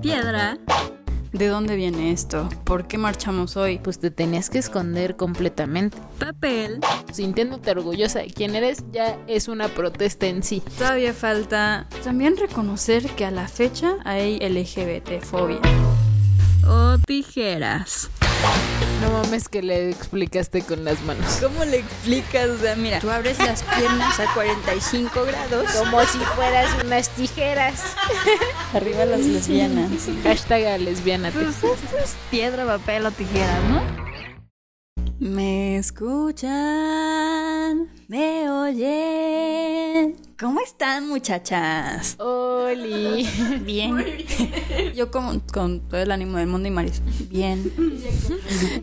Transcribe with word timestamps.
Piedra. 0.00 0.58
¿De 1.32 1.46
dónde 1.46 1.76
viene 1.76 2.10
esto? 2.10 2.48
¿Por 2.64 2.88
qué 2.88 2.98
marchamos 2.98 3.56
hoy? 3.56 3.78
Pues 3.78 4.00
te 4.00 4.10
tenías 4.10 4.50
que 4.50 4.58
esconder 4.58 5.16
completamente. 5.16 5.96
Papel. 6.18 6.80
Sintiéndote 7.12 7.70
orgullosa 7.70 8.20
de 8.20 8.28
quién 8.28 8.56
eres, 8.56 8.82
ya 8.92 9.18
es 9.26 9.48
una 9.48 9.68
protesta 9.68 10.26
en 10.26 10.42
sí. 10.42 10.62
Todavía 10.78 11.12
falta 11.12 11.86
también 12.02 12.36
reconocer 12.36 13.08
que 13.10 13.26
a 13.26 13.30
la 13.30 13.46
fecha 13.46 13.96
hay 14.04 14.38
LGBT-fobia. 14.38 15.60
O 16.66 16.98
tijeras. 17.06 18.10
No 19.00 19.10
mames 19.10 19.48
que 19.48 19.62
le 19.62 19.90
explicaste 19.90 20.62
con 20.62 20.84
las 20.84 21.00
manos. 21.02 21.38
¿Cómo 21.40 21.64
le 21.64 21.78
explicas? 21.78 22.50
O 22.50 22.58
sea, 22.58 22.76
mira, 22.76 23.00
tú 23.00 23.10
abres 23.10 23.38
las 23.38 23.62
piernas 23.62 24.20
a 24.20 24.32
45 24.34 25.24
grados. 25.24 25.70
Como 25.72 26.00
si 26.04 26.18
fueras 26.18 26.68
unas 26.84 27.08
tijeras. 27.10 27.82
Arriba 28.74 29.06
las 29.06 29.20
lesbianas. 29.20 29.90
Hashtag 30.22 30.66
a 30.66 30.78
lesbiana. 30.78 31.30
Pues 31.30 31.48
esto 31.48 31.96
es 32.02 32.14
piedra, 32.30 32.66
papel 32.66 33.06
o 33.06 33.10
tijeras, 33.10 33.62
¿no? 33.64 34.09
Me 35.20 35.76
escuchan, 35.76 36.50
me 38.08 38.48
oyen. 38.50 40.16
¿Cómo 40.38 40.60
están, 40.62 41.08
muchachas? 41.08 42.16
Oli. 42.18 43.28
Bien. 43.60 44.02
Yo 44.94 45.10
como 45.10 45.38
con 45.52 45.86
todo 45.86 46.00
el 46.00 46.10
ánimo 46.10 46.38
del 46.38 46.46
mundo 46.46 46.68
y 46.68 46.70
Maris. 46.70 47.02
Bien. 47.28 47.70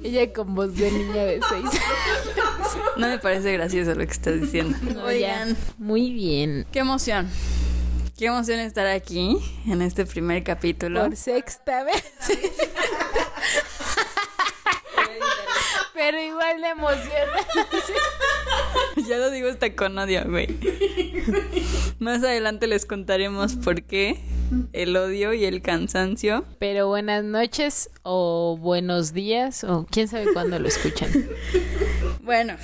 Ella 0.04 0.32
con 0.32 0.54
voz 0.54 0.76
de 0.76 0.92
niña 0.92 1.26
de 1.26 1.40
seis. 1.50 1.82
No 2.98 3.08
me 3.08 3.18
parece 3.18 3.54
gracioso 3.54 3.96
lo 3.96 4.06
que 4.06 4.12
estás 4.12 4.40
diciendo. 4.40 4.78
Oigan, 5.04 5.58
Muy 5.80 6.14
bien. 6.14 6.68
qué 6.72 6.78
emoción. 6.80 7.28
Qué 8.16 8.28
emoción 8.28 8.60
estar 8.60 8.86
aquí 8.86 9.38
en 9.66 9.82
este 9.82 10.06
primer 10.06 10.44
capítulo. 10.44 11.02
Por 11.02 11.16
sexta 11.16 11.84
vez. 11.84 12.04
Pero 15.98 16.22
igual 16.22 16.62
de 16.62 16.68
emociona. 16.68 17.42
Ya 19.08 19.18
lo 19.18 19.30
digo 19.32 19.50
hasta 19.50 19.74
con 19.76 19.98
odio, 19.98 20.24
güey. 20.28 20.48
Más 22.00 22.24
adelante 22.24 22.68
les 22.68 22.86
contaremos 22.86 23.56
por 23.56 23.84
qué 23.84 24.20
el 24.74 24.96
odio 24.96 25.34
y 25.34 25.46
el 25.46 25.62
cansancio. 25.62 26.46
Pero 26.60 26.88
buenas 26.88 27.24
noches 27.24 27.90
o 28.04 28.58
buenos 28.60 29.14
días 29.14 29.64
o 29.64 29.88
quién 29.90 30.08
sabe 30.08 30.32
cuándo 30.34 30.60
lo 30.60 30.68
escuchan. 30.68 31.10
Bueno, 32.22 32.56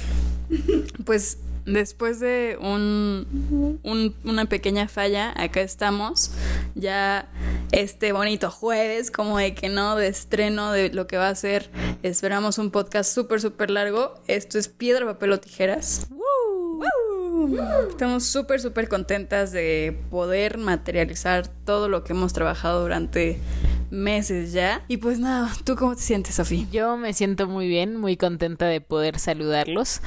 pues 1.05 1.37
después 1.65 2.19
de 2.19 2.57
un, 2.59 3.79
un- 3.83 4.15
una 4.23 4.45
pequeña 4.45 4.87
falla, 4.87 5.33
acá 5.35 5.61
estamos. 5.61 6.31
Ya 6.75 7.29
este 7.71 8.11
bonito 8.11 8.49
jueves, 8.51 9.11
como 9.11 9.37
de 9.37 9.53
que 9.55 9.69
no, 9.69 9.95
de 9.95 10.07
estreno 10.07 10.71
de 10.71 10.91
lo 10.91 11.07
que 11.07 11.17
va 11.17 11.29
a 11.29 11.35
ser. 11.35 11.69
Esperamos 12.03 12.57
un 12.57 12.71
podcast 12.71 13.13
súper, 13.13 13.41
súper 13.41 13.69
largo. 13.69 14.15
Esto 14.27 14.57
es 14.57 14.67
Piedra, 14.67 15.05
Papel 15.05 15.31
o 15.33 15.39
Tijeras. 15.39 16.07
¡Woo! 16.09 16.83
Estamos 17.89 18.23
súper, 18.25 18.59
súper 18.61 18.87
contentas 18.87 19.51
de 19.51 19.99
poder 20.09 20.57
materializar 20.57 21.47
todo 21.47 21.89
lo 21.89 22.03
que 22.03 22.13
hemos 22.13 22.31
trabajado 22.33 22.81
durante 22.81 23.39
meses 23.91 24.53
ya. 24.53 24.83
Y 24.87 24.97
pues 24.97 25.19
nada, 25.19 25.51
¿tú 25.63 25.75
cómo 25.75 25.95
te 25.95 26.01
sientes, 26.01 26.35
Sofía? 26.35 26.65
Yo 26.71 26.97
me 26.97 27.13
siento 27.13 27.47
muy 27.47 27.67
bien, 27.67 27.97
muy 27.97 28.17
contenta 28.17 28.65
de 28.65 28.81
poder 28.81 29.19
saludarlos 29.19 30.01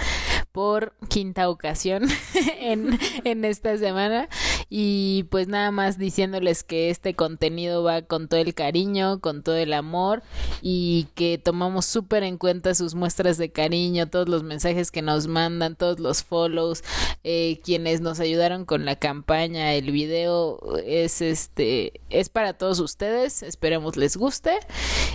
por 0.56 0.94
quinta 1.10 1.50
ocasión 1.50 2.04
en, 2.60 2.98
en 3.24 3.44
esta 3.44 3.76
semana 3.76 4.30
y 4.70 5.24
pues 5.24 5.48
nada 5.48 5.70
más 5.70 5.98
diciéndoles 5.98 6.64
que 6.64 6.88
este 6.88 7.12
contenido 7.12 7.82
va 7.82 8.00
con 8.00 8.26
todo 8.26 8.40
el 8.40 8.54
cariño, 8.54 9.20
con 9.20 9.42
todo 9.42 9.56
el 9.56 9.74
amor 9.74 10.22
y 10.62 11.08
que 11.14 11.36
tomamos 11.36 11.84
súper 11.84 12.22
en 12.22 12.38
cuenta 12.38 12.74
sus 12.74 12.94
muestras 12.94 13.36
de 13.36 13.50
cariño, 13.52 14.08
todos 14.08 14.30
los 14.30 14.44
mensajes 14.44 14.90
que 14.90 15.02
nos 15.02 15.26
mandan, 15.26 15.76
todos 15.76 16.00
los 16.00 16.24
follows, 16.24 16.82
eh, 17.22 17.60
quienes 17.62 18.00
nos 18.00 18.18
ayudaron 18.18 18.64
con 18.64 18.86
la 18.86 18.96
campaña, 18.96 19.74
el 19.74 19.90
video 19.90 20.58
es 20.86 21.20
este 21.20 22.00
es 22.08 22.30
para 22.30 22.54
todos 22.54 22.80
ustedes, 22.80 23.42
esperemos 23.42 23.98
les 23.98 24.16
guste 24.16 24.52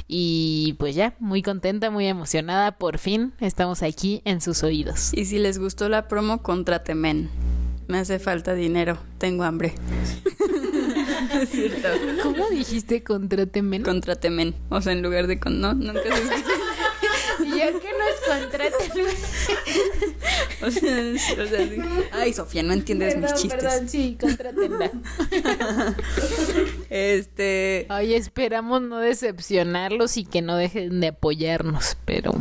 y 0.07 0.75
pues 0.77 0.93
ya, 0.93 1.16
muy 1.19 1.41
contenta, 1.41 1.89
muy 1.89 2.05
emocionada, 2.05 2.77
por 2.77 2.99
fin 2.99 3.33
estamos 3.39 3.81
aquí 3.81 4.21
en 4.23 4.39
sus 4.39 4.61
oídos. 4.61 5.11
Si 5.31 5.39
les 5.39 5.59
gustó 5.59 5.87
la 5.87 6.09
promo, 6.09 6.43
contrátemen. 6.43 7.29
Me 7.87 7.99
hace 7.99 8.19
falta 8.19 8.53
dinero, 8.53 8.97
tengo 9.17 9.45
hambre. 9.45 9.73
es 11.41 11.49
cierto. 11.49 11.87
¿Cómo 12.21 12.49
dijiste 12.49 13.01
contrátenme? 13.01 13.81
Contrátemen. 13.81 14.55
O 14.67 14.81
sea, 14.81 14.91
en 14.91 15.01
lugar 15.01 15.27
de 15.27 15.39
con. 15.39 15.61
No, 15.61 15.73
nunca 15.73 16.03
se 16.03 16.09
escucha. 16.09 16.35
Y 17.39 17.49
yo 17.49 17.79
que 17.79 17.89
nos 17.97 18.41
contraten. 18.41 19.05
O 20.63 20.69
sea, 20.69 21.43
o 21.43 21.47
sea, 21.47 21.67
sí. 21.67 21.81
Ay, 22.11 22.33
Sofía, 22.33 22.61
no 22.61 22.73
entiendes 22.73 23.17
mis 23.17 23.33
chistes. 23.33 23.63
perdón, 23.63 23.89
sí, 23.89 24.17
contrátenla. 24.19 24.91
Este. 26.89 27.85
Ay, 27.89 28.13
esperamos 28.15 28.81
no 28.81 28.99
decepcionarlos 28.99 30.17
y 30.17 30.25
que 30.25 30.41
no 30.41 30.57
dejen 30.57 30.99
de 30.99 31.07
apoyarnos, 31.07 31.97
pero 32.05 32.33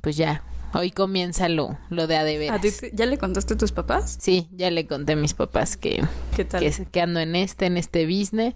pues 0.00 0.16
ya, 0.16 0.44
hoy 0.78 0.90
comienza 0.90 1.48
lo, 1.48 1.78
lo 1.90 2.06
de 2.06 2.16
a 2.16 2.24
de 2.24 2.48
¿A 2.50 2.60
ti 2.60 2.70
te- 2.70 2.90
¿Ya 2.94 3.06
le 3.06 3.18
contaste 3.18 3.54
a 3.54 3.56
tus 3.56 3.72
papás? 3.72 4.16
Sí, 4.20 4.48
ya 4.52 4.70
le 4.70 4.86
conté 4.86 5.12
a 5.14 5.16
mis 5.16 5.34
papás 5.34 5.76
que, 5.76 6.02
¿Qué 6.36 6.44
tal? 6.44 6.60
que, 6.60 6.86
que 6.90 7.00
ando 7.00 7.20
en 7.20 7.34
este, 7.36 7.66
en 7.66 7.76
este 7.76 8.06
business. 8.06 8.54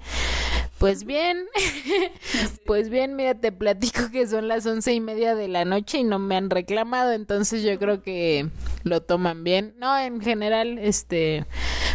Pues 0.79 1.05
bien, 1.05 1.45
pues 2.67 2.89
bien, 2.89 3.17
mira, 3.17 3.35
te 3.35 3.53
platico 3.53 4.11
que 4.11 4.27
son 4.27 4.49
las 4.49 4.65
once 4.67 4.93
y 4.95 5.01
media 5.01 5.35
de 5.35 5.49
la 5.49 5.65
noche 5.65 5.99
y 5.99 6.05
no 6.05 6.19
me 6.19 6.37
han 6.37 6.49
reclamado, 6.51 7.13
entonces 7.13 7.63
yo 7.63 7.79
creo 7.79 8.03
que 8.03 8.49
lo 8.85 9.03
toman 9.03 9.45
bien. 9.45 9.75
No, 9.79 9.99
en 9.99 10.21
general, 10.21 10.79
este, 10.79 11.45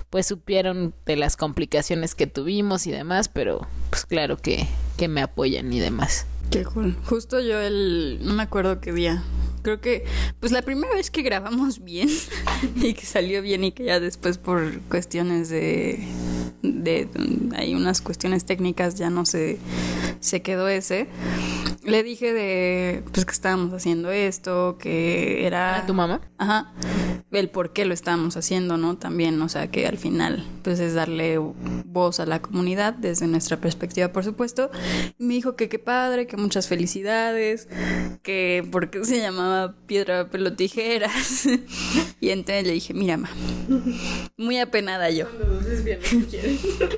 pues 0.09 0.27
supieron 0.27 0.93
de 1.05 1.15
las 1.15 1.35
complicaciones 1.37 2.13
que 2.15 2.27
tuvimos 2.27 2.85
y 2.87 2.91
demás, 2.91 3.27
pero 3.29 3.67
pues 3.89 4.05
claro 4.05 4.37
que, 4.37 4.67
que 4.97 5.07
me 5.07 5.21
apoyan 5.21 5.71
y 5.73 5.79
demás. 5.79 6.27
Qué 6.51 6.63
cool. 6.63 6.95
Justo 7.05 7.39
yo 7.39 7.59
el. 7.59 8.19
No 8.21 8.35
me 8.35 8.43
acuerdo 8.43 8.79
qué 8.79 8.91
día. 8.93 9.23
Creo 9.65 9.81
que. 9.81 10.05
Pues 10.39 10.51
la 10.51 10.61
primera 10.61 10.93
vez 10.93 11.09
que 11.09 11.23
grabamos 11.23 11.83
bien 11.83 12.07
y 12.75 12.93
que 12.93 13.03
salió 13.03 13.41
bien 13.41 13.63
y 13.63 13.71
que 13.71 13.85
ya 13.85 13.99
después 13.99 14.37
por 14.37 14.79
cuestiones 14.81 15.49
de. 15.49 15.99
de 16.61 17.09
hay 17.55 17.73
unas 17.73 17.99
cuestiones 18.01 18.45
técnicas 18.45 18.93
ya 18.93 19.09
no 19.09 19.25
se. 19.25 19.57
se 20.19 20.43
quedó 20.43 20.67
ese. 20.67 21.07
Le 21.85 22.01
dije 22.01 22.33
de. 22.33 23.03
Pues 23.13 23.25
que 23.25 23.31
estábamos 23.31 23.71
haciendo 23.73 24.11
esto, 24.11 24.77
que 24.79 25.45
era. 25.45 25.77
¿A 25.77 25.85
tu 25.85 25.93
mamá? 25.93 26.21
Ajá. 26.37 26.73
El 27.31 27.49
por 27.49 27.73
qué 27.73 27.85
lo 27.85 27.93
estábamos 27.93 28.37
haciendo, 28.37 28.77
¿no? 28.77 28.97
También, 28.97 29.39
o 29.41 29.49
sea, 29.49 29.69
que 29.69 29.85
al 29.85 29.97
final, 29.97 30.45
pues 30.63 30.79
es 30.79 30.93
darle 30.93 31.37
voz 31.37 32.19
a 32.19 32.25
la 32.25 32.41
comunidad 32.41 32.93
desde 32.93 33.27
nuestra 33.27 33.57
perspectiva, 33.57 34.07
por 34.13 34.23
supuesto. 34.23 34.71
Y 35.19 35.25
me 35.25 35.33
dijo 35.33 35.55
que 35.55 35.69
qué 35.69 35.77
padre, 35.77 36.27
que 36.27 36.37
muchas 36.37 36.67
felicidades, 36.67 37.67
que 38.23 38.65
por 38.71 38.89
qué 38.89 39.03
se 39.03 39.19
llamaba 39.19 39.75
piedra, 39.85 40.29
pelo, 40.29 40.53
tijeras. 40.53 41.45
y 42.19 42.29
entonces 42.29 42.65
le 42.65 42.73
dije, 42.73 42.93
mira, 42.93 43.17
ma, 43.17 43.29
muy 44.37 44.57
apenada 44.57 45.09
yo. 45.09 45.27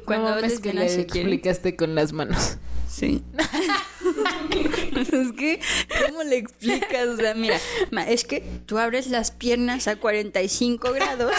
Cuando 0.05 0.29
no 0.29 0.39
lesbianas 0.39 0.83
le 0.83 0.89
se 0.89 1.05
quieren. 1.07 1.33
explicaste 1.33 1.75
con 1.75 1.95
las 1.95 2.13
manos. 2.13 2.57
Sí. 2.97 3.23
es 4.95 5.31
que, 5.33 5.59
¿cómo 6.07 6.23
le 6.23 6.37
explicas? 6.37 7.07
O 7.09 7.17
sea, 7.17 7.35
mira, 7.35 7.59
es 8.07 8.23
que 8.23 8.41
tú 8.65 8.79
abres 8.79 9.05
las 9.05 9.29
piernas 9.29 9.87
a 9.87 9.97
45 9.97 10.93
grados 10.93 11.35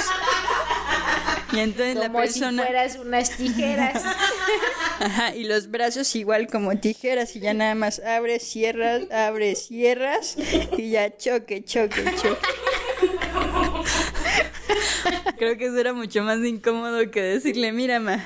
y 1.53 1.59
entonces 1.59 1.97
la 1.97 2.13
persona... 2.13 2.63
fueras 2.63 2.97
unas 2.97 3.31
tijeras. 3.37 4.05
Ajá, 5.01 5.35
y 5.35 5.45
los 5.45 5.69
brazos 5.69 6.15
igual 6.15 6.47
como 6.47 6.77
tijeras 6.79 7.35
y 7.35 7.41
ya 7.41 7.55
nada 7.55 7.75
más 7.75 7.99
abres, 7.99 8.45
cierras, 8.45 9.11
abres, 9.11 9.67
cierras 9.67 10.37
y 10.77 10.91
ya 10.91 11.17
choque, 11.17 11.65
choque, 11.65 12.05
choque. 12.23 12.39
Creo 15.39 15.57
que 15.57 15.67
eso 15.67 15.79
era 15.79 15.93
mucho 15.93 16.23
más 16.23 16.39
incómodo 16.45 17.11
que 17.11 17.23
decirle, 17.23 17.73
mira, 17.73 18.01
ma, 18.01 18.25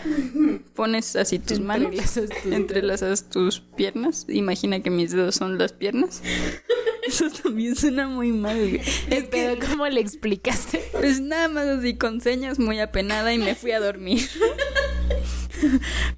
pones 0.74 1.16
así 1.16 1.38
tus 1.38 1.60
manos, 1.60 1.94
Entrelazas 2.44 3.28
tus 3.28 3.60
piernas, 3.60 4.26
imagina 4.28 4.80
que 4.80 4.90
mis 4.90 5.12
dedos 5.12 5.36
son 5.36 5.58
las 5.58 5.72
piernas. 5.72 6.22
Eso 7.04 7.28
también 7.30 7.74
suena 7.74 8.06
muy 8.06 8.30
mal. 8.30 8.80
Es 9.10 9.24
que, 9.24 9.58
¿cómo 9.68 9.88
le 9.88 10.00
explicaste? 10.00 10.80
pues 10.92 11.20
nada 11.20 11.48
más 11.48 11.66
así 11.66 11.96
con 11.96 12.20
señas, 12.20 12.60
muy 12.60 12.78
apenada 12.78 13.34
y 13.34 13.38
me 13.38 13.56
fui 13.56 13.72
a 13.72 13.80
dormir. 13.80 14.22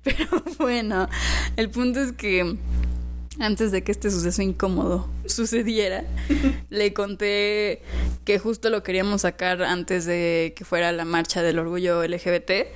Pero 0.02 0.44
bueno, 0.58 1.08
el 1.56 1.70
punto 1.70 2.00
es 2.00 2.12
que 2.12 2.56
antes 3.41 3.73
de 3.73 3.82
que 3.82 3.93
este 3.93 4.11
suceso 4.11 4.43
incómodo 4.43 5.08
sucediera, 5.26 6.04
le 6.70 6.92
conté 6.92 7.82
que 8.24 8.38
justo 8.38 8.70
lo 8.70 8.82
queríamos 8.82 9.22
sacar 9.22 9.62
antes 9.62 10.06
de 10.06 10.54
que 10.56 10.64
fuera 10.64 10.92
la 10.92 11.04
marcha 11.04 11.42
del 11.42 11.58
orgullo 11.58 12.02
LGBT. 12.04 12.68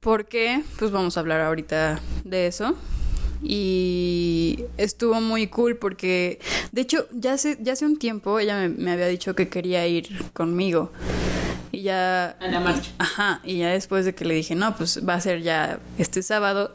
Porque, 0.00 0.62
pues 0.78 0.90
vamos 0.90 1.16
a 1.16 1.20
hablar 1.20 1.40
ahorita 1.40 2.00
de 2.24 2.46
eso. 2.46 2.76
y 3.42 4.64
estuvo 4.76 5.20
muy 5.20 5.46
cool 5.46 5.76
porque, 5.76 6.40
de 6.72 6.80
hecho, 6.80 7.06
ya 7.12 7.34
hace, 7.34 7.56
ya 7.60 7.74
hace 7.74 7.86
un 7.86 7.98
tiempo 7.98 8.38
ella 8.40 8.56
me, 8.58 8.68
me 8.68 8.90
había 8.90 9.06
dicho 9.06 9.34
que 9.34 9.48
quería 9.48 9.86
ir 9.86 10.08
conmigo. 10.32 10.90
Y 11.78 11.82
ya... 11.82 12.30
A 12.40 12.48
la 12.48 12.58
marcha. 12.60 12.90
Ajá, 12.98 13.40
y 13.44 13.58
ya 13.58 13.68
después 13.70 14.04
de 14.04 14.14
que 14.14 14.24
le 14.24 14.34
dije, 14.34 14.54
no, 14.56 14.74
pues 14.76 15.00
va 15.08 15.14
a 15.14 15.20
ser 15.20 15.42
ya 15.42 15.78
este 15.96 16.22
sábado, 16.22 16.74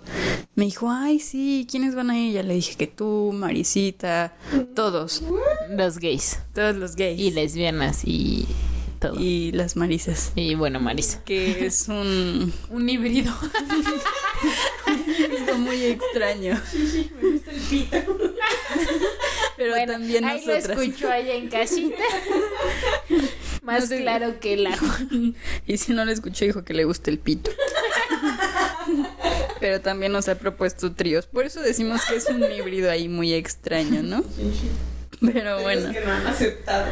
me 0.56 0.64
dijo, 0.66 0.90
ay, 0.90 1.20
sí, 1.20 1.68
¿quiénes 1.70 1.94
van 1.94 2.10
a 2.10 2.18
ir? 2.18 2.34
Ya 2.36 2.44
le 2.44 2.54
dije 2.54 2.76
que 2.78 2.88
tú, 2.88 3.32
Marisita, 3.34 4.34
todos, 4.76 5.22
Los 5.70 5.98
gays. 6.00 6.40
todos 6.54 6.76
los 6.76 6.96
gays. 6.96 7.20
Y 7.20 7.32
lesbianas 7.32 8.02
y 8.06 8.48
todo. 9.00 9.20
Y, 9.20 9.24
Y 9.24 9.52
las 9.52 9.76
Marisas. 9.76 10.32
bueno, 10.58 10.80
Marisa. 10.80 11.22
Que 11.26 11.66
es 11.66 11.88
un 11.90 12.54
Un 12.70 12.88
híbrido. 12.90 13.34
híbrido 15.20 15.58
muy 15.58 15.84
extraño. 15.84 16.60
Me 17.22 17.32
gusta 17.32 17.52
el 17.52 17.60
pito. 17.70 17.98
Pero 19.58 19.72
Bueno, 19.72 19.94
también 19.94 20.24
ahí 20.26 20.38
nosotras. 20.46 20.68
lo 20.78 20.82
escucho 20.82 21.12
allá 21.12 21.34
en 21.34 21.50
casita. 21.50 21.96
Más 23.64 23.82
No 23.82 23.88
sé. 23.88 24.02
claro 24.02 24.40
que 24.40 24.54
el 24.54 24.68
agua. 24.68 25.00
Y 25.68 25.78
si 25.78 25.94
no 25.94 26.06
lo 26.06 26.12
escuchó, 26.12 26.46
dijo 26.46 26.64
que 26.64 26.74
le 26.74 26.84
gusta 26.84 27.10
el 27.10 27.20
pito. 27.20 27.50
Pero 29.60 29.82
también 29.82 30.12
nos 30.12 30.28
ha 30.28 30.36
propuesto 30.36 30.92
tríos. 30.92 31.26
Por 31.26 31.46
eso 31.46 31.62
decimos 31.62 32.02
que 32.08 32.18
es 32.18 32.28
un 32.28 32.44
híbrido 32.52 32.92
ahí 32.92 33.08
muy 33.08 33.34
extraño, 33.34 34.04
¿no? 34.04 34.24
Pero 35.34 35.62
bueno, 35.62 35.92
que 35.92 36.02
no 36.02 36.12
han 36.12 36.28
aceptado. 36.28 36.86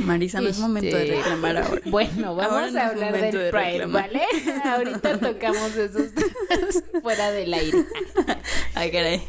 Marisa, 0.00 0.40
no 0.40 0.48
es 0.48 0.58
momento 0.58 0.96
de 0.96 1.04
Este, 1.04 1.16
reclamar 1.16 1.56
ahora. 1.58 1.80
Bueno, 1.86 2.34
vamos 2.34 2.74
a 2.76 2.88
hablar 2.88 3.12
del 3.12 3.32
de 3.32 3.50
Pride, 3.50 3.70
reclamar. 3.72 4.10
¿vale? 4.10 4.22
Ahorita 4.64 5.18
tocamos 5.18 5.76
esos 5.76 6.12
temas 6.14 6.82
fuera 7.02 7.30
del 7.30 7.54
aire. 7.54 7.78
Ay, 8.74 8.90
caray. 8.90 9.22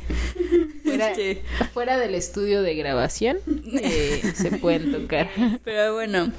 Fuera, 0.84 1.12
Este, 1.12 1.44
fuera 1.74 1.98
del 1.98 2.16
estudio 2.16 2.62
de 2.62 2.76
grabación 2.76 3.38
eh, 3.82 4.22
se 4.36 4.52
pueden 4.52 4.92
tocar. 4.92 5.30
pero 5.64 5.94
bueno, 5.96 6.32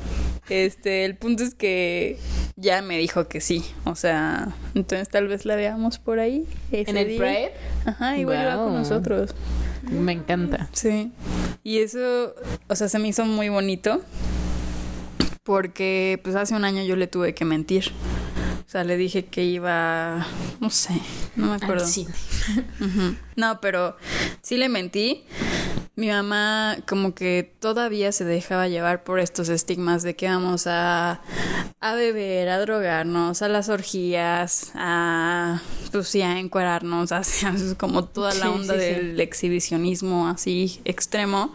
este, 0.48 1.04
el 1.04 1.16
punto 1.16 1.42
es 1.42 1.54
que 1.54 2.18
ya 2.56 2.80
me 2.82 2.96
dijo 2.98 3.26
que 3.28 3.40
sí. 3.40 3.64
O 3.84 3.94
sea, 3.96 4.48
entonces 4.74 5.08
tal 5.08 5.28
vez 5.28 5.44
la 5.44 5.56
veamos 5.56 5.98
por 5.98 6.18
ahí. 6.20 6.46
ese 6.70 6.90
¿En 6.90 6.96
el 6.96 7.08
día. 7.08 7.18
Pride? 7.18 7.52
Ajá, 7.86 8.16
igual 8.18 8.46
va 8.46 8.56
con 8.64 8.74
nosotros. 8.74 9.34
Me 9.90 10.12
encanta. 10.12 10.68
Sí. 10.72 11.12
Y 11.62 11.78
eso, 11.78 12.34
o 12.68 12.76
sea, 12.76 12.88
se 12.88 12.98
me 12.98 13.08
hizo 13.08 13.24
muy 13.24 13.48
bonito 13.48 14.02
porque 15.42 16.20
pues 16.22 16.34
hace 16.34 16.54
un 16.54 16.64
año 16.64 16.82
yo 16.82 16.96
le 16.96 17.06
tuve 17.06 17.34
que 17.34 17.44
mentir. 17.44 17.92
O 18.66 18.68
sea, 18.68 18.82
le 18.82 18.96
dije 18.96 19.26
que 19.26 19.44
iba, 19.44 20.26
no 20.60 20.70
sé, 20.70 21.00
no 21.36 21.46
me 21.46 21.54
acuerdo. 21.54 21.84
Al 21.84 21.90
cine. 21.90 22.12
Ujú. 22.80 23.14
No, 23.36 23.60
pero 23.60 23.96
sí 24.42 24.56
le 24.56 24.68
mentí. 24.68 25.24
Mi 25.96 26.08
mamá 26.10 26.76
como 26.86 27.14
que 27.14 27.50
todavía 27.58 28.12
se 28.12 28.26
dejaba 28.26 28.68
llevar 28.68 29.02
por 29.02 29.18
estos 29.18 29.48
estigmas 29.48 30.02
de 30.02 30.14
que 30.14 30.28
vamos 30.28 30.66
a, 30.66 31.22
a 31.80 31.94
beber, 31.94 32.50
a 32.50 32.60
drogarnos, 32.60 33.40
a 33.40 33.48
las 33.48 33.70
orgías, 33.70 34.72
a 34.74 35.62
pues 35.90 36.08
sí, 36.08 36.20
a 36.20 36.38
encuerarnos, 36.38 37.10
como 37.78 38.04
toda 38.04 38.34
la 38.34 38.50
onda 38.50 38.74
sí, 38.74 38.80
sí. 38.80 38.86
del 38.86 39.20
exhibicionismo 39.20 40.28
así 40.28 40.82
extremo. 40.84 41.54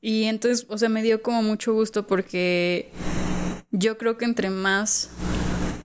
Y 0.00 0.24
entonces, 0.24 0.64
o 0.68 0.78
sea, 0.78 0.88
me 0.88 1.02
dio 1.02 1.20
como 1.20 1.42
mucho 1.42 1.72
gusto 1.72 2.06
porque 2.06 2.92
yo 3.72 3.98
creo 3.98 4.18
que 4.18 4.24
entre 4.24 4.50
más 4.50 5.10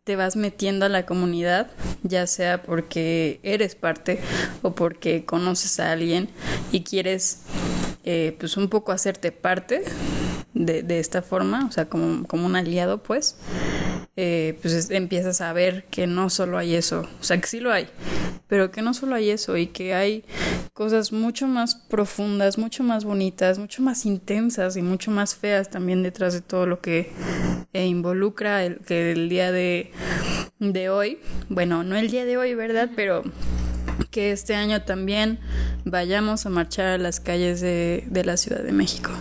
te 0.07 0.15
vas 0.15 0.37
metiendo 0.37 0.85
a 0.85 0.89
la 0.89 1.05
comunidad, 1.05 1.67
ya 2.01 2.27
sea 2.27 2.61
porque 2.61 3.41
eres 3.43 3.75
parte 3.75 4.21
o 4.61 4.71
porque 4.71 5.25
conoces 5.25 5.81
a 5.81 5.91
alguien 5.91 6.29
y 6.71 6.85
quieres 6.85 7.41
eh, 8.05 8.33
pues 8.39 8.55
un 8.55 8.69
poco 8.69 8.93
hacerte 8.93 9.33
parte 9.33 9.83
de, 10.65 10.83
de 10.83 10.99
esta 10.99 11.21
forma, 11.21 11.65
o 11.67 11.71
sea, 11.71 11.85
como, 11.89 12.25
como 12.27 12.45
un 12.45 12.55
aliado, 12.55 13.03
pues, 13.03 13.35
eh, 14.15 14.57
pues 14.61 14.73
es- 14.73 14.89
empiezas 14.91 15.41
a 15.41 15.53
ver 15.53 15.85
que 15.85 16.07
no 16.07 16.29
solo 16.29 16.57
hay 16.57 16.75
eso, 16.75 17.07
o 17.19 17.23
sea, 17.23 17.39
que 17.39 17.47
sí 17.47 17.59
lo 17.59 17.71
hay, 17.71 17.87
pero 18.47 18.71
que 18.71 18.81
no 18.81 18.93
solo 18.93 19.15
hay 19.15 19.29
eso 19.29 19.57
y 19.57 19.67
que 19.67 19.93
hay 19.93 20.23
cosas 20.73 21.11
mucho 21.11 21.47
más 21.47 21.75
profundas, 21.75 22.57
mucho 22.57 22.83
más 22.83 23.03
bonitas, 23.05 23.59
mucho 23.59 23.81
más 23.81 24.05
intensas 24.05 24.77
y 24.77 24.81
mucho 24.81 25.11
más 25.11 25.35
feas 25.35 25.69
también 25.69 26.03
detrás 26.03 26.33
de 26.33 26.41
todo 26.41 26.65
lo 26.65 26.81
que 26.81 27.11
eh, 27.73 27.85
involucra 27.85 28.63
el, 28.65 28.79
que 28.79 29.11
el 29.11 29.29
día 29.29 29.51
de, 29.51 29.91
de 30.59 30.89
hoy, 30.89 31.19
bueno, 31.49 31.83
no 31.83 31.95
el 31.95 32.09
día 32.09 32.25
de 32.25 32.37
hoy, 32.37 32.55
¿verdad? 32.55 32.89
Pero 32.95 33.23
que 34.11 34.31
este 34.31 34.55
año 34.55 34.83
también 34.83 35.39
vayamos 35.85 36.45
a 36.45 36.49
marchar 36.49 36.85
a 36.87 36.97
las 36.97 37.19
calles 37.19 37.61
de, 37.61 38.05
de 38.07 38.23
la 38.25 38.37
Ciudad 38.37 38.61
de 38.63 38.71
México. 38.71 39.11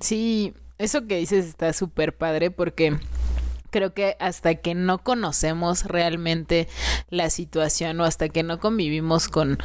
Sí, 0.00 0.52
eso 0.78 1.06
que 1.06 1.16
dices 1.16 1.46
está 1.46 1.72
súper 1.72 2.16
padre 2.16 2.50
porque 2.50 2.98
creo 3.70 3.94
que 3.94 4.16
hasta 4.20 4.54
que 4.56 4.74
no 4.74 4.98
conocemos 4.98 5.84
realmente 5.84 6.68
la 7.10 7.30
situación 7.30 8.00
o 8.00 8.04
hasta 8.04 8.28
que 8.28 8.42
no 8.42 8.58
convivimos 8.60 9.28
con 9.28 9.58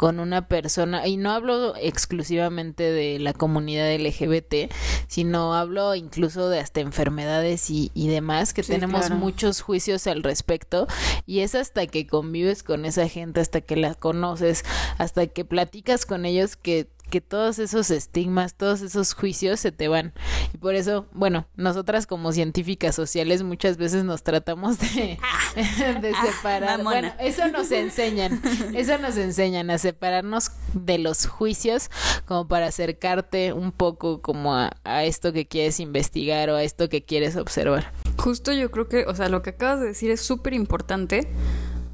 con 0.00 0.18
una 0.18 0.48
persona, 0.48 1.06
y 1.06 1.18
no 1.18 1.30
hablo 1.30 1.74
exclusivamente 1.76 2.84
de 2.84 3.18
la 3.18 3.34
comunidad 3.34 3.94
LGBT, 3.94 4.72
sino 5.08 5.54
hablo 5.54 5.94
incluso 5.94 6.48
de 6.48 6.58
hasta 6.58 6.80
enfermedades 6.80 7.68
y, 7.68 7.90
y 7.92 8.08
demás, 8.08 8.54
que 8.54 8.62
Sí, 8.62 8.72
tenemos 8.72 9.00
claro. 9.00 9.16
muchos 9.16 9.60
juicios 9.60 10.06
al 10.06 10.22
respecto, 10.22 10.86
y 11.26 11.40
es 11.40 11.54
hasta 11.54 11.86
que 11.86 12.06
convives 12.06 12.62
con 12.62 12.86
esa 12.86 13.08
gente, 13.08 13.40
hasta 13.40 13.60
que 13.60 13.76
la 13.76 13.94
conoces, 13.94 14.64
hasta 14.96 15.26
que 15.26 15.44
platicas 15.44 16.06
con 16.06 16.24
ellos 16.24 16.56
que 16.56 16.88
que 17.10 17.20
todos 17.20 17.58
esos 17.58 17.90
estigmas, 17.90 18.54
todos 18.54 18.80
esos 18.80 19.12
juicios 19.14 19.60
se 19.60 19.72
te 19.72 19.88
van. 19.88 20.14
Y 20.54 20.58
por 20.58 20.74
eso, 20.74 21.06
bueno, 21.12 21.46
nosotras 21.56 22.06
como 22.06 22.32
científicas 22.32 22.94
sociales 22.94 23.42
muchas 23.42 23.76
veces 23.76 24.04
nos 24.04 24.22
tratamos 24.22 24.78
de, 24.78 25.18
de 26.00 26.14
separar. 26.14 26.78
mamona. 26.78 26.84
Bueno, 26.84 27.12
eso 27.20 27.48
nos 27.48 27.70
enseñan, 27.72 28.40
eso 28.74 28.98
nos 28.98 29.16
enseñan 29.16 29.70
a 29.70 29.78
separarnos 29.78 30.52
de 30.72 30.98
los 30.98 31.26
juicios 31.26 31.90
como 32.24 32.48
para 32.48 32.66
acercarte 32.68 33.52
un 33.52 33.72
poco 33.72 34.22
como 34.22 34.54
a, 34.54 34.70
a 34.84 35.04
esto 35.04 35.32
que 35.32 35.46
quieres 35.46 35.80
investigar 35.80 36.50
o 36.50 36.56
a 36.56 36.62
esto 36.62 36.88
que 36.88 37.02
quieres 37.02 37.36
observar. 37.36 37.92
Justo 38.16 38.52
yo 38.52 38.70
creo 38.70 38.88
que, 38.88 39.04
o 39.06 39.14
sea, 39.14 39.28
lo 39.28 39.42
que 39.42 39.50
acabas 39.50 39.80
de 39.80 39.86
decir 39.86 40.10
es 40.10 40.20
súper 40.20 40.54
importante 40.54 41.28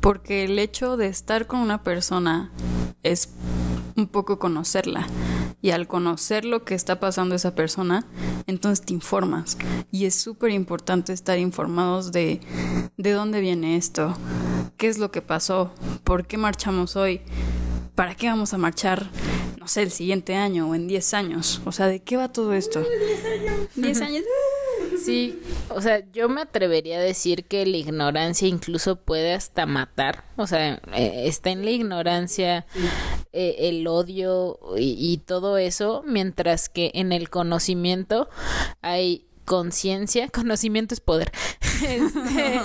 porque 0.00 0.44
el 0.44 0.58
hecho 0.58 0.96
de 0.96 1.08
estar 1.08 1.46
con 1.46 1.60
una 1.60 1.82
persona 1.82 2.50
es 3.02 3.30
un 3.96 4.06
poco 4.06 4.38
conocerla. 4.38 5.06
Y 5.62 5.70
al 5.70 5.88
conocer 5.88 6.44
lo 6.44 6.64
que 6.64 6.74
está 6.74 7.00
pasando 7.00 7.34
esa 7.34 7.54
persona, 7.54 8.06
entonces 8.46 8.84
te 8.84 8.92
informas. 8.92 9.56
Y 9.90 10.04
es 10.04 10.14
súper 10.14 10.50
importante 10.50 11.12
estar 11.12 11.38
informados 11.38 12.12
de 12.12 12.40
de 12.96 13.12
dónde 13.12 13.40
viene 13.40 13.76
esto, 13.76 14.16
qué 14.76 14.88
es 14.88 14.98
lo 14.98 15.10
que 15.10 15.22
pasó, 15.22 15.72
por 16.04 16.26
qué 16.26 16.38
marchamos 16.38 16.96
hoy, 16.96 17.20
para 17.94 18.14
qué 18.14 18.28
vamos 18.28 18.54
a 18.54 18.58
marchar, 18.58 19.10
no 19.58 19.68
sé, 19.68 19.82
el 19.82 19.90
siguiente 19.90 20.34
año 20.34 20.68
o 20.68 20.74
en 20.74 20.86
10 20.86 21.14
años. 21.14 21.60
O 21.64 21.72
sea, 21.72 21.86
¿de 21.86 22.00
qué 22.00 22.16
va 22.16 22.32
todo 22.32 22.54
esto? 22.54 22.82
10 23.74 24.00
años. 24.00 24.24
Sí, 25.06 25.40
o 25.70 25.80
sea, 25.80 26.02
yo 26.12 26.28
me 26.28 26.42
atrevería 26.42 26.98
a 26.98 27.00
decir 27.00 27.44
que 27.44 27.64
la 27.64 27.76
ignorancia 27.76 28.48
incluso 28.48 28.96
puede 28.96 29.32
hasta 29.32 29.64
matar. 29.66 30.24
O 30.36 30.46
sea, 30.46 30.80
eh, 30.94 31.22
está 31.26 31.50
en 31.50 31.64
la 31.64 31.70
ignorancia 31.70 32.66
eh, 33.32 33.56
el 33.60 33.86
odio 33.86 34.58
y, 34.76 34.96
y 34.98 35.18
todo 35.18 35.58
eso, 35.58 36.02
mientras 36.06 36.68
que 36.68 36.90
en 36.94 37.12
el 37.12 37.30
conocimiento 37.30 38.28
hay 38.82 39.26
conciencia, 39.46 40.28
conocimiento 40.32 40.92
es 40.92 41.00
poder. 41.00 41.32
Este, 41.76 42.58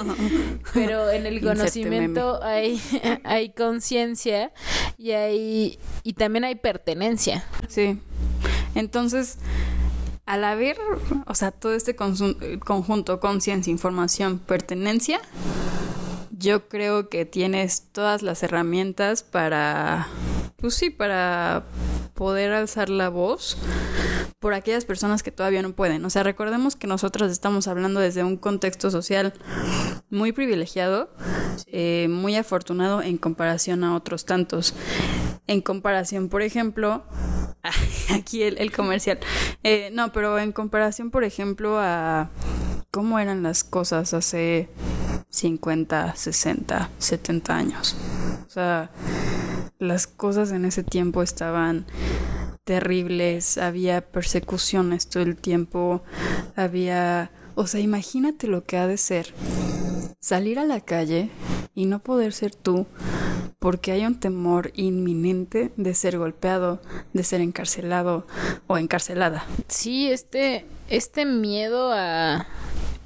pero 0.74 1.10
en 1.10 1.26
el 1.26 1.42
conocimiento 1.42 2.42
hay, 2.42 2.82
hay 3.26 3.50
conciencia 3.50 4.54
y 4.98 5.12
hay 5.12 5.80
y 6.04 6.14
también 6.14 6.46
hay 6.46 6.56
pertenencia. 6.56 7.44
Sí. 7.68 8.00
Entonces, 8.74 9.38
al 10.26 10.44
haber, 10.44 10.78
o 11.26 11.36
sea, 11.36 11.52
todo 11.52 11.74
este 11.74 11.92
eh, 11.92 12.60
conjunto, 12.60 13.20
conciencia, 13.20 13.72
información, 13.72 14.40
pertenencia, 14.40 15.20
yo 16.42 16.68
creo 16.68 17.08
que 17.08 17.26
tienes 17.26 17.88
todas 17.92 18.24
las 18.24 18.42
herramientas 18.44 19.24
para, 19.24 20.08
pues 20.58 20.74
sí, 20.74 20.90
para 20.90 21.64
poder 22.16 22.52
alzar 22.52 22.90
la 22.90 23.10
voz 23.10 23.58
por 24.40 24.56
aquellas 24.56 24.86
personas 24.86 25.22
que 25.22 25.32
todavía 25.32 25.62
no 25.62 25.74
pueden. 25.74 26.04
O 26.04 26.10
sea, 26.10 26.24
recordemos 26.24 26.76
que 26.76 26.88
nosotros 26.88 27.32
estamos 27.32 27.68
hablando 27.68 28.00
desde 28.00 28.24
un 28.24 28.38
contexto 28.38 28.90
social 28.90 29.34
muy 30.10 30.32
privilegiado, 30.32 31.14
eh, 31.68 32.08
muy 32.10 32.36
afortunado 32.36 33.04
en 33.04 33.18
comparación 33.18 33.84
a 33.84 33.96
otros 33.96 34.26
tantos. 34.26 34.74
En 35.46 35.62
comparación, 35.62 36.28
por 36.28 36.42
ejemplo, 36.42 37.04
aquí 38.10 38.42
el, 38.42 38.58
el 38.58 38.72
comercial. 38.72 39.20
Eh, 39.64 39.90
no, 39.94 40.12
pero 40.12 40.40
en 40.40 40.52
comparación, 40.52 41.12
por 41.12 41.24
ejemplo, 41.24 41.78
a 41.80 42.32
cómo 42.90 43.20
eran 43.20 43.44
las 43.44 43.64
cosas 43.64 44.14
hace 44.14 44.70
50, 45.32 46.16
60, 46.16 46.90
70 46.98 47.56
años. 47.56 47.96
O 48.46 48.50
sea, 48.50 48.92
las 49.80 50.06
cosas 50.06 50.52
en 50.52 50.66
ese 50.66 50.84
tiempo 50.84 51.24
estaban 51.24 51.86
terribles, 52.64 53.58
había 53.58 54.02
persecuciones 54.02 55.08
todo 55.08 55.24
el 55.24 55.36
tiempo, 55.36 56.04
había... 56.56 57.32
O 57.56 57.68
sea, 57.68 57.82
imagínate 57.82 58.48
lo 58.48 58.64
que 58.64 58.78
ha 58.78 58.88
de 58.88 58.98
ser 58.98 59.34
salir 60.20 60.60
a 60.60 60.66
la 60.66 60.80
calle 60.80 61.32
y 61.74 61.86
no 61.86 62.00
poder 62.00 62.32
ser 62.32 62.56
tú 62.56 62.86
porque 63.62 63.92
hay 63.92 64.06
un 64.08 64.20
temor 64.20 64.72
inminente 64.76 65.72
de 65.78 65.94
ser 65.94 66.18
golpeado, 66.18 66.82
de 67.14 67.24
ser 67.24 67.42
encarcelado 67.42 68.26
o 68.66 68.80
encarcelada. 68.80 69.46
Sí, 69.68 70.12
este, 70.12 70.66
este 70.90 71.26
miedo 71.26 71.92
a, 71.94 72.48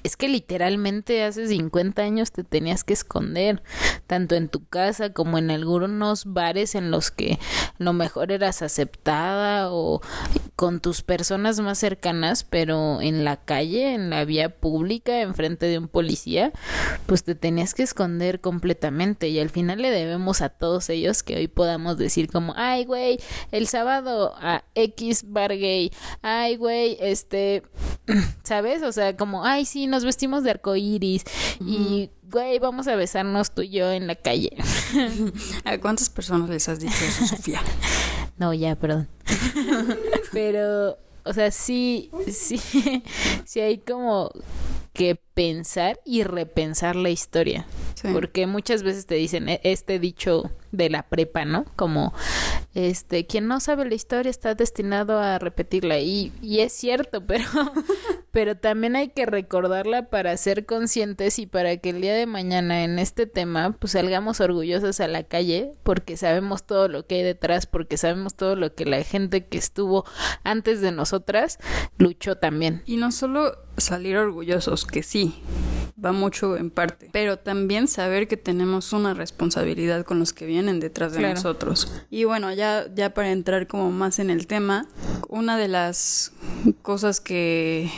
es 0.05 0.17
que 0.17 0.29
literalmente 0.29 1.23
hace 1.23 1.47
50 1.47 2.03
años 2.03 2.31
te 2.31 2.43
tenías 2.43 2.83
que 2.83 2.93
esconder, 2.93 3.63
tanto 4.05 4.35
en 4.35 4.49
tu 4.49 4.63
casa 4.67 5.13
como 5.13 5.39
en 5.39 5.49
algunos 5.49 6.25
bares 6.25 6.75
en 6.75 6.91
los 6.91 7.09
que 7.09 7.39
lo 7.79 7.91
mejor 7.91 8.31
eras 8.31 8.61
aceptada 8.61 9.71
o 9.71 10.01
con 10.55 10.79
tus 10.79 11.01
personas 11.01 11.59
más 11.59 11.79
cercanas, 11.79 12.43
pero 12.43 13.01
en 13.01 13.25
la 13.25 13.37
calle, 13.37 13.95
en 13.95 14.11
la 14.11 14.25
vía 14.25 14.49
pública, 14.49 15.21
enfrente 15.21 15.65
de 15.65 15.79
un 15.79 15.87
policía, 15.87 16.53
pues 17.07 17.23
te 17.23 17.33
tenías 17.33 17.73
que 17.73 17.81
esconder 17.81 18.41
completamente 18.41 19.29
y 19.29 19.39
al 19.39 19.49
final 19.49 19.81
le 19.81 19.89
debemos 19.89 20.41
a 20.41 20.49
todos 20.49 20.89
ellos 20.89 21.23
que 21.23 21.35
hoy 21.35 21.47
podamos 21.47 21.97
decir 21.97 22.29
como, 22.31 22.53
ay 22.55 22.85
güey, 22.85 23.19
el 23.51 23.67
sábado 23.67 24.35
a 24.37 24.63
X 24.75 25.25
bar 25.27 25.57
gay, 25.57 25.91
ay 26.21 26.57
güey, 26.57 26.95
este, 27.01 27.63
¿sabes? 28.43 28.83
O 28.83 28.91
sea, 28.91 29.17
como, 29.17 29.43
ay 29.45 29.65
sí, 29.65 29.87
nos 29.95 30.03
vestimos 30.03 30.43
de 30.43 30.51
arco 30.51 30.75
iris 30.75 31.23
y, 31.61 32.09
güey, 32.29 32.59
vamos 32.59 32.87
a 32.87 32.95
besarnos 32.95 33.51
tú 33.51 33.61
y 33.61 33.69
yo 33.69 33.91
en 33.91 34.07
la 34.07 34.15
calle. 34.15 34.51
¿A 35.63 35.77
cuántas 35.77 36.09
personas 36.09 36.49
les 36.49 36.67
has 36.67 36.79
dicho 36.81 37.05
eso, 37.07 37.25
Sofía? 37.25 37.61
no, 38.37 38.53
ya, 38.53 38.75
perdón. 38.75 39.07
Pero, 40.33 40.97
o 41.23 41.33
sea, 41.33 41.49
sí, 41.49 42.11
sí, 42.29 42.57
sí 43.45 43.59
hay 43.61 43.77
como 43.77 44.31
que 44.91 45.17
pensar 45.35 45.99
y 46.05 46.23
repensar 46.23 46.95
la 46.95 47.11
historia. 47.11 47.67
Porque 48.13 48.47
muchas 48.47 48.83
veces 48.83 49.05
te 49.05 49.15
dicen 49.15 49.49
e, 49.49 49.59
este 49.63 49.99
dicho 49.99 50.51
de 50.71 50.89
la 50.89 51.03
prepa, 51.03 51.45
¿no? 51.45 51.65
Como, 51.75 52.13
este, 52.73 53.25
quien 53.25 53.47
no 53.47 53.59
sabe 53.59 53.85
la 53.85 53.95
historia 53.95 54.29
está 54.29 54.55
destinado 54.55 55.19
a 55.19 55.39
repetirla. 55.39 55.99
Y, 55.99 56.31
y 56.41 56.59
es 56.59 56.73
cierto, 56.73 57.21
pero, 57.27 57.45
pero 58.31 58.57
también 58.57 58.95
hay 58.95 59.09
que 59.09 59.25
recordarla 59.25 60.09
para 60.09 60.35
ser 60.37 60.65
conscientes 60.65 61.39
y 61.39 61.47
para 61.47 61.77
que 61.77 61.89
el 61.89 62.01
día 62.01 62.13
de 62.13 62.27
mañana 62.27 62.83
en 62.83 62.99
este 62.99 63.25
tema, 63.25 63.75
pues 63.79 63.93
salgamos 63.93 64.39
orgullosos 64.39 64.99
a 64.99 65.07
la 65.07 65.23
calle, 65.23 65.71
porque 65.83 66.15
sabemos 66.15 66.63
todo 66.63 66.87
lo 66.87 67.07
que 67.07 67.15
hay 67.15 67.23
detrás, 67.23 67.65
porque 67.65 67.97
sabemos 67.97 68.35
todo 68.35 68.55
lo 68.55 68.73
que 68.75 68.85
la 68.85 69.03
gente 69.03 69.45
que 69.47 69.57
estuvo 69.57 70.05
antes 70.43 70.81
de 70.81 70.91
nosotras 70.91 71.59
luchó 71.97 72.37
también. 72.37 72.83
Y 72.85 72.97
no 72.97 73.11
solo 73.11 73.57
salir 73.77 74.17
orgullosos, 74.17 74.85
que 74.85 75.03
sí, 75.03 75.24
va 76.03 76.11
mucho 76.11 76.57
en 76.57 76.69
parte, 76.69 77.09
pero 77.11 77.39
también 77.39 77.87
saber 77.87 78.27
que 78.27 78.37
tenemos 78.37 78.93
una 78.93 79.13
responsabilidad 79.13 80.05
con 80.05 80.19
los 80.19 80.33
que 80.33 80.45
vienen 80.45 80.79
detrás 80.79 81.13
de 81.13 81.21
nosotros. 81.21 81.91
Y 82.09 82.25
bueno, 82.25 82.53
ya, 82.53 82.87
ya 82.93 83.13
para 83.13 83.31
entrar 83.31 83.67
como 83.67 83.91
más 83.91 84.19
en 84.19 84.29
el 84.29 84.47
tema, 84.47 84.87
una 85.29 85.57
de 85.57 85.67
las 85.67 86.33
cosas 86.81 87.19
que 87.19 87.89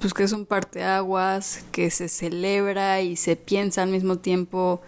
pues 0.00 0.12
que 0.12 0.22
es 0.22 0.32
un 0.32 0.46
parteaguas, 0.46 1.64
que 1.72 1.90
se 1.90 2.08
celebra 2.08 3.00
y 3.00 3.16
se 3.16 3.36
piensa 3.36 3.82
al 3.82 3.90
mismo 3.90 4.18
tiempo 4.18 4.82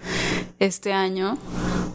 este 0.58 0.92
año, 0.92 1.38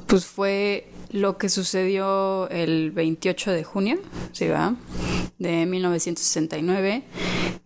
pues 0.07 0.25
fue 0.25 0.90
lo 1.11 1.37
que 1.37 1.49
sucedió 1.49 2.49
el 2.49 2.91
28 2.91 3.51
de 3.51 3.63
junio, 3.63 3.99
¿sí 4.31 4.47
va? 4.47 4.75
De 5.39 5.65
1969 5.65 7.03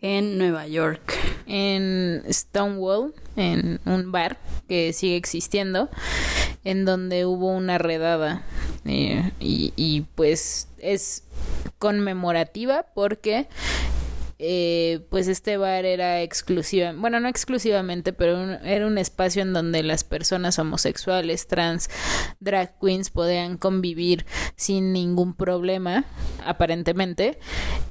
en 0.02 0.38
Nueva 0.38 0.68
York. 0.68 1.14
En 1.48 2.24
Stonewall, 2.30 3.14
en 3.36 3.80
un 3.86 4.12
bar 4.12 4.40
que 4.68 4.94
sigue 4.94 5.16
existiendo, 5.16 5.90
en 6.64 6.86
donde 6.86 7.26
hubo 7.26 7.50
una 7.50 7.78
redada. 7.78 8.44
Eh, 8.86 9.32
y, 9.40 9.74
y 9.76 10.02
pues 10.16 10.68
es 10.80 11.24
conmemorativa 11.80 12.86
porque 12.94 13.48
eh, 14.38 15.06
pues 15.10 15.28
este 15.28 15.58
bar 15.58 15.86
era 15.86 16.22
exclusiva, 16.22 16.94
bueno, 16.94 17.20
no 17.20 17.30
exclusivamente, 17.30 18.14
pero 18.14 18.54
era 18.64 18.86
un 18.86 18.98
espacio 18.98 19.42
en 19.42 19.54
donde 19.54 19.82
las 19.84 20.04
personas 20.04 20.60
homosexuales, 20.60 21.48
trans, 21.48 21.90
drag 22.40 22.78
queens 22.80 23.10
podían 23.10 23.58
convivir 23.58 24.26
sin 24.56 24.92
ningún 24.92 25.34
problema, 25.36 26.06
aparentemente, 26.46 27.40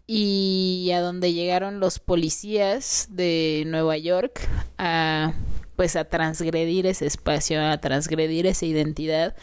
y 0.07 0.91
a 0.95 1.01
donde 1.01 1.33
llegaron 1.33 1.81
los 1.81 1.99
policías 1.99 3.09
de 3.11 3.65
Nueva 3.67 3.97
York 3.97 4.47
a 4.77 5.33
pues 5.77 5.97
a 5.97 6.05
transgredir 6.05 6.87
ese 6.87 7.07
espacio, 7.07 7.63
a 7.63 7.79
transgredir 7.79 8.47
esa 8.47 8.67
identidad. 8.67 9.35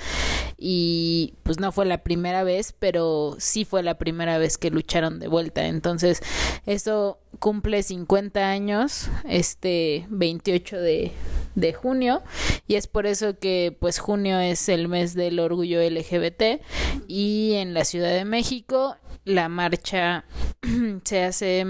Y 0.57 1.35
pues 1.43 1.59
no 1.59 1.71
fue 1.71 1.85
la 1.85 2.03
primera 2.03 2.43
vez, 2.43 2.73
pero 2.77 3.35
sí 3.39 3.65
fue 3.65 3.83
la 3.83 3.97
primera 3.97 4.37
vez 4.37 4.57
que 4.57 4.69
lucharon 4.69 5.19
de 5.19 5.27
vuelta. 5.27 5.65
Entonces, 5.67 6.21
eso 6.65 7.19
cumple 7.39 7.83
50 7.83 8.49
años 8.49 9.09
este 9.27 10.05
28 10.09 10.77
de, 10.77 11.11
de 11.55 11.73
junio. 11.73 12.21
Y 12.67 12.75
es 12.75 12.87
por 12.87 13.05
eso 13.05 13.37
que 13.39 13.75
pues 13.79 13.99
junio 13.99 14.39
es 14.39 14.69
el 14.69 14.87
mes 14.87 15.13
del 15.13 15.39
orgullo 15.39 15.81
LGBT 15.81 16.61
y 17.07 17.53
en 17.55 17.73
la 17.73 17.85
Ciudad 17.85 18.11
de 18.11 18.25
México 18.25 18.95
la 19.25 19.49
marcha 19.49 20.25
se 21.03 21.23
hace 21.23 21.65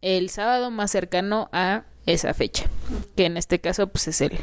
el 0.00 0.30
sábado 0.30 0.70
más 0.70 0.90
cercano 0.90 1.48
a 1.52 1.84
esa 2.06 2.34
fecha, 2.34 2.66
que 3.16 3.26
en 3.26 3.36
este 3.36 3.60
caso 3.60 3.86
pues 3.86 4.08
es 4.08 4.20
el, 4.20 4.38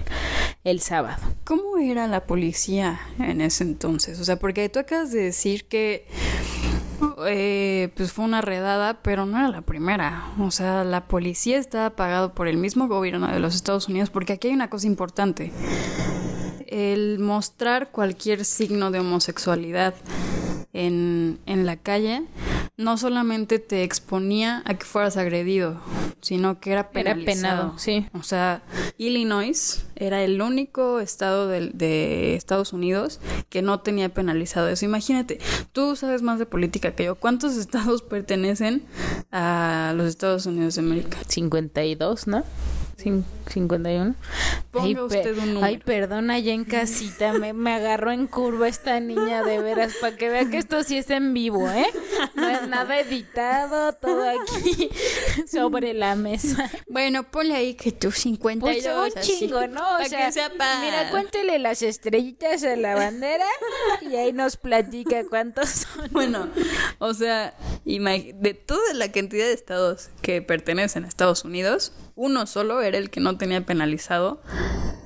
el 0.64 0.80
sábado. 0.80 1.22
¿Cómo 1.44 1.78
era 1.78 2.08
la 2.08 2.26
policía 2.26 3.00
en 3.20 3.42
ese 3.42 3.64
entonces? 3.64 4.20
O 4.20 4.24
sea, 4.24 4.38
porque 4.38 4.68
tú 4.70 4.80
acabas 4.80 5.12
de 5.12 5.22
decir 5.22 5.66
que 5.66 6.08
eh, 7.26 7.90
pues 7.96 8.12
fue 8.12 8.26
una 8.26 8.42
redada, 8.42 9.02
pero 9.02 9.26
no 9.26 9.38
era 9.38 9.50
la 9.50 9.62
primera. 9.62 10.32
O 10.40 10.52
sea, 10.52 10.84
la 10.84 11.08
policía 11.08 11.58
estaba 11.58 11.92
pagado 11.92 12.34
por 12.34 12.48
el 12.48 12.58
mismo 12.58 12.88
gobierno 12.88 13.28
de 13.28 13.40
los 13.40 13.56
Estados 13.56 13.88
Unidos, 13.88 14.10
porque 14.10 14.34
aquí 14.34 14.48
hay 14.48 14.54
una 14.54 14.70
cosa 14.70 14.88
importante. 14.88 15.52
El 16.68 17.20
mostrar 17.20 17.92
cualquier 17.92 18.46
signo 18.46 18.92
de 18.92 19.00
homosexualidad 19.00 19.94
en, 20.74 21.40
en 21.46 21.66
la 21.66 21.76
calle 21.76 22.24
no 22.78 22.98
solamente 22.98 23.60
te 23.60 23.84
exponía 23.84 24.64
a 24.66 24.74
que 24.76 24.86
fueras 24.86 25.18
agredido, 25.18 25.80
sino 26.22 26.60
que 26.60 26.72
era 26.72 26.90
penalizado. 26.90 27.32
Era 27.32 27.42
penado, 27.42 27.80
sí. 27.80 28.08
O 28.14 28.24
sea, 28.24 28.64
Illinois 28.98 29.86
era 29.96 30.24
el 30.24 30.42
único 30.42 31.00
estado 31.00 31.48
de, 31.48 31.70
de, 31.74 32.36
Estados 32.36 32.74
Unidos 32.74 33.20
que 33.50 33.62
no 33.62 33.82
tenía 33.82 34.10
penalizado 34.10 34.68
eso. 34.70 34.86
Imagínate, 34.86 35.40
tú 35.72 35.96
sabes 35.96 36.22
más 36.22 36.40
de 36.40 36.46
política 36.46 36.96
que 36.96 37.06
yo. 37.06 37.16
¿Cuántos 37.16 37.58
estados 37.58 38.02
pertenecen 38.02 38.84
a 39.32 39.94
los 39.96 40.08
Estados 40.08 40.46
Unidos 40.46 40.76
de 40.76 40.82
América? 40.82 41.18
52, 41.28 42.28
¿no? 42.28 42.44
51. 43.02 44.16
Ponga 44.72 44.86
ay, 44.86 44.96
usted 44.96 45.38
un 45.38 45.54
número. 45.54 45.66
Ay, 45.66 45.78
perdona, 45.78 46.40
ya 46.40 46.54
en 46.54 46.64
casita 46.64 47.34
me, 47.34 47.54
me 47.54 47.74
agarró 47.74 48.12
en 48.12 48.28
curva 48.28 48.68
esta 48.68 49.00
niña 49.00 49.44
de 49.44 49.60
veras, 49.60 49.94
para 50.00 50.16
que 50.16 50.30
vea 50.30 50.50
que 50.50 50.58
esto 50.58 50.84
sí 50.84 50.98
es 50.98 51.10
en 51.10 51.34
vivo, 51.34 51.70
¿eh? 51.70 51.88
No 52.36 52.50
es 52.50 52.68
nada 52.68 53.00
editado, 53.00 53.94
todo 53.94 54.24
aquí 54.30 54.90
sobre 55.52 55.94
la 55.94 56.16
mesa. 56.16 56.70
Bueno, 56.88 57.24
ponle 57.30 57.56
ahí 57.56 57.74
que 57.74 57.92
tú 57.92 58.12
52. 58.12 58.84
Pues 58.94 59.16
un 59.16 59.22
chingo, 59.22 59.68
¿no? 59.68 59.82
O 59.82 59.98
para 59.98 60.10
sea, 60.10 60.26
que 60.28 60.32
sepa. 60.32 60.82
mira, 60.82 61.10
cuéntele 61.10 61.60
las 61.60 61.82
estrellitas 61.82 62.64
a 62.64 62.76
la 62.76 62.96
bandera 62.96 63.46
y 64.02 64.16
ahí 64.16 64.32
nos 64.32 64.58
platica 64.58 65.24
cuántos 65.30 65.70
son. 65.70 66.10
Bueno, 66.12 66.50
o 67.00 67.14
sea, 67.14 67.54
de 67.86 68.54
toda 68.54 68.94
la 68.94 69.12
cantidad 69.12 69.46
de 69.46 69.54
estados 69.54 70.10
que 70.22 70.42
pertenecen 70.42 71.06
a 71.06 71.08
Estados 71.08 71.44
Unidos, 71.44 71.92
uno 72.22 72.46
solo 72.46 72.84
era 72.84 73.00
el 73.00 73.10
que 73.10 73.20
no 73.20 73.36
tenía 73.36 73.66
penalizado 73.66 74.44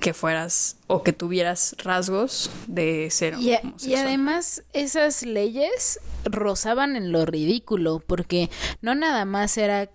que 0.02 0.14
fueras 0.14 0.76
o 0.88 1.02
que 1.02 1.14
tuvieras 1.14 1.74
rasgos 1.82 2.52
de 2.68 3.10
ser 3.10 3.36
Y, 3.40 3.56
y 3.80 3.96
además 3.96 4.64
esas 4.74 5.24
leyes 5.24 6.02
rozaban 6.26 6.98
en 6.98 7.14
lo 7.14 7.26
ridículo, 7.26 8.04
porque 8.06 8.50
no 8.82 8.96
nada 8.96 9.24
más 9.24 9.58
era 9.58 9.90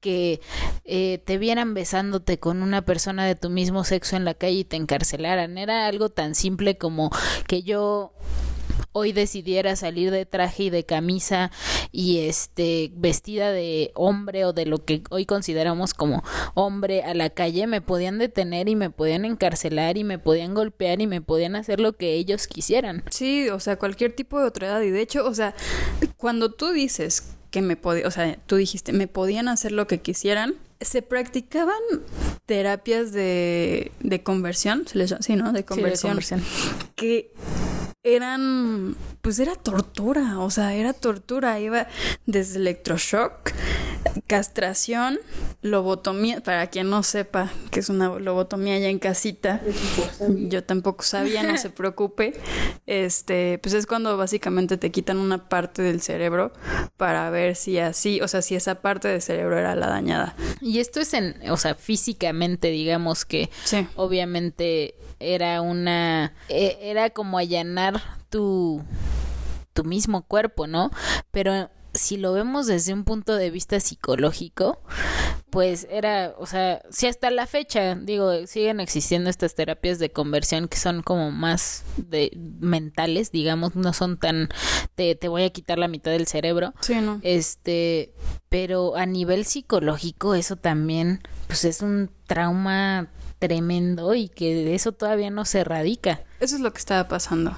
que 0.00 0.40
eh, 0.84 1.22
te 1.26 1.36
vieran 1.36 1.74
besándote 1.74 2.38
con 2.38 2.62
una 2.62 2.82
persona 2.86 3.26
de 3.26 3.34
tu 3.34 3.50
mismo 3.50 3.84
sexo 3.84 4.16
en 4.16 4.24
la 4.24 4.32
calle 4.32 4.60
y 4.60 4.64
te 4.64 4.76
encarcelaran, 4.76 5.58
era 5.58 5.86
algo 5.86 6.08
tan 6.08 6.34
simple 6.34 6.78
como 6.78 7.10
que 7.46 7.62
yo 7.62 8.14
hoy 8.92 9.12
decidiera 9.12 9.76
salir 9.76 10.10
de 10.10 10.26
traje 10.26 10.64
y 10.64 10.70
de 10.70 10.84
camisa 10.84 11.50
y 11.90 12.20
este 12.20 12.92
vestida 12.94 13.50
de 13.50 13.90
hombre 13.94 14.44
o 14.44 14.52
de 14.52 14.66
lo 14.66 14.84
que 14.84 15.02
hoy 15.10 15.26
consideramos 15.26 15.94
como 15.94 16.22
hombre 16.54 17.02
a 17.02 17.14
la 17.14 17.30
calle, 17.30 17.66
me 17.66 17.80
podían 17.80 18.18
detener 18.18 18.68
y 18.68 18.76
me 18.76 18.90
podían 18.90 19.24
encarcelar 19.24 19.98
y 19.98 20.04
me 20.04 20.18
podían 20.18 20.54
golpear 20.54 21.00
y 21.00 21.06
me 21.06 21.20
podían 21.20 21.56
hacer 21.56 21.80
lo 21.80 21.94
que 21.94 22.14
ellos 22.14 22.46
quisieran. 22.46 23.04
Sí, 23.10 23.48
o 23.48 23.60
sea, 23.60 23.76
cualquier 23.76 24.12
tipo 24.12 24.38
de 24.38 24.46
otredad. 24.46 24.80
Y 24.82 24.90
de 24.90 25.00
hecho, 25.00 25.26
o 25.26 25.34
sea, 25.34 25.54
cuando 26.16 26.52
tú 26.52 26.72
dices 26.72 27.34
que 27.50 27.62
me 27.62 27.76
podían, 27.76 28.06
o 28.06 28.10
sea, 28.10 28.38
tú 28.46 28.56
dijiste, 28.56 28.92
me 28.92 29.08
podían 29.08 29.48
hacer 29.48 29.72
lo 29.72 29.86
que 29.86 30.00
quisieran, 30.00 30.54
se 30.80 31.02
practicaban 31.02 31.78
terapias 32.46 33.12
de, 33.12 33.92
de 34.00 34.22
conversión, 34.22 34.86
se 34.88 34.98
les 34.98 35.10
llama, 35.10 35.22
sí, 35.22 35.36
¿no? 35.36 35.52
De 35.52 35.64
conversión, 35.64 36.12
conversión. 36.12 36.42
que 36.96 37.32
eran, 38.04 38.96
pues 39.20 39.38
era 39.38 39.54
tortura, 39.54 40.40
o 40.40 40.50
sea, 40.50 40.74
era 40.74 40.92
tortura, 40.92 41.60
iba 41.60 41.86
desde 42.26 42.56
electroshock, 42.58 43.52
castración, 44.26 45.20
lobotomía, 45.62 46.40
para 46.40 46.66
quien 46.66 46.90
no 46.90 47.04
sepa 47.04 47.52
que 47.70 47.78
es 47.80 47.88
una 47.88 48.08
lobotomía 48.18 48.78
ya 48.80 48.88
en 48.88 48.98
casita, 48.98 49.60
yo 50.28 50.64
tampoco 50.64 51.04
sabía, 51.04 51.44
no 51.44 51.56
se 51.56 51.70
preocupe, 51.70 52.34
este, 52.86 53.58
pues 53.62 53.74
es 53.74 53.86
cuando 53.86 54.16
básicamente 54.16 54.76
te 54.76 54.90
quitan 54.90 55.18
una 55.18 55.48
parte 55.48 55.82
del 55.82 56.00
cerebro 56.00 56.52
para 56.96 57.30
ver 57.30 57.54
si 57.54 57.78
así, 57.78 58.20
o 58.20 58.26
sea, 58.26 58.42
si 58.42 58.56
esa 58.56 58.76
parte 58.82 59.06
del 59.08 59.22
cerebro 59.22 59.56
era 59.58 59.76
la 59.76 59.86
dañada. 59.86 60.34
Y 60.60 60.80
esto 60.80 60.98
es 61.00 61.14
en, 61.14 61.36
o 61.50 61.56
sea, 61.56 61.76
físicamente, 61.76 62.68
digamos 62.68 63.24
que 63.24 63.48
Sí. 63.64 63.86
obviamente 63.94 64.96
era 65.20 65.60
una, 65.60 66.32
e- 66.48 66.78
era 66.82 67.10
como 67.10 67.38
allanar 67.38 67.91
tu, 68.32 68.82
tu 69.74 69.84
mismo 69.84 70.22
cuerpo, 70.26 70.66
¿no? 70.66 70.90
Pero 71.30 71.70
si 71.94 72.16
lo 72.16 72.32
vemos 72.32 72.66
desde 72.66 72.94
un 72.94 73.04
punto 73.04 73.36
de 73.36 73.50
vista 73.50 73.78
psicológico, 73.78 74.80
pues 75.50 75.86
era, 75.90 76.34
o 76.38 76.46
sea, 76.46 76.80
si 76.90 77.06
hasta 77.06 77.30
la 77.30 77.46
fecha, 77.46 77.94
digo, 77.94 78.46
siguen 78.46 78.80
existiendo 78.80 79.28
estas 79.28 79.54
terapias 79.54 79.98
de 79.98 80.10
conversión 80.10 80.68
que 80.68 80.78
son 80.78 81.02
como 81.02 81.30
más 81.30 81.84
de 81.98 82.30
mentales, 82.60 83.30
digamos, 83.30 83.76
no 83.76 83.92
son 83.92 84.16
tan, 84.16 84.48
te, 84.94 85.14
te 85.16 85.28
voy 85.28 85.42
a 85.42 85.50
quitar 85.50 85.78
la 85.78 85.88
mitad 85.88 86.10
del 86.12 86.26
cerebro, 86.26 86.72
Sí, 86.80 86.94
¿no? 87.02 87.20
este, 87.22 88.14
pero 88.48 88.96
a 88.96 89.04
nivel 89.04 89.44
psicológico 89.44 90.34
eso 90.34 90.56
también, 90.56 91.20
pues 91.46 91.66
es 91.66 91.82
un 91.82 92.10
trauma 92.26 93.08
tremendo 93.38 94.14
y 94.14 94.30
que 94.30 94.54
de 94.54 94.74
eso 94.74 94.92
todavía 94.92 95.28
no 95.28 95.44
se 95.44 95.60
erradica. 95.60 96.22
Eso 96.40 96.54
es 96.56 96.62
lo 96.62 96.72
que 96.72 96.78
estaba 96.78 97.06
pasando. 97.08 97.54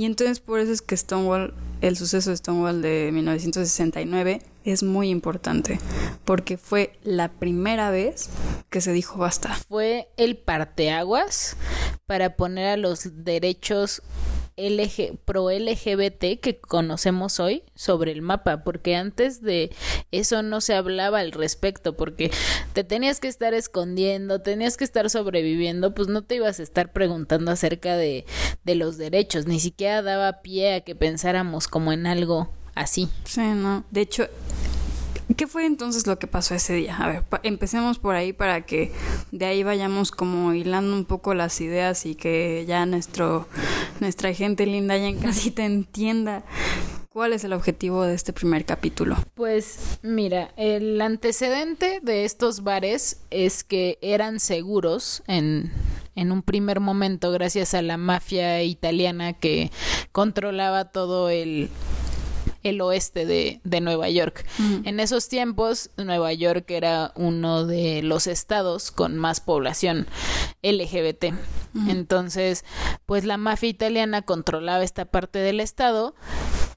Y 0.00 0.06
entonces 0.06 0.40
por 0.40 0.60
eso 0.60 0.72
es 0.72 0.80
que 0.80 0.96
Stonewall, 0.96 1.52
el 1.82 1.94
suceso 1.94 2.30
de 2.30 2.38
Stonewall 2.38 2.80
de 2.80 3.10
1969 3.12 4.40
es 4.64 4.82
muy 4.82 5.10
importante, 5.10 5.78
porque 6.24 6.56
fue 6.56 6.98
la 7.02 7.30
primera 7.30 7.90
vez 7.90 8.30
que 8.70 8.80
se 8.80 8.94
dijo 8.94 9.18
basta. 9.18 9.54
Fue 9.68 10.08
el 10.16 10.38
parteaguas 10.38 11.54
para 12.06 12.34
poner 12.34 12.68
a 12.68 12.76
los 12.78 13.24
derechos 13.26 14.00
LG, 14.60 15.18
pro 15.24 15.50
LGBT 15.50 16.40
que 16.40 16.60
conocemos 16.60 17.40
hoy 17.40 17.64
sobre 17.74 18.12
el 18.12 18.22
mapa, 18.22 18.62
porque 18.62 18.96
antes 18.96 19.42
de 19.42 19.70
eso 20.10 20.42
no 20.42 20.60
se 20.60 20.74
hablaba 20.74 21.20
al 21.20 21.32
respecto, 21.32 21.96
porque 21.96 22.30
te 22.72 22.84
tenías 22.84 23.20
que 23.20 23.28
estar 23.28 23.54
escondiendo, 23.54 24.42
tenías 24.42 24.76
que 24.76 24.84
estar 24.84 25.08
sobreviviendo, 25.10 25.94
pues 25.94 26.08
no 26.08 26.22
te 26.22 26.36
ibas 26.36 26.60
a 26.60 26.62
estar 26.62 26.92
preguntando 26.92 27.50
acerca 27.50 27.96
de, 27.96 28.24
de 28.64 28.74
los 28.74 28.98
derechos, 28.98 29.46
ni 29.46 29.60
siquiera 29.60 30.02
daba 30.02 30.42
pie 30.42 30.74
a 30.74 30.80
que 30.82 30.94
pensáramos 30.94 31.68
como 31.68 31.92
en 31.92 32.06
algo 32.06 32.50
así. 32.74 33.08
Sí, 33.24 33.40
¿no? 33.40 33.84
De 33.90 34.02
hecho, 34.02 34.28
¿qué 35.36 35.46
fue 35.46 35.66
entonces 35.66 36.06
lo 36.06 36.18
que 36.18 36.26
pasó 36.26 36.54
ese 36.54 36.74
día? 36.74 36.96
A 36.96 37.08
ver, 37.08 37.24
empecemos 37.42 37.98
por 37.98 38.14
ahí 38.14 38.32
para 38.32 38.62
que 38.62 38.92
de 39.32 39.46
ahí 39.46 39.62
vayamos 39.62 40.10
como 40.10 40.54
hilando 40.54 40.94
un 40.94 41.04
poco 41.04 41.34
las 41.34 41.60
ideas 41.60 42.06
y 42.06 42.14
que 42.14 42.64
ya 42.66 42.86
nuestro, 42.86 43.46
nuestra 44.00 44.32
gente 44.34 44.66
linda 44.66 44.96
ya 44.96 45.06
en 45.06 45.18
casita 45.18 45.64
entienda 45.64 46.44
cuál 47.10 47.32
es 47.32 47.44
el 47.44 47.52
objetivo 47.52 48.04
de 48.04 48.14
este 48.14 48.32
primer 48.32 48.64
capítulo. 48.64 49.16
Pues 49.34 49.98
mira, 50.02 50.52
el 50.56 51.00
antecedente 51.00 52.00
de 52.02 52.24
estos 52.24 52.62
bares 52.62 53.20
es 53.30 53.64
que 53.64 53.98
eran 54.00 54.40
seguros 54.40 55.22
en, 55.26 55.72
en 56.14 56.32
un 56.32 56.42
primer 56.42 56.80
momento 56.80 57.30
gracias 57.32 57.74
a 57.74 57.82
la 57.82 57.96
mafia 57.96 58.62
italiana 58.62 59.32
que 59.32 59.70
controlaba 60.12 60.92
todo 60.92 61.30
el, 61.30 61.68
el 62.62 62.80
oeste 62.80 63.26
de, 63.26 63.60
de 63.64 63.80
Nueva 63.80 64.08
York. 64.08 64.44
En 64.84 65.00
esos 65.00 65.28
tiempos, 65.28 65.90
Nueva 65.96 66.32
York 66.32 66.70
era 66.70 67.12
uno 67.16 67.66
de 67.66 68.02
los 68.02 68.26
estados 68.26 68.90
con 68.90 69.16
más 69.16 69.40
población 69.40 70.06
LGBT. 70.62 71.34
Entonces, 71.88 72.64
pues 73.06 73.24
la 73.24 73.36
mafia 73.36 73.68
italiana 73.68 74.22
controlaba 74.22 74.82
esta 74.82 75.04
parte 75.04 75.38
del 75.38 75.60
estado 75.60 76.14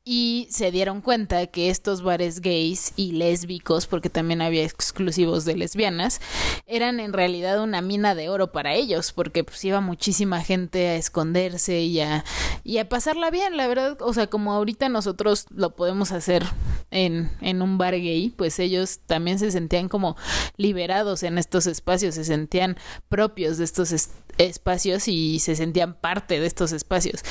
y 0.05 0.47
se 0.49 0.69
dieron 0.69 0.99
cuenta 0.99 1.47
que 1.47 1.69
estos 1.69 2.01
bares 2.01 2.41
gays 2.41 2.91
y 2.97 3.13
lésbicos, 3.13 3.87
porque 3.87 4.09
también 4.09 4.41
había 4.41 4.63
exclusivos 4.63 5.45
de 5.45 5.55
lesbianas, 5.55 6.19
eran 6.65 6.99
en 6.99 7.13
realidad 7.13 7.63
una 7.63 7.81
mina 7.81 8.13
de 8.13 8.27
oro 8.27 8.51
para 8.51 8.73
ellos, 8.73 9.13
porque 9.13 9.45
pues 9.45 9.63
iba 9.63 9.79
muchísima 9.79 10.41
gente 10.41 10.89
a 10.89 10.95
esconderse 10.95 11.79
y 11.81 12.01
a, 12.01 12.25
y 12.65 12.79
a 12.79 12.89
pasarla 12.89 13.31
bien, 13.31 13.55
la 13.55 13.67
verdad, 13.67 13.97
o 14.01 14.13
sea, 14.13 14.27
como 14.27 14.51
ahorita 14.51 14.89
nosotros 14.89 15.45
lo 15.49 15.72
podemos 15.75 16.11
hacer 16.11 16.43
en, 16.91 17.31
en 17.41 17.61
un 17.61 17.77
bar 17.77 17.93
gay, 17.95 18.29
pues 18.35 18.59
ellos 18.59 18.99
también 19.05 19.39
se 19.39 19.51
sentían 19.51 19.89
como 19.89 20.15
liberados 20.57 21.23
en 21.23 21.37
estos 21.37 21.67
espacios, 21.67 22.15
se 22.15 22.23
sentían 22.23 22.77
propios 23.09 23.57
de 23.57 23.63
estos 23.65 23.91
es- 23.91 24.11
espacios 24.37 25.07
y 25.07 25.39
se 25.39 25.55
sentían 25.55 25.93
parte 25.93 26.39
de 26.39 26.45
estos 26.47 26.71
espacios. 26.71 27.21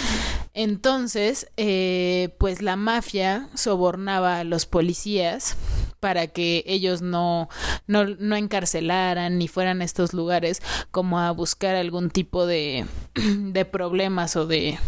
Entonces, 0.55 1.47
eh, 1.57 2.35
pues 2.39 2.63
la 2.63 2.77
mafia 2.77 3.49
sobornaba 3.55 4.39
a 4.39 4.45
los 4.45 4.67
policías 4.67 5.57
para 5.99 6.27
que 6.27 6.63
ellos 6.67 7.01
no, 7.01 7.49
no, 7.87 8.05
no 8.05 8.37
encarcelaran 8.37 9.39
ni 9.39 9.49
fueran 9.49 9.81
a 9.81 9.85
estos 9.85 10.13
lugares 10.13 10.61
como 10.91 11.19
a 11.21 11.31
buscar 11.31 11.75
algún 11.75 12.11
tipo 12.11 12.45
de, 12.47 12.85
de 13.15 13.65
problemas 13.65 14.37
o 14.37 14.47
de 14.47 14.79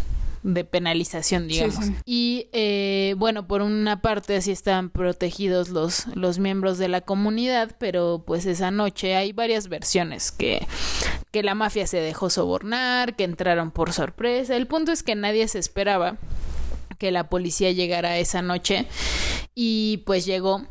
de 0.45 0.63
penalización, 0.63 1.47
digamos. 1.47 1.83
sí. 1.83 1.95
Y 2.05 2.49
eh, 2.53 3.15
bueno, 3.17 3.47
por 3.47 3.63
una 3.63 4.01
parte 4.01 4.35
así 4.35 4.51
estaban 4.51 4.91
protegidos 4.91 5.69
los, 5.69 6.05
los 6.15 6.37
miembros 6.37 6.77
de 6.77 6.87
la 6.87 7.01
comunidad, 7.01 7.75
pero 7.79 8.23
pues 8.25 8.45
esa 8.45 8.69
noche 8.69 9.15
hay 9.15 9.33
varias 9.33 9.69
versiones 9.69 10.31
que, 10.31 10.65
que 11.31 11.41
la 11.41 11.55
mafia 11.55 11.87
se 11.87 11.97
dejó 11.97 12.29
sobornar, 12.29 13.15
que 13.15 13.23
entraron 13.23 13.71
por 13.71 13.91
sorpresa. 13.91 14.55
El 14.55 14.67
punto 14.67 14.91
es 14.91 15.01
que 15.01 15.15
nadie 15.15 15.47
se 15.47 15.57
esperaba 15.57 16.17
que 16.99 17.11
la 17.11 17.27
policía 17.27 17.71
llegara 17.71 18.19
esa 18.19 18.43
noche 18.43 18.85
y 19.55 20.03
pues 20.05 20.25
llegó 20.25 20.63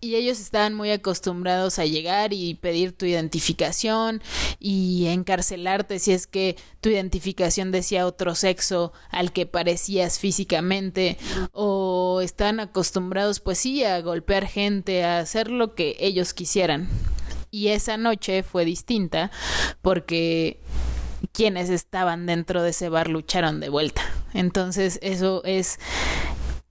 y 0.00 0.14
ellos 0.16 0.40
estaban 0.40 0.74
muy 0.74 0.90
acostumbrados 0.90 1.78
a 1.78 1.84
llegar 1.84 2.32
y 2.32 2.54
pedir 2.54 2.92
tu 2.92 3.04
identificación 3.04 4.22
y 4.58 5.06
encarcelarte 5.08 5.98
si 5.98 6.12
es 6.12 6.26
que 6.26 6.56
tu 6.80 6.88
identificación 6.88 7.70
decía 7.70 8.06
otro 8.06 8.34
sexo 8.34 8.92
al 9.10 9.32
que 9.32 9.44
parecías 9.44 10.18
físicamente 10.18 11.18
o 11.52 12.20
estaban 12.22 12.60
acostumbrados 12.60 13.40
pues 13.40 13.58
sí 13.58 13.84
a 13.84 14.00
golpear 14.00 14.46
gente, 14.46 15.04
a 15.04 15.18
hacer 15.18 15.50
lo 15.50 15.74
que 15.74 15.96
ellos 16.00 16.32
quisieran. 16.32 16.88
Y 17.50 17.68
esa 17.68 17.96
noche 17.96 18.42
fue 18.42 18.64
distinta 18.64 19.30
porque 19.82 20.60
quienes 21.32 21.68
estaban 21.68 22.24
dentro 22.24 22.62
de 22.62 22.70
ese 22.70 22.88
bar 22.88 23.08
lucharon 23.08 23.60
de 23.60 23.68
vuelta. 23.68 24.02
Entonces 24.32 24.98
eso 25.02 25.42
es 25.44 25.78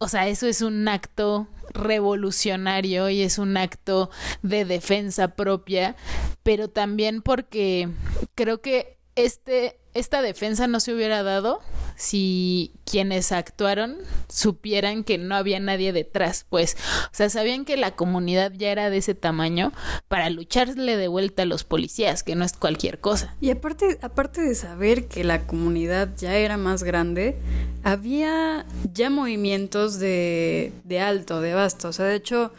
o 0.02 0.08
sea, 0.08 0.30
eso 0.30 0.48
es 0.48 0.62
un 0.62 0.88
acto 0.88 1.48
revolucionario 1.74 3.10
y 3.10 3.22
es 3.22 3.38
un 3.38 3.58
acto 3.58 4.10
de 4.42 4.66
defensa 4.66 5.36
propia, 5.36 5.96
pero 6.44 6.70
también 6.70 7.22
porque 7.22 7.90
creo 8.36 8.62
que 8.62 8.98
este 9.16 9.79
esta 9.94 10.22
defensa 10.22 10.68
no 10.68 10.80
se 10.80 10.94
hubiera 10.94 11.24
dado 11.24 11.62
si 11.96 12.72
quienes 12.86 13.32
actuaron 13.32 13.98
supieran 14.30 15.04
que 15.04 15.18
no 15.18 15.36
había 15.36 15.60
nadie 15.60 15.92
detrás, 15.92 16.46
pues, 16.50 16.78
o 17.06 17.10
sea, 17.12 17.30
sabían 17.30 17.66
que 17.66 17.76
la 17.76 17.96
comunidad 17.96 18.54
ya 18.56 18.72
era 18.72 18.90
de 18.90 18.98
ese 18.98 19.16
tamaño 19.16 19.74
para 20.08 20.30
lucharle 20.30 20.96
de 20.96 21.08
vuelta 21.10 21.44
a 21.44 21.46
los 21.46 21.66
policías, 21.66 22.24
que 22.24 22.36
no 22.36 22.46
es 22.46 22.54
cualquier 22.54 23.00
cosa. 23.00 23.36
Y 23.42 23.52
aparte, 23.52 24.00
aparte 24.02 24.42
de 24.42 24.56
saber 24.56 25.08
que 25.08 25.26
la 25.26 25.46
comunidad 25.46 26.10
ya 26.18 26.36
era 26.36 26.56
más 26.56 26.84
grande, 26.84 27.38
había 27.84 28.66
ya 28.94 29.10
movimientos 29.10 30.00
de, 30.00 30.72
de 30.84 31.00
alto, 31.00 31.42
de 31.42 31.54
vasto. 31.54 31.90
O 31.90 31.94
sea, 31.94 32.06
de 32.06 32.16
hecho, 32.16 32.54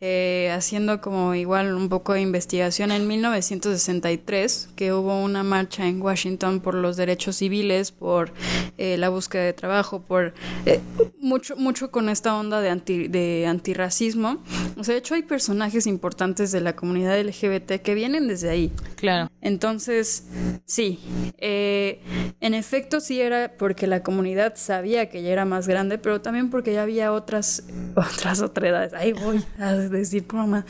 eh, 0.00 0.52
haciendo 0.54 1.00
como 1.00 1.34
igual 1.34 1.74
un 1.74 1.88
poco 1.88 2.12
de 2.12 2.20
investigación 2.20 2.92
en 2.92 3.06
1963, 3.06 4.68
que 4.76 4.92
hubo 4.92 5.20
una 5.22 5.42
marcha 5.42 5.86
en 5.86 6.00
Washington 6.00 6.60
por 6.60 6.73
los 6.74 6.96
derechos 6.96 7.36
civiles, 7.36 7.92
por 7.92 8.32
eh, 8.78 8.96
la 8.96 9.08
búsqueda 9.08 9.42
de 9.44 9.52
trabajo, 9.52 10.00
por 10.00 10.34
eh, 10.66 10.80
mucho, 11.20 11.56
mucho 11.56 11.90
con 11.90 12.08
esta 12.08 12.36
onda 12.36 12.60
de, 12.60 12.70
anti, 12.70 13.08
de 13.08 13.46
antirracismo. 13.46 14.42
O 14.76 14.84
sea, 14.84 14.94
de 14.94 14.98
hecho 14.98 15.14
hay 15.14 15.22
personajes 15.22 15.86
importantes 15.86 16.52
de 16.52 16.60
la 16.60 16.76
comunidad 16.76 17.20
LGBT 17.20 17.82
que 17.82 17.94
vienen 17.94 18.28
desde 18.28 18.50
ahí. 18.50 18.72
Claro. 18.96 19.30
Entonces, 19.44 20.24
sí, 20.64 20.98
eh, 21.36 22.00
en 22.40 22.54
efecto 22.54 22.98
sí 23.00 23.20
era 23.20 23.52
porque 23.58 23.86
la 23.86 24.02
comunidad 24.02 24.54
sabía 24.56 25.10
que 25.10 25.22
ya 25.22 25.28
era 25.28 25.44
más 25.44 25.68
grande, 25.68 25.98
pero 25.98 26.22
también 26.22 26.48
porque 26.48 26.72
ya 26.72 26.82
había 26.82 27.12
otras, 27.12 27.62
otras 27.94 28.40
otredades. 28.40 28.94
Ahí 28.94 29.12
voy 29.12 29.44
a 29.58 29.74
decir 29.74 30.26
broma. 30.26 30.64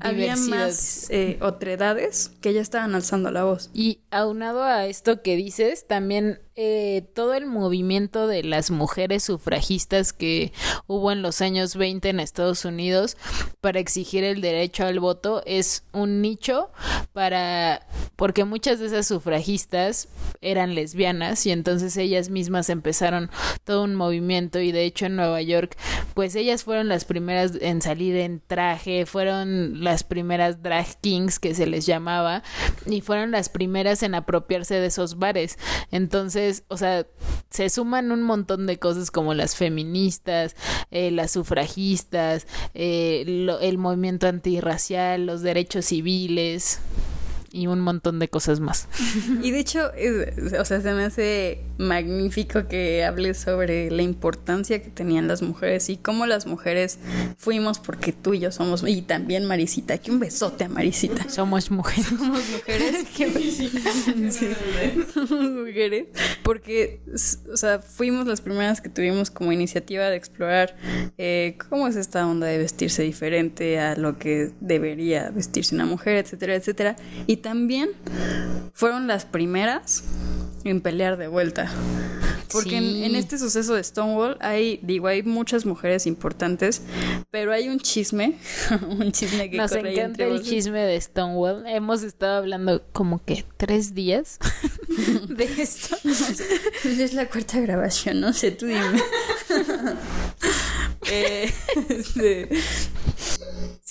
Había 0.00 0.36
más 0.36 1.10
eh, 1.10 1.36
otredades 1.40 2.30
que 2.40 2.52
ya 2.52 2.60
estaban 2.60 2.94
alzando 2.94 3.32
la 3.32 3.42
voz. 3.42 3.70
Y 3.74 4.02
aunado 4.12 4.62
a 4.62 4.86
esto 4.86 5.20
que 5.22 5.34
dices, 5.34 5.88
también 5.88 6.38
eh, 6.54 7.04
todo 7.14 7.34
el 7.34 7.46
movimiento 7.46 8.26
de 8.26 8.42
las 8.42 8.70
mujeres 8.70 9.24
sufragistas 9.24 10.12
que 10.12 10.52
hubo 10.86 11.10
en 11.10 11.22
los 11.22 11.40
años 11.40 11.76
20 11.76 12.10
en 12.10 12.20
Estados 12.20 12.64
Unidos 12.64 13.16
para 13.60 13.80
exigir 13.80 14.22
el 14.24 14.40
derecho 14.42 14.84
al 14.84 15.00
voto 15.00 15.42
es 15.46 15.84
un 15.92 16.20
nicho 16.20 16.70
para 17.12 17.86
porque 18.16 18.44
muchas 18.44 18.80
de 18.80 18.86
esas 18.86 19.06
sufragistas 19.06 20.08
eran 20.40 20.74
lesbianas 20.74 21.46
y 21.46 21.52
entonces 21.52 21.96
ellas 21.96 22.28
mismas 22.28 22.68
empezaron 22.68 23.30
todo 23.64 23.84
un 23.84 23.94
movimiento 23.94 24.60
y 24.60 24.72
de 24.72 24.84
hecho 24.84 25.06
en 25.06 25.16
Nueva 25.16 25.40
York 25.40 25.76
pues 26.14 26.34
ellas 26.34 26.64
fueron 26.64 26.88
las 26.88 27.04
primeras 27.04 27.52
en 27.60 27.80
salir 27.80 28.16
en 28.16 28.42
traje, 28.46 29.06
fueron 29.06 29.82
las 29.82 30.04
primeras 30.04 30.62
drag 30.62 31.00
kings 31.00 31.38
que 31.38 31.54
se 31.54 31.66
les 31.66 31.86
llamaba 31.86 32.42
y 32.86 33.00
fueron 33.00 33.30
las 33.30 33.48
primeras 33.48 34.02
en 34.02 34.14
apropiarse 34.14 34.74
de 34.74 34.86
esos 34.86 35.18
bares. 35.18 35.58
Entonces, 35.90 36.41
o 36.68 36.76
sea, 36.76 37.06
se 37.50 37.68
suman 37.68 38.12
un 38.12 38.22
montón 38.22 38.66
de 38.66 38.78
cosas 38.78 39.10
como 39.10 39.34
las 39.34 39.56
feministas, 39.56 40.56
eh, 40.90 41.10
las 41.10 41.30
sufragistas, 41.32 42.46
eh, 42.74 43.24
lo- 43.26 43.60
el 43.60 43.78
movimiento 43.78 44.26
antirracial, 44.26 45.26
los 45.26 45.42
derechos 45.42 45.86
civiles 45.86 46.80
y 47.52 47.66
un 47.66 47.80
montón 47.80 48.18
de 48.18 48.28
cosas 48.28 48.60
más. 48.60 48.88
Y 49.42 49.50
de 49.50 49.60
hecho, 49.60 49.92
es- 49.94 50.52
o 50.58 50.64
sea, 50.64 50.80
se 50.80 50.92
me 50.94 51.04
hace 51.04 51.60
magnífico 51.78 52.66
que 52.66 53.04
hables 53.04 53.38
sobre 53.38 53.90
la 53.90 54.02
importancia 54.02 54.82
que 54.82 54.88
tenían 54.90 55.28
las 55.28 55.42
mujeres 55.42 55.88
y 55.90 55.96
cómo 55.96 56.26
las 56.26 56.46
mujeres 56.46 56.98
fuimos 57.36 57.78
porque 57.78 58.12
tú 58.12 58.34
y 58.34 58.38
yo 58.40 58.52
somos, 58.52 58.84
y 58.86 59.02
también 59.02 59.44
Marisita, 59.44 59.94
aquí 59.94 60.10
un 60.10 60.18
besote 60.20 60.64
a 60.64 60.68
Marisita. 60.68 61.28
Somos 61.28 61.70
mujeres. 61.70 62.06
Somos 62.08 62.42
mujeres. 62.50 63.06
Sí. 64.32 64.48
Somos 65.12 65.50
mujeres. 65.50 66.06
Porque, 66.42 67.00
o 67.52 67.56
sea, 67.56 67.80
fuimos 67.80 68.26
las 68.26 68.40
primeras 68.40 68.80
que 68.80 68.88
tuvimos 68.88 69.30
como 69.30 69.52
iniciativa 69.52 70.08
de 70.08 70.16
explorar 70.16 70.74
eh, 71.18 71.56
cómo 71.68 71.86
es 71.88 71.96
esta 71.96 72.26
onda 72.26 72.46
de 72.46 72.58
vestirse 72.58 73.02
diferente 73.02 73.78
a 73.78 73.96
lo 73.96 74.18
que 74.18 74.50
debería 74.60 75.30
vestirse 75.30 75.74
una 75.74 75.84
mujer, 75.86 76.16
etcétera, 76.16 76.54
etcétera. 76.54 76.96
Y 77.26 77.36
también 77.42 77.90
fueron 78.72 79.06
las 79.06 79.24
primeras 79.24 80.04
en 80.64 80.80
pelear 80.80 81.16
de 81.18 81.28
vuelta. 81.28 81.70
Porque 82.52 82.76
en, 82.76 82.84
Sí. 82.84 83.04
en 83.04 83.16
este 83.16 83.38
suceso 83.38 83.74
de 83.74 83.82
Stonewall 83.82 84.36
hay, 84.40 84.78
digo, 84.82 85.06
hay 85.06 85.22
muchas 85.22 85.64
mujeres 85.64 86.06
importantes, 86.06 86.82
pero 87.30 87.50
hay 87.50 87.68
un 87.70 87.80
chisme, 87.80 88.36
un 88.88 89.10
chisme 89.10 89.50
que 89.50 89.56
Nos 89.56 89.70
corre 89.70 89.94
encanta 89.94 90.24
el 90.24 90.42
chisme 90.42 90.80
de 90.80 91.00
Stonewall. 91.00 91.64
Hemos 91.66 92.02
estado 92.02 92.36
hablando 92.36 92.82
como 92.92 93.24
que 93.24 93.44
tres 93.56 93.94
días 93.94 94.38
de 95.28 95.44
esto. 95.62 95.96
Es 96.84 97.14
la 97.14 97.26
cuarta 97.26 97.58
grabación, 97.58 98.20
no 98.20 98.32
sé, 98.34 98.50
tú 98.52 98.66
dime. 98.66 98.80
Eh, 101.10 101.52
este, 101.88 102.48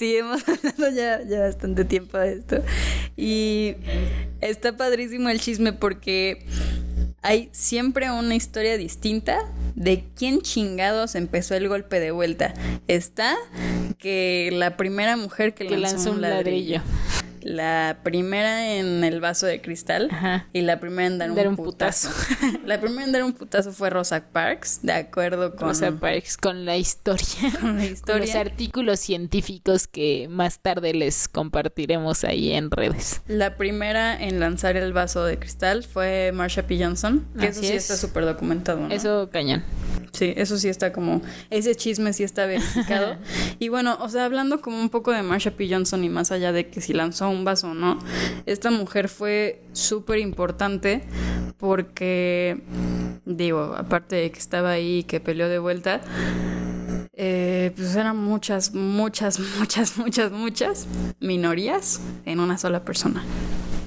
sí, 0.02 0.18
hemos 0.18 0.42
hablado 0.48 0.96
ya, 0.96 1.22
ya 1.22 1.42
bastante 1.42 1.86
tiempo 1.86 2.18
de 2.18 2.34
esto. 2.34 2.64
Y 3.16 3.76
está 4.42 4.76
padrísimo 4.76 5.30
el 5.30 5.40
chisme 5.40 5.74
porque 5.74 6.44
hay 7.22 7.50
siempre 7.52 8.10
una 8.10 8.34
historia 8.34 8.78
distinta 8.78 9.46
de 9.76 10.04
quién 10.16 10.42
chingados 10.42 11.14
empezó 11.14 11.54
el 11.54 11.70
golpe 11.70 12.00
de 12.00 12.10
vuelta. 12.10 12.56
Está 12.88 13.38
que 14.00 14.50
la 14.52 14.76
primera 14.76 15.18
mujer 15.18 15.54
que, 15.54 15.68
Que 15.68 15.78
lanzó 15.78 16.12
un 16.12 16.22
ladrillo. 16.22 16.82
La 17.42 18.00
primera 18.04 18.76
en 18.76 19.04
el 19.04 19.20
vaso 19.20 19.46
de 19.46 19.62
cristal 19.62 20.10
Ajá. 20.12 20.48
y 20.54 20.62
la 20.62 20.80
primera 20.80 21.08
en 21.08 21.18
dar 21.18 21.30
un, 21.32 21.36
Dar 21.36 21.48
un 21.48 21.56
putazo. 21.56 22.10
la 22.66 22.80
primera 22.80 23.06
en 23.06 23.12
dar 23.12 23.24
un 23.24 23.34
putazo 23.34 23.72
fue 23.72 23.90
Rosa 23.90 24.24
Parks, 24.32 24.80
de 24.84 24.94
acuerdo 24.94 25.56
con, 25.56 25.70
Rosa 25.70 25.92
Parks 25.92 26.38
con 26.38 26.66
la 26.66 26.78
historia. 26.78 27.52
con 27.62 27.78
la 27.78 27.86
Con 28.06 28.20
los 28.20 28.36
artículos 28.36 29.00
científicos 29.00 29.88
que 29.88 30.28
más 30.30 30.60
tarde 30.60 30.94
les 30.94 31.28
compartiremos 31.28 32.24
ahí 32.24 32.52
en 32.52 32.72
redes. 32.72 33.22
La 33.28 33.58
primera 33.58 34.20
en 34.22 34.40
lanzar 34.40 34.78
el 34.78 34.94
vaso 34.94 35.24
de 35.26 35.40
cristal 35.40 35.84
fue 35.84 36.32
Marsha 36.34 36.64
P. 36.68 36.84
Johnson, 36.84 37.26
que 37.40 37.48
eso 37.48 37.62
sí 37.62 37.68
es. 37.68 37.90
está 37.90 37.98
súper 37.98 38.26
documentado, 38.26 38.80
¿no? 38.80 38.94
Eso 38.94 39.30
cañón. 39.32 39.64
Sí, 40.12 40.34
eso 40.36 40.58
sí 40.58 40.68
está 40.68 40.92
como, 40.92 41.22
ese 41.50 41.76
chisme 41.76 42.12
sí 42.14 42.24
está 42.24 42.46
verificado. 42.46 43.16
y 43.60 43.70
bueno, 43.70 43.98
o 44.02 44.10
sea, 44.10 44.26
hablando 44.26 44.62
como 44.62 44.80
un 44.80 44.90
poco 44.90 45.12
de 45.12 45.24
Marsha 45.24 45.52
P. 45.52 45.70
Johnson 45.70 46.04
y 46.04 46.10
más 46.10 46.32
allá 46.32 46.52
de 46.52 46.68
que 46.68 46.82
si 46.82 46.94
lanzó 46.94 47.30
un 47.32 47.44
vaso 47.44 47.74
no, 47.74 47.98
esta 48.46 48.70
mujer 48.72 49.10
fue 49.10 49.64
súper 49.74 50.20
importante 50.20 51.04
porque, 51.58 52.62
digo, 53.26 53.76
aparte 53.78 54.16
de 54.16 54.32
que 54.32 54.40
estaba 54.40 54.72
ahí 54.72 55.00
y 55.00 55.04
que 55.04 55.20
peleó 55.20 55.48
de 55.50 55.60
vuelta, 55.60 56.02
eh, 57.14 57.72
pues 57.76 57.96
eran 57.96 58.18
muchas, 58.18 58.74
muchas, 58.74 59.40
muchas, 59.60 59.98
muchas, 59.98 60.32
muchas 60.32 60.88
minorías 61.20 62.02
en 62.26 62.40
una 62.40 62.58
sola 62.58 62.84
persona. 62.84 63.24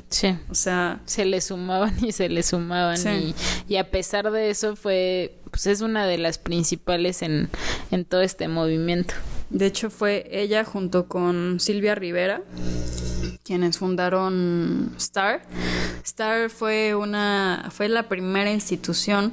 Sí. 0.08 0.36
O 0.48 0.54
sea, 0.54 1.00
Se 1.06 1.24
le 1.24 1.40
sumaban 1.40 1.94
y 2.04 2.12
se 2.12 2.28
le 2.28 2.44
sumaban 2.44 2.96
Sí. 2.96 3.34
y, 3.68 3.74
y 3.74 3.76
a 3.78 3.90
pesar 3.90 4.30
de 4.30 4.50
eso 4.50 4.76
fue, 4.76 5.40
pues 5.50 5.66
es 5.66 5.80
una 5.80 6.06
de 6.06 6.18
las 6.18 6.38
principales 6.38 7.22
en, 7.22 7.48
en 7.90 8.04
todo 8.04 8.20
este 8.22 8.46
movimiento. 8.46 9.14
De 9.50 9.66
hecho, 9.66 9.90
fue 9.90 10.28
ella 10.30 10.64
junto 10.64 11.08
con 11.08 11.58
Silvia 11.58 11.96
Rivera 11.96 12.42
quienes 13.44 13.78
fundaron 13.78 14.94
Star. 14.96 15.42
Star 16.02 16.50
fue 16.50 16.94
una 16.94 17.68
fue 17.70 17.88
la 17.88 18.08
primera 18.08 18.50
institución 18.50 19.32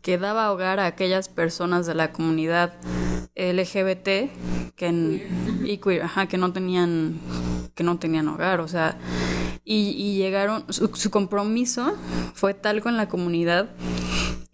que 0.00 0.16
daba 0.16 0.52
hogar 0.52 0.80
a 0.80 0.86
aquellas 0.86 1.28
personas 1.28 1.86
de 1.86 1.94
la 1.94 2.12
comunidad 2.12 2.74
LGBT 3.34 4.30
que 4.76 5.28
que 6.28 6.38
no 6.38 6.52
tenían 6.52 7.20
que 7.74 7.84
no 7.84 7.98
tenían 7.98 8.28
hogar, 8.28 8.60
o 8.60 8.68
sea, 8.68 8.96
y, 9.64 9.90
y 9.90 10.16
llegaron 10.16 10.64
su, 10.72 10.88
su 10.94 11.10
compromiso 11.10 11.94
fue 12.34 12.54
tal 12.54 12.80
con 12.80 12.96
la 12.96 13.08
comunidad 13.08 13.68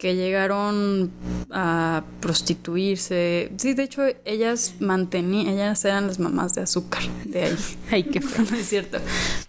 que 0.05 0.17
llegaron 0.17 1.13
a 1.51 2.05
prostituirse. 2.21 3.53
Sí, 3.57 3.73
de 3.75 3.85
hecho, 3.85 4.03
ellas 4.27 4.75
mantenían, 4.81 5.55
ellas 5.55 5.83
eran 5.85 6.09
las 6.09 6.19
mamás 6.19 6.55
de 6.55 6.63
azúcar 6.63 7.03
de 7.25 7.45
ahí. 7.45 7.57
Ay, 7.91 8.03
qué 8.03 8.21
feo. 8.21 8.45
No 8.51 8.57
es 8.57 8.69
cierto. 8.69 8.99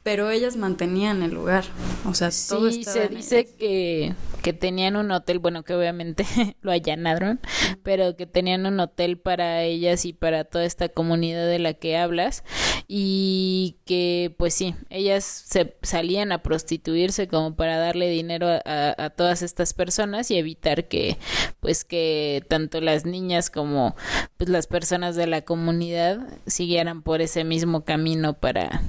Pero 0.03 0.29
ellas 0.29 0.55
mantenían 0.55 1.23
el 1.23 1.33
lugar. 1.33 1.65
O 2.05 2.13
sea, 2.13 2.31
Sí, 2.31 2.85
se 2.85 3.09
dice 3.09 3.45
que, 3.57 4.13
que 4.41 4.53
tenían 4.53 4.95
un 4.95 5.11
hotel, 5.11 5.39
bueno, 5.39 5.63
que 5.63 5.73
obviamente 5.73 6.25
lo 6.61 6.71
allanaron, 6.71 7.41
pero 7.83 8.15
que 8.15 8.25
tenían 8.25 8.65
un 8.65 8.79
hotel 8.79 9.17
para 9.17 9.63
ellas 9.63 10.05
y 10.05 10.13
para 10.13 10.45
toda 10.45 10.63
esta 10.63 10.87
comunidad 10.87 11.47
de 11.47 11.59
la 11.59 11.73
que 11.73 11.97
hablas 11.97 12.43
y 12.87 13.44
que 13.86 14.34
pues 14.38 14.53
sí, 14.53 14.75
ellas 14.89 15.23
se 15.23 15.75
salían 15.81 16.31
a 16.31 16.41
prostituirse 16.41 17.27
como 17.27 17.55
para 17.55 17.77
darle 17.77 18.10
dinero 18.10 18.47
a 18.65 19.10
todas 19.15 19.41
estas 19.41 19.73
personas 19.73 20.31
y 20.31 20.38
evitar 20.38 20.88
que 20.88 21.17
pues 21.60 21.84
que 21.84 22.43
tanto 22.47 22.81
las 22.81 23.05
niñas 23.05 23.49
como 23.49 23.95
pues 24.38 24.49
las 24.49 24.67
personas 24.67 25.15
de 25.15 25.27
la 25.27 25.41
comunidad 25.41 26.19
siguieran 26.45 27.01
por 27.01 27.21
ese 27.21 27.43
mismo 27.43 27.84
camino 27.84 28.34
para 28.34 28.81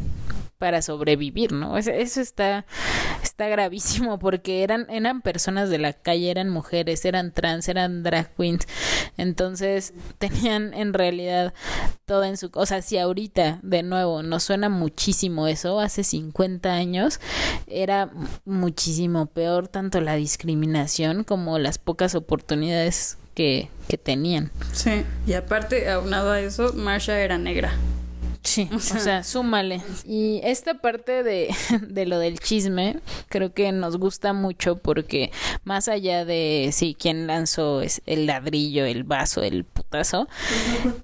para 0.59 0.83
sobrevivir, 0.83 1.53
¿no? 1.53 1.77
Eso, 1.77 2.21
está, 2.21 2.66
está 3.23 3.49
gravísimo 3.49 4.19
porque 4.19 4.62
eran, 4.62 4.87
eran 4.90 5.21
personas 5.21 5.71
de 5.71 5.79
la 5.79 5.92
calle, 5.92 6.31
eran 6.31 6.49
mujeres, 6.49 7.05
eran 7.05 7.33
trans, 7.33 7.69
eran 7.69 8.03
drag 8.03 8.35
queens, 8.37 8.66
Entonces 9.16 9.92
tenían 10.19 10.73
en 10.75 10.95
realidad 10.95 11.53
todo 12.07 12.25
en 12.25 12.37
su... 12.37 12.51
O 12.55 12.66
sea, 12.66 12.83
si 12.83 12.99
ahorita 12.99 13.61
de 13.62 13.83
nuevo 13.83 14.23
nos 14.23 14.45
suena 14.45 14.69
muchísimo 14.69 15.47
eso, 15.47 15.81
hace 15.81 16.05
50 16.05 16.73
años 16.73 17.21
era 17.66 18.11
muchísimo 18.45 19.27
peor 19.27 19.69
tanto 19.69 20.01
la 20.01 20.14
discriminación 20.14 21.25
como 21.25 21.59
las 21.59 21.79
pocas 21.79 22.14
oportunidades 22.14 23.19
que, 23.35 23.69
que 23.88 23.99
tenían. 23.99 24.51
Sí, 24.73 25.05
y 25.27 25.35
aparte, 25.35 25.90
aunado 25.90 26.33
a 26.33 26.40
eso, 26.40 26.73
Marsha 26.73 27.21
era 27.21 27.38
negra. 27.38 27.73
Sí, 28.47 28.69
o 28.73 28.79
sea, 28.79 29.25
súmale. 29.25 29.83
Y 30.05 30.41
esta 30.45 30.75
parte 30.75 31.25
de, 31.25 31.53
de, 31.89 32.07
lo 32.07 32.19
del 32.19 32.39
chisme, 32.39 33.01
creo 33.29 33.53
que 33.53 33.73
nos 33.73 33.99
gusta 33.99 34.33
mucho 34.33 34.77
porque 34.77 35.33
más 35.65 35.89
allá 35.89 36.25
de 36.25 36.71
sí, 36.73 36.97
quién 36.99 37.27
lanzó 37.27 37.83
el 38.07 38.27
ladrillo, 38.27 38.85
el 38.85 39.03
vaso, 39.03 39.43
el 39.43 39.65
putazo, 39.65 40.29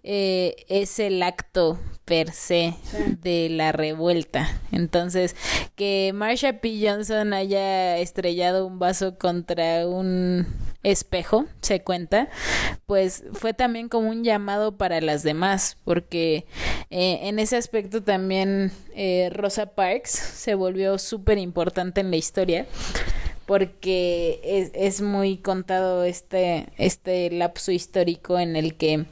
eh, 0.04 0.54
es 0.68 1.00
el 1.00 1.22
acto 1.22 1.78
per 2.04 2.30
se 2.30 2.74
de 3.22 3.48
la 3.50 3.72
revuelta. 3.72 4.48
Entonces, 4.70 5.34
que 5.74 6.12
Marsha 6.14 6.60
P. 6.60 6.78
Johnson 6.80 7.32
haya 7.32 7.98
estrellado 7.98 8.66
un 8.66 8.78
vaso 8.78 9.18
contra 9.18 9.86
un 9.88 10.46
espejo, 10.82 11.46
se 11.60 11.82
cuenta, 11.82 12.28
pues 12.86 13.24
fue 13.32 13.54
también 13.54 13.88
como 13.88 14.10
un 14.10 14.24
llamado 14.24 14.76
para 14.76 15.00
las 15.00 15.22
demás, 15.22 15.76
porque 15.84 16.46
eh, 16.90 17.20
en 17.22 17.38
ese 17.38 17.56
aspecto 17.56 18.02
también 18.02 18.72
eh, 18.94 19.30
Rosa 19.32 19.66
Parks 19.66 20.10
se 20.10 20.54
volvió 20.54 20.98
súper 20.98 21.38
importante 21.38 22.00
en 22.00 22.10
la 22.10 22.16
historia 22.16 22.66
porque 23.46 24.40
es, 24.44 24.70
es 24.74 25.02
muy 25.02 25.36
contado 25.36 26.04
este, 26.04 26.68
este 26.78 27.30
lapso 27.30 27.72
histórico 27.72 28.38
en 28.38 28.56
el 28.56 28.76
que 28.76 29.04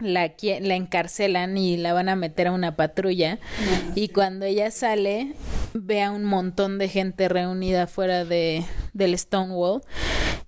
la, 0.00 0.32
la 0.60 0.74
encarcelan 0.74 1.56
y 1.58 1.76
la 1.76 1.92
van 1.92 2.08
a 2.08 2.16
meter 2.16 2.48
a 2.48 2.52
una 2.52 2.76
patrulla 2.76 3.38
y 3.94 4.08
cuando 4.08 4.46
ella 4.46 4.70
sale 4.70 5.34
ve 5.74 6.02
a 6.02 6.10
un 6.10 6.24
montón 6.24 6.78
de 6.78 6.88
gente 6.88 7.28
reunida 7.28 7.86
fuera 7.86 8.24
de, 8.24 8.64
del 8.92 9.16
Stonewall 9.16 9.82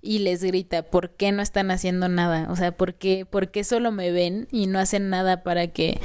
y 0.01 0.19
les 0.19 0.43
grita, 0.43 0.83
¿por 0.83 1.11
qué 1.11 1.31
no 1.31 1.41
están 1.41 1.71
haciendo 1.71 2.09
nada? 2.09 2.47
O 2.49 2.55
sea, 2.55 2.75
¿por 2.75 2.95
qué, 2.95 3.25
¿por 3.25 3.51
qué 3.51 3.63
solo 3.63 3.91
me 3.91 4.11
ven 4.11 4.47
y 4.51 4.67
no 4.67 4.79
hacen 4.79 5.09
nada 5.09 5.43
para 5.43 5.67
que 5.67 6.01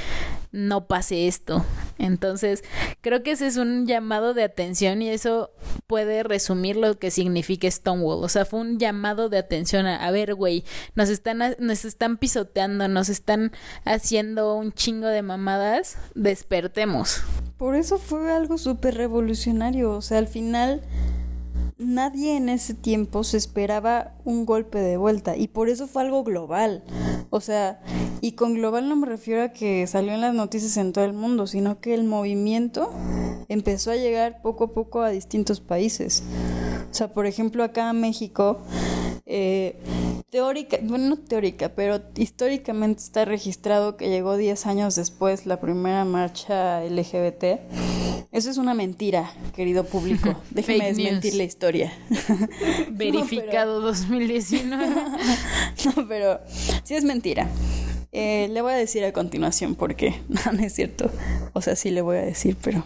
no 0.51 0.87
pase 0.87 1.27
esto? 1.27 1.65
Entonces, 1.97 2.63
creo 3.01 3.23
que 3.23 3.31
ese 3.31 3.47
es 3.47 3.57
un 3.57 3.85
llamado 3.85 4.33
de 4.33 4.43
atención 4.43 5.01
y 5.01 5.09
eso 5.09 5.51
puede 5.87 6.23
resumir 6.23 6.75
lo 6.75 6.97
que 6.97 7.11
significa 7.11 7.69
Stonewall. 7.69 8.23
O 8.23 8.29
sea, 8.29 8.45
fue 8.45 8.59
un 8.61 8.79
llamado 8.79 9.29
de 9.29 9.37
atención 9.37 9.85
a, 9.85 10.05
a 10.05 10.11
ver, 10.11 10.35
güey, 10.35 10.63
nos 10.95 11.09
están, 11.09 11.39
nos 11.59 11.85
están 11.85 12.17
pisoteando, 12.17 12.87
nos 12.87 13.09
están 13.09 13.51
haciendo 13.85 14.55
un 14.55 14.71
chingo 14.71 15.07
de 15.07 15.21
mamadas, 15.21 15.97
despertemos. 16.15 17.21
Por 17.57 17.75
eso 17.75 17.97
fue 17.97 18.31
algo 18.31 18.57
súper 18.57 18.95
revolucionario. 18.95 19.91
O 19.91 20.01
sea, 20.01 20.17
al 20.17 20.27
final 20.27 20.81
nadie 21.79 22.35
en 22.35 22.49
ese 22.49 22.73
tiempo 22.73 23.23
se 23.23 23.37
esperaba 23.37 24.13
un 24.25 24.45
golpe 24.45 24.79
de 24.79 24.97
vuelta 24.97 25.35
y 25.35 25.47
por 25.47 25.69
eso 25.69 25.87
fue 25.87 26.03
algo 26.03 26.23
global. 26.23 26.83
O 27.31 27.39
sea, 27.39 27.81
y 28.21 28.33
con 28.33 28.53
global 28.53 28.89
no 28.89 28.95
me 28.95 29.07
refiero 29.07 29.41
a 29.41 29.49
que 29.49 29.87
salió 29.87 30.13
en 30.13 30.21
las 30.21 30.35
noticias 30.35 30.77
en 30.77 30.93
todo 30.93 31.05
el 31.05 31.13
mundo, 31.13 31.47
sino 31.47 31.79
que 31.79 31.93
el 31.93 32.03
movimiento 32.03 32.91
empezó 33.47 33.91
a 33.91 33.95
llegar 33.95 34.41
poco 34.41 34.65
a 34.65 34.73
poco 34.73 35.01
a 35.01 35.09
distintos 35.09 35.61
países. 35.61 36.21
O 36.91 36.93
sea, 36.93 37.13
por 37.13 37.25
ejemplo, 37.25 37.63
acá 37.63 37.89
en 37.89 38.01
México, 38.01 38.59
eh, 39.25 39.79
teórica, 40.29 40.77
bueno, 40.83 41.09
no 41.09 41.17
teórica, 41.17 41.69
pero 41.69 42.01
históricamente 42.17 43.01
está 43.01 43.25
registrado 43.25 43.95
que 43.95 44.09
llegó 44.09 44.37
10 44.37 44.65
años 44.65 44.95
después 44.95 45.45
la 45.45 45.61
primera 45.61 46.03
marcha 46.03 46.83
LGBT. 46.83 47.98
Eso 48.39 48.51
es 48.51 48.57
una 48.57 48.73
mentira, 48.73 49.33
querido 49.53 49.83
público. 49.83 50.33
Déjeme 50.51 50.85
desmentir 50.85 51.35
la 51.35 51.43
historia. 51.43 51.91
Verificado 52.89 53.81
2019. 53.81 54.85
no, 55.85 56.07
pero 56.07 56.39
sí 56.85 56.95
es 56.95 57.03
mentira. 57.03 57.49
Eh, 58.13 58.47
le 58.49 58.61
voy 58.61 58.71
a 58.71 58.75
decir 58.77 59.03
a 59.03 59.11
continuación 59.11 59.75
por 59.75 59.93
qué. 59.97 60.21
No, 60.29 60.53
no 60.53 60.63
es 60.63 60.73
cierto. 60.73 61.11
O 61.51 61.61
sea, 61.61 61.75
sí 61.75 61.91
le 61.91 62.01
voy 62.01 62.15
a 62.15 62.21
decir, 62.21 62.55
pero... 62.61 62.85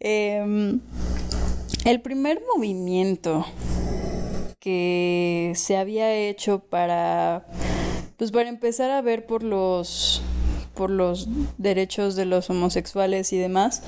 eh, 0.00 0.78
el 1.86 2.00
primer 2.02 2.42
movimiento 2.54 3.46
que 4.60 5.54
se 5.56 5.78
había 5.78 6.14
hecho 6.14 6.58
para 6.58 7.46
pues 8.18 8.30
para 8.30 8.50
empezar 8.50 8.90
a 8.90 9.00
ver 9.00 9.24
por 9.24 9.42
los 9.42 10.20
por 10.76 10.90
los 10.90 11.28
derechos 11.58 12.14
de 12.14 12.26
los 12.26 12.48
homosexuales 12.50 13.32
y 13.32 13.38
demás 13.38 13.82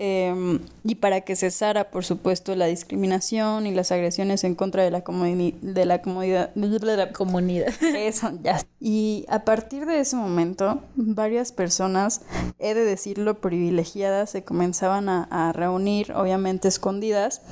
eh, 0.00 0.60
y 0.84 0.94
para 0.94 1.22
que 1.22 1.34
cesara 1.34 1.90
por 1.90 2.04
supuesto 2.04 2.54
la 2.54 2.66
discriminación 2.66 3.66
y 3.66 3.74
las 3.74 3.90
agresiones 3.90 4.44
en 4.44 4.54
contra 4.54 4.84
de 4.84 4.92
la 4.92 5.00
de 5.00 5.84
la 5.84 6.02
comunidad 6.02 6.54
de 6.54 6.96
la 6.96 7.12
comunidad. 7.12 7.74
Eso 7.96 8.30
ya. 8.40 8.60
Y 8.78 9.24
a 9.28 9.44
partir 9.44 9.86
de 9.86 9.98
ese 9.98 10.14
momento 10.14 10.82
varias 10.94 11.50
personas 11.50 12.20
he 12.60 12.74
de 12.74 12.84
decirlo 12.84 13.40
privilegiadas 13.40 14.30
se 14.30 14.44
comenzaban 14.44 15.08
a, 15.08 15.24
a 15.30 15.52
reunir 15.52 16.12
obviamente 16.12 16.68
escondidas 16.68 17.42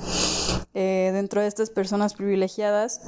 eh, 0.79 1.09
dentro 1.11 1.41
de 1.41 1.47
estas 1.47 1.71
personas 1.71 2.13
privilegiadas 2.13 3.01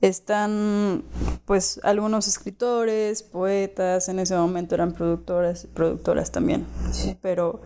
están 0.00 1.02
pues 1.44 1.80
algunos 1.82 2.28
escritores, 2.28 3.24
poetas, 3.24 4.08
en 4.08 4.20
ese 4.20 4.36
momento 4.36 4.76
eran 4.76 4.92
productoras, 4.92 5.66
productoras 5.74 6.30
también. 6.30 6.64
Sí. 6.92 7.18
Pero 7.20 7.62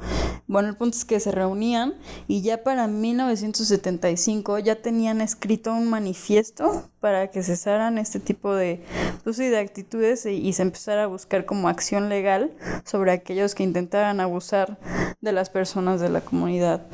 bueno, 0.47 0.71
el 0.71 0.77
punto 0.79 0.97
es 0.97 1.05
que 1.05 1.21
se 1.21 1.31
reunían 1.31 1.93
y 2.27 2.41
ya 2.41 2.63
para 2.63 2.87
1975 2.87 4.61
ya 4.61 4.77
tenían 4.77 5.21
escrito 5.21 5.75
un 5.75 5.91
manifiesto 5.91 6.89
para 6.99 7.31
que 7.31 7.43
cesaran 7.43 7.99
este 7.99 8.19
tipo 8.19 8.55
de, 8.55 8.83
pues, 9.25 9.37
de 9.37 9.59
actitudes 9.59 10.25
y, 10.25 10.37
y 10.37 10.55
se 10.55 10.63
empezara 10.63 11.03
a 11.03 11.07
buscar 11.07 11.45
como 11.45 11.69
acción 11.69 12.09
legal 12.09 12.51
sobre 12.87 13.13
aquellos 13.13 13.55
que 13.55 13.63
intentaran 13.63 14.21
abusar 14.21 14.79
de 15.21 15.33
las 15.33 15.51
personas 15.51 16.01
de 16.01 16.09
la 16.09 16.23
comunidad 16.23 16.87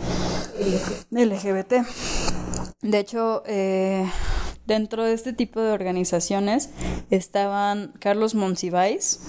LGBT. 1.13 1.87
De 2.83 2.99
hecho, 2.99 3.43
eh, 3.47 4.05
dentro 4.67 5.05
de 5.05 5.15
este 5.15 5.33
tipo 5.33 5.61
de 5.61 5.71
organizaciones 5.71 6.71
estaban 7.11 7.93
Carlos 8.01 8.35
Monsiváis, 8.35 9.21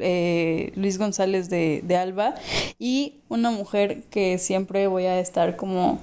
eh, 0.00 0.72
Luis 0.74 0.98
González 0.98 1.48
de, 1.48 1.82
de, 1.84 1.96
Alba 1.96 2.34
y 2.78 3.20
una 3.28 3.50
mujer 3.50 4.02
que 4.10 4.38
siempre 4.38 4.86
voy 4.86 5.04
a 5.04 5.20
estar 5.20 5.56
como 5.56 6.00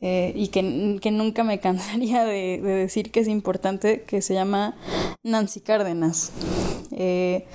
eh, 0.00 0.32
y 0.34 0.48
que, 0.48 0.98
que, 1.00 1.10
nunca 1.10 1.44
me 1.44 1.60
cansaría 1.60 2.24
de, 2.24 2.60
de, 2.62 2.72
decir 2.72 3.10
que 3.10 3.20
es 3.20 3.28
importante, 3.28 4.02
que 4.02 4.20
se 4.22 4.34
llama 4.34 4.74
Nancy 5.22 5.60
Cárdenas. 5.60 6.32
Eh, 6.92 7.46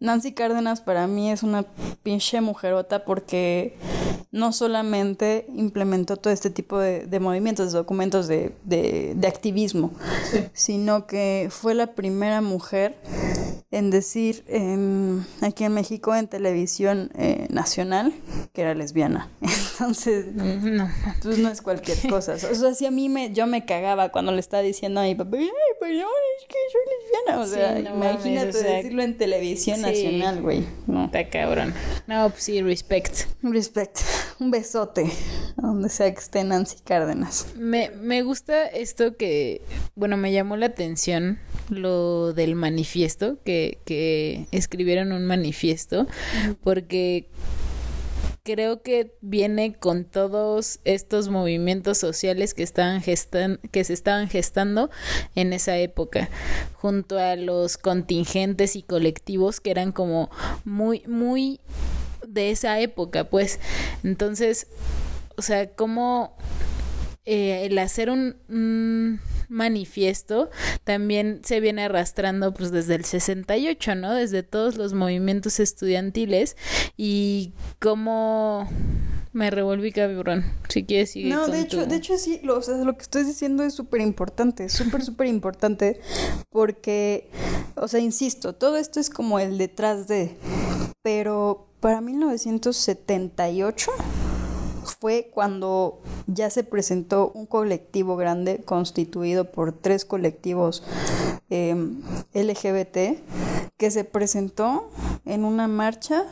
Nancy 0.00 0.32
Cárdenas 0.32 0.80
para 0.80 1.06
mí 1.06 1.30
es 1.30 1.42
una 1.42 1.64
pinche 2.02 2.40
mujerota 2.40 3.04
porque 3.04 3.76
no 4.32 4.52
solamente 4.52 5.46
implementó 5.54 6.16
todo 6.16 6.32
este 6.32 6.48
tipo 6.48 6.78
de, 6.78 7.06
de 7.06 7.20
movimientos, 7.20 7.72
de 7.72 7.78
documentos 7.78 8.28
de, 8.28 8.54
de, 8.64 9.12
de 9.14 9.28
activismo, 9.28 9.92
sí. 10.30 10.44
sino 10.54 11.06
que 11.06 11.48
fue 11.50 11.74
la 11.74 11.94
primera 11.94 12.40
mujer 12.40 12.96
en 13.72 13.90
decir 13.90 14.44
en, 14.48 15.24
aquí 15.40 15.64
en 15.64 15.72
México 15.72 16.14
en 16.14 16.28
televisión 16.28 17.10
eh, 17.14 17.46
nacional 17.50 18.12
que 18.52 18.60
era 18.60 18.74
lesbiana. 18.74 19.30
Entonces, 19.72 20.26
no. 20.34 20.88
pues 21.22 21.38
no 21.38 21.48
es 21.48 21.62
cualquier 21.62 21.98
cosa. 22.08 22.34
O 22.34 22.54
sea, 22.54 22.74
si 22.74 22.86
a 22.86 22.90
mí 22.90 23.08
me, 23.08 23.32
yo 23.32 23.46
me 23.46 23.64
cagaba 23.64 24.10
cuando 24.10 24.30
le 24.30 24.40
estaba 24.40 24.62
diciendo 24.62 25.00
a 25.00 25.04
mi 25.04 25.14
papá, 25.14 25.38
ay, 25.38 25.48
perdón, 25.80 26.06
es 26.38 26.46
que 26.46 26.54
soy 26.70 26.82
lesbiana. 26.92 27.42
O 27.42 27.46
sea, 27.46 27.76
sí, 27.76 27.82
no 27.82 27.96
imagínate 27.96 28.46
mames, 28.46 28.56
o 28.56 28.58
sea, 28.60 28.76
decirlo 28.76 29.02
en 29.02 29.16
televisión 29.16 29.76
sí. 29.76 29.82
nacional, 29.82 30.42
güey. 30.42 30.66
No. 30.86 31.06
Está 31.06 31.28
cabrón. 31.28 31.74
No, 32.06 32.28
pues 32.28 32.42
sí, 32.44 32.60
respect. 32.60 33.22
Respect. 33.42 34.00
Un 34.38 34.50
besote 34.50 35.10
donde 35.56 35.88
sea 35.88 36.12
que 36.12 36.20
esté 36.20 36.44
Nancy 36.44 36.78
Cárdenas. 36.84 37.46
Me, 37.56 37.90
me 37.90 38.22
gusta 38.22 38.66
esto 38.66 39.16
que, 39.16 39.62
bueno, 39.94 40.16
me 40.16 40.32
llamó 40.32 40.56
la 40.56 40.66
atención 40.66 41.38
lo 41.68 42.32
del 42.32 42.54
manifiesto, 42.54 43.38
que, 43.44 43.78
que 43.84 44.46
escribieron 44.50 45.12
un 45.12 45.26
manifiesto, 45.26 46.06
porque 46.62 47.28
creo 48.42 48.82
que 48.82 49.16
viene 49.20 49.74
con 49.74 50.04
todos 50.04 50.80
estos 50.84 51.28
movimientos 51.28 51.98
sociales 51.98 52.54
que 52.54 52.64
estaban 52.64 53.00
gestan 53.00 53.60
que 53.70 53.84
se 53.84 53.92
estaban 53.92 54.28
gestando 54.28 54.90
en 55.36 55.52
esa 55.52 55.78
época 55.78 56.28
junto 56.74 57.18
a 57.18 57.36
los 57.36 57.78
contingentes 57.78 58.74
y 58.74 58.82
colectivos 58.82 59.60
que 59.60 59.70
eran 59.70 59.92
como 59.92 60.28
muy 60.64 61.04
muy 61.06 61.60
de 62.32 62.50
esa 62.50 62.80
época 62.80 63.28
pues 63.30 63.60
entonces 64.04 64.66
o 65.36 65.42
sea 65.42 65.70
como 65.74 66.36
eh, 67.24 67.66
el 67.66 67.78
hacer 67.78 68.10
un, 68.10 68.36
un 68.48 69.20
manifiesto 69.48 70.50
también 70.82 71.40
se 71.44 71.60
viene 71.60 71.84
arrastrando 71.84 72.52
pues 72.52 72.72
desde 72.72 72.94
el 72.96 73.04
68, 73.04 73.94
¿no? 73.94 74.12
Desde 74.14 74.42
todos 74.42 74.76
los 74.76 74.92
movimientos 74.92 75.60
estudiantiles 75.60 76.56
y 76.96 77.52
cómo 77.78 78.68
me 79.32 79.50
revolví 79.50 79.92
cabrón. 79.92 80.44
Si 80.68 80.84
quieres 80.84 81.12
seguir 81.12 81.32
No, 81.32 81.42
con 81.42 81.52
de 81.52 81.60
hecho, 81.60 81.82
tu- 81.84 81.88
de 81.90 81.96
hecho 81.96 82.18
sí, 82.18 82.40
lo, 82.42 82.58
o 82.58 82.62
sea, 82.62 82.76
lo 82.78 82.96
que 82.96 83.02
estoy 83.02 83.22
diciendo 83.24 83.62
es 83.62 83.74
súper 83.74 84.00
importante, 84.00 84.68
súper, 84.68 85.02
súper 85.04 85.26
importante, 85.28 86.00
porque, 86.50 87.30
o 87.76 87.86
sea, 87.88 88.00
insisto, 88.00 88.54
todo 88.54 88.76
esto 88.78 88.98
es 89.00 89.10
como 89.10 89.38
el 89.38 89.58
detrás 89.58 90.08
de, 90.08 90.36
pero 91.02 91.66
para 91.80 92.00
1978 92.00 93.90
fue 95.00 95.30
cuando 95.32 96.00
ya 96.26 96.48
se 96.50 96.64
presentó 96.64 97.30
un 97.34 97.46
colectivo 97.46 98.16
grande 98.16 98.62
constituido 98.64 99.50
por 99.50 99.72
tres 99.72 100.04
colectivos 100.04 100.82
eh, 101.50 101.74
LGBT 102.34 103.18
que 103.76 103.90
se 103.90 104.04
presentó 104.04 104.90
en 105.24 105.44
una 105.44 105.66
marcha 105.68 106.24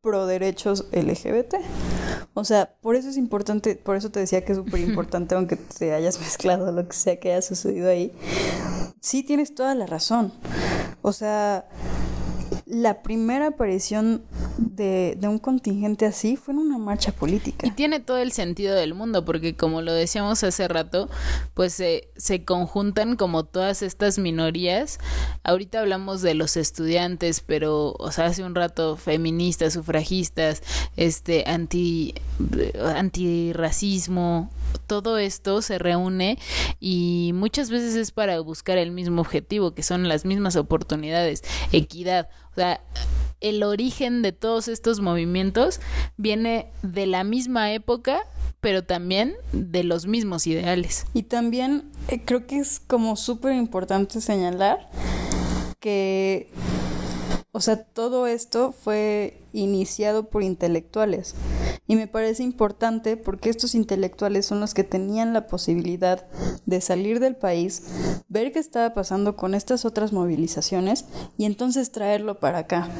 pro 0.00 0.26
derechos 0.26 0.86
LGBT. 0.92 1.56
O 2.34 2.44
sea, 2.44 2.74
por 2.80 2.96
eso 2.96 3.08
es 3.08 3.16
importante, 3.16 3.76
por 3.76 3.96
eso 3.96 4.10
te 4.10 4.20
decía 4.20 4.44
que 4.44 4.52
es 4.52 4.58
súper 4.58 4.80
importante, 4.80 5.34
aunque 5.36 5.56
te 5.56 5.92
hayas 5.92 6.20
mezclado 6.20 6.70
lo 6.72 6.86
que 6.86 6.94
sea 6.94 7.18
que 7.18 7.32
haya 7.32 7.42
sucedido 7.42 7.88
ahí. 7.90 8.12
Sí, 9.00 9.22
tienes 9.22 9.54
toda 9.54 9.74
la 9.74 9.86
razón. 9.86 10.32
O 11.02 11.12
sea, 11.12 11.68
la 12.66 13.02
primera 13.02 13.46
aparición 13.48 14.24
de, 14.58 15.16
de 15.20 15.28
un 15.28 15.38
contingente 15.38 16.04
así 16.04 16.36
fue 16.36 16.52
en 16.52 16.58
una 16.58 16.78
marcha 16.78 17.12
política. 17.12 17.64
Y 17.64 17.70
tiene 17.70 18.00
todo 18.00 18.18
el 18.18 18.32
sentido 18.32 18.74
del 18.74 18.92
mundo, 18.92 19.24
porque 19.24 19.54
como 19.54 19.82
lo 19.82 19.92
decíamos 19.92 20.42
hace 20.42 20.66
rato, 20.66 21.08
pues 21.54 21.74
se, 21.74 22.08
se 22.16 22.44
conjuntan 22.44 23.14
como 23.14 23.44
todas 23.44 23.82
estas 23.82 24.18
minorías. 24.18 24.98
Ahorita 25.44 25.78
hablamos 25.78 26.22
de 26.22 26.34
los 26.34 26.56
estudiantes, 26.56 27.40
pero, 27.40 27.94
o 28.00 28.10
sea, 28.10 28.26
hace 28.26 28.42
un 28.42 28.56
rato 28.56 28.96
feministas, 28.96 29.74
sufragistas, 29.74 30.62
este, 30.96 31.44
anti, 31.46 32.14
antirracismo, 32.96 34.50
todo 34.86 35.18
esto 35.18 35.62
se 35.62 35.78
reúne 35.78 36.38
y 36.80 37.30
muchas 37.34 37.70
veces 37.70 37.94
es 37.94 38.10
para 38.10 38.40
buscar 38.40 38.78
el 38.78 38.90
mismo 38.90 39.20
objetivo, 39.20 39.74
que 39.74 39.82
son 39.82 40.08
las 40.08 40.24
mismas 40.24 40.56
oportunidades, 40.56 41.42
equidad. 41.72 42.28
O 42.56 42.58
sea, 42.58 42.80
el 43.42 43.62
origen 43.62 44.22
de 44.22 44.32
todos 44.32 44.68
estos 44.68 45.00
movimientos 45.00 45.78
viene 46.16 46.70
de 46.80 47.04
la 47.04 47.22
misma 47.22 47.70
época, 47.72 48.22
pero 48.62 48.82
también 48.82 49.34
de 49.52 49.84
los 49.84 50.06
mismos 50.06 50.46
ideales. 50.46 51.04
Y 51.12 51.24
también 51.24 51.90
eh, 52.08 52.22
creo 52.24 52.46
que 52.46 52.58
es 52.58 52.80
como 52.80 53.16
súper 53.16 53.52
importante 53.52 54.22
señalar 54.22 54.88
que, 55.80 56.48
o 57.56 57.60
sea, 57.62 57.82
todo 57.82 58.26
esto 58.26 58.70
fue 58.70 59.40
iniciado 59.54 60.28
por 60.28 60.42
intelectuales. 60.42 61.34
Y 61.86 61.96
me 61.96 62.06
parece 62.06 62.42
importante 62.42 63.16
porque 63.16 63.48
estos 63.48 63.74
intelectuales 63.74 64.44
son 64.44 64.60
los 64.60 64.74
que 64.74 64.84
tenían 64.84 65.32
la 65.32 65.46
posibilidad 65.46 66.26
de 66.66 66.82
salir 66.82 67.18
del 67.18 67.34
país, 67.34 67.84
ver 68.28 68.52
qué 68.52 68.58
estaba 68.58 68.92
pasando 68.92 69.36
con 69.36 69.54
estas 69.54 69.86
otras 69.86 70.12
movilizaciones 70.12 71.06
y 71.38 71.46
entonces 71.46 71.92
traerlo 71.92 72.40
para 72.40 72.58
acá 72.58 72.90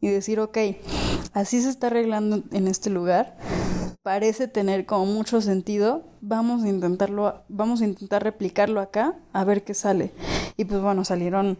y 0.00 0.06
decir, 0.06 0.38
ok, 0.38 0.58
así 1.32 1.60
se 1.60 1.68
está 1.68 1.88
arreglando 1.88 2.44
en 2.52 2.68
este 2.68 2.90
lugar, 2.90 3.36
parece 4.04 4.46
tener 4.46 4.86
como 4.86 5.06
mucho 5.06 5.40
sentido, 5.40 6.04
vamos 6.20 6.62
a 6.62 6.68
intentarlo, 6.68 7.42
vamos 7.48 7.82
a 7.82 7.86
intentar 7.86 8.22
replicarlo 8.22 8.80
acá 8.80 9.16
a 9.32 9.42
ver 9.42 9.64
qué 9.64 9.74
sale. 9.74 10.12
Y 10.56 10.66
pues 10.66 10.80
bueno, 10.80 11.04
salieron, 11.04 11.58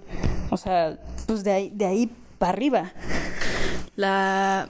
o 0.51 0.57
sea, 0.57 1.01
pues 1.27 1.43
de 1.43 1.51
ahí, 1.51 1.73
de 1.75 1.87
ahí 1.87 2.17
arriba. 2.51 2.93
La, 3.97 4.69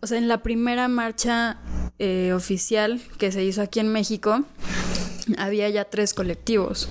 o 0.00 0.06
sea, 0.06 0.18
en 0.18 0.28
la 0.28 0.42
primera 0.42 0.88
marcha 0.88 1.58
eh, 1.98 2.32
oficial 2.34 3.00
que 3.18 3.32
se 3.32 3.42
hizo 3.44 3.62
aquí 3.62 3.80
en 3.80 3.88
México, 3.88 4.44
había 5.38 5.68
ya 5.68 5.84
tres 5.84 6.14
colectivos. 6.14 6.88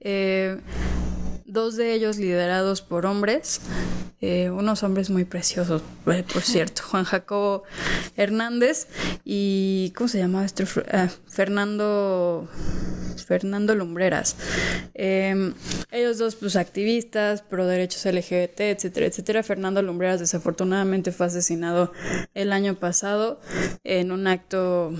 Eh, 0.00 0.58
dos 1.48 1.76
de 1.76 1.94
ellos 1.94 2.18
liderados 2.18 2.82
por 2.82 3.06
hombres, 3.06 3.60
eh, 4.20 4.50
unos 4.50 4.82
hombres 4.82 5.10
muy 5.10 5.24
preciosos, 5.24 5.82
eh, 6.06 6.24
por 6.32 6.42
cierto, 6.42 6.82
Juan 6.84 7.04
Jacobo 7.04 7.64
Hernández 8.16 8.86
y, 9.24 9.92
¿cómo 9.96 10.08
se 10.08 10.18
llamaba 10.18 10.44
este? 10.44 10.64
Ah, 10.92 11.08
Fernando... 11.26 12.48
Fernando 13.26 13.74
Lumbreras. 13.74 14.36
Eh, 14.94 15.52
ellos 15.90 16.16
dos, 16.16 16.34
pues 16.34 16.56
activistas, 16.56 17.42
pro 17.42 17.66
derechos 17.66 18.06
LGBT, 18.06 18.60
etcétera, 18.60 19.04
etcétera. 19.04 19.42
Fernando 19.42 19.82
Lumbreras 19.82 20.18
desafortunadamente 20.18 21.12
fue 21.12 21.26
asesinado 21.26 21.92
el 22.32 22.52
año 22.54 22.76
pasado 22.76 23.38
en 23.84 24.12
un 24.12 24.28
acto 24.28 24.94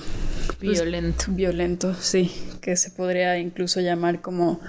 pues, 0.60 0.82
Violento. 0.82 1.24
Violento, 1.28 1.94
sí, 1.94 2.30
que 2.60 2.76
se 2.76 2.90
podría 2.90 3.38
incluso 3.38 3.80
llamar 3.80 4.20
como 4.20 4.60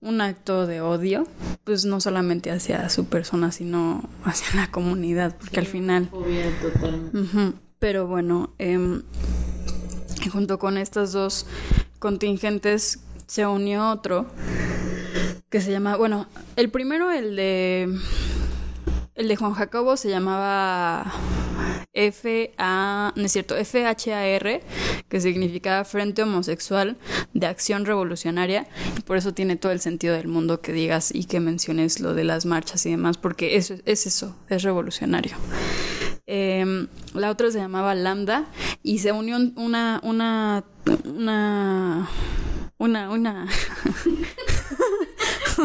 un 0.00 0.20
acto 0.20 0.66
de 0.66 0.80
odio, 0.88 1.26
pues 1.64 1.84
no 1.84 2.00
solamente 2.00 2.50
hacia 2.50 2.88
su 2.88 3.06
persona, 3.06 3.52
sino 3.52 4.08
hacia 4.24 4.54
la 4.60 4.70
comunidad, 4.70 5.36
porque 5.36 5.60
al 5.60 5.66
final... 5.66 6.10
Pero 7.78 8.06
bueno, 8.06 8.54
em, 8.58 9.02
junto 10.32 10.58
con 10.58 10.78
estas 10.78 11.12
dos 11.12 11.46
contingentes 11.98 13.00
se 13.26 13.46
unió 13.46 13.90
otro 13.90 14.26
que 15.50 15.60
se 15.60 15.70
llama, 15.70 15.96
bueno, 15.96 16.26
el 16.56 16.70
primero, 16.70 17.10
el 17.12 17.36
de, 17.36 17.88
el 19.14 19.28
de 19.28 19.36
Juan 19.36 19.54
Jacobo 19.54 19.96
se 19.96 20.10
llamaba 20.10 21.12
FA, 21.92 23.12
no 23.14 23.24
es 23.24 23.32
cierto, 23.32 23.54
FHAR, 23.54 24.60
que 25.08 25.20
significaba 25.20 25.84
Frente 25.84 26.22
Homosexual 26.22 26.96
de 27.32 27.46
Acción 27.46 27.84
Revolucionaria, 27.84 28.66
y 28.98 29.02
por 29.02 29.16
eso 29.16 29.32
tiene 29.32 29.56
todo 29.56 29.70
el 29.72 29.80
sentido 29.80 30.14
del 30.14 30.26
mundo 30.26 30.60
que 30.60 30.72
digas 30.72 31.14
y 31.14 31.24
que 31.24 31.38
menciones 31.38 32.00
lo 32.00 32.14
de 32.14 32.24
las 32.24 32.46
marchas 32.46 32.84
y 32.86 32.90
demás, 32.90 33.16
porque 33.16 33.56
eso 33.56 33.74
es 33.84 34.06
eso, 34.06 34.36
es 34.48 34.62
revolucionario. 34.62 35.36
Eh, 36.26 36.86
la 37.12 37.30
otra 37.30 37.50
se 37.50 37.58
llamaba 37.58 37.94
Lambda 37.94 38.46
y 38.82 38.98
se 38.98 39.12
unió 39.12 39.36
una, 39.56 40.00
una, 40.02 40.64
una, 41.04 42.08
una, 42.78 43.10
una. 43.10 43.48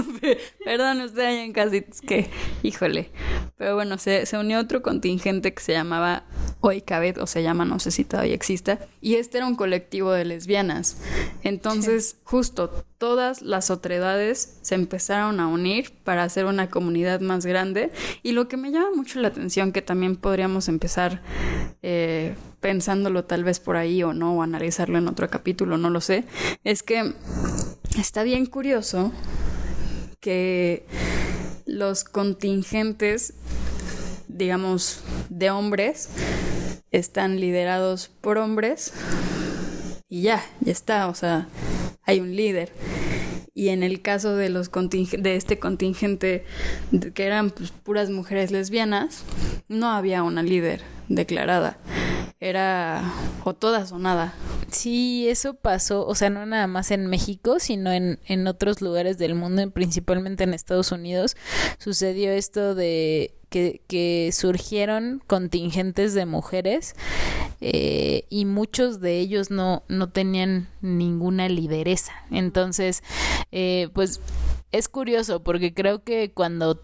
Perdón, 0.66 1.02
ustedes 1.02 1.46
en 1.46 1.54
casitas 1.54 2.02
que, 2.02 2.30
híjole. 2.64 3.10
Pero 3.58 3.76
bueno, 3.76 3.98
se, 3.98 4.26
se 4.26 4.38
unió 4.38 4.60
otro 4.60 4.82
contingente 4.82 5.54
que 5.54 5.62
se 5.62 5.74
llamaba 5.74 6.24
Oikabet, 6.62 7.18
o 7.18 7.28
se 7.28 7.44
llama, 7.44 7.66
no 7.66 7.80
sé 7.80 7.92
si 7.92 8.04
todavía 8.04 8.36
exista. 8.36 8.80
Y 9.02 9.16
este 9.16 9.38
era 9.38 9.48
un 9.48 9.56
colectivo 9.56 10.12
de 10.12 10.26
lesbianas. 10.26 10.98
Entonces, 11.44 12.18
justo 12.24 12.86
todas 12.98 13.42
las 13.42 13.72
otredades 13.72 14.58
se 14.62 14.76
empezaron 14.76 15.40
a 15.40 15.48
unir 15.48 15.94
para 16.04 16.24
hacer 16.24 16.46
una 16.46 16.70
comunidad 16.70 17.22
más 17.22 17.46
grande. 17.46 17.92
Y 18.24 18.34
lo 18.34 18.48
que 18.48 18.58
me 18.58 18.72
llama 18.72 18.92
mucho 18.96 19.20
la 19.20 19.30
atención, 19.30 19.72
que 19.72 19.82
también 19.82 20.16
podríamos 20.16 20.68
empezar 20.68 21.22
eh, 21.82 22.36
pensándolo 22.60 23.24
tal 23.24 23.44
vez 23.44 23.60
por 23.60 23.78
ahí 23.78 24.04
o 24.04 24.14
no, 24.14 24.36
o 24.36 24.42
analizarlo 24.42 24.98
en 24.98 25.08
otro 25.08 25.30
capítulo, 25.30 25.78
no 25.78 25.90
lo 25.90 26.02
sé, 26.02 26.26
es 26.64 26.84
que 26.84 27.14
está 27.98 28.24
bien 28.24 28.46
curioso 28.46 29.12
que 30.20 30.86
los 31.66 32.04
contingentes, 32.04 33.34
digamos, 34.28 35.04
de 35.30 35.50
hombres 35.52 36.10
están 36.92 37.40
liderados 37.40 38.10
por 38.22 38.38
hombres 38.38 38.94
y 40.08 40.24
ya, 40.24 40.44
ya 40.62 40.72
está, 40.72 41.08
o 41.08 41.16
sea, 41.16 41.48
hay 42.04 42.20
un 42.20 42.36
líder. 42.36 42.72
Y 43.54 43.70
en 43.70 43.84
el 43.84 44.02
caso 44.02 44.36
de 44.36 44.50
los 44.50 44.72
de 44.72 45.36
este 45.36 45.60
contingente 45.60 46.46
que 47.14 47.26
eran 47.26 47.50
pues, 47.50 47.72
puras 47.72 48.10
mujeres 48.10 48.52
lesbianas, 48.52 49.24
no 49.68 49.92
había 49.92 50.24
una 50.24 50.44
líder 50.44 50.99
declarada. 51.10 51.78
Era 52.40 53.04
o 53.44 53.54
todas 53.54 53.92
o 53.92 54.00
nada. 54.00 54.34
Sí, 54.72 55.28
eso 55.28 55.56
pasó, 55.56 56.06
o 56.08 56.16
sea, 56.16 56.30
no 56.30 56.46
nada 56.46 56.68
más 56.68 56.92
en 56.92 57.08
México, 57.08 57.60
sino 57.60 57.92
en, 57.92 58.20
en 58.28 58.48
otros 58.48 58.82
lugares 58.82 59.18
del 59.18 59.36
mundo, 59.36 59.62
en- 59.62 59.72
principalmente 59.72 60.46
en 60.46 60.54
Estados 60.54 60.92
Unidos, 60.94 61.36
sucedió 61.80 62.32
esto 62.32 62.76
de 62.76 63.34
que, 63.50 63.82
que 63.88 64.30
surgieron 64.32 65.22
contingentes 65.28 66.14
de 66.14 66.26
mujeres 66.28 66.94
eh, 67.62 68.24
y 68.30 68.46
muchos 68.46 69.02
de 69.02 69.20
ellos 69.20 69.50
no, 69.52 69.84
no 69.90 70.10
tenían 70.10 70.70
ninguna 70.82 71.50
lideresa. 71.50 72.14
Entonces, 72.32 73.04
eh, 73.52 73.90
pues 73.94 74.22
es 74.72 74.88
curioso 74.88 75.42
porque 75.42 75.74
creo 75.74 76.04
que 76.04 76.32
cuando 76.32 76.80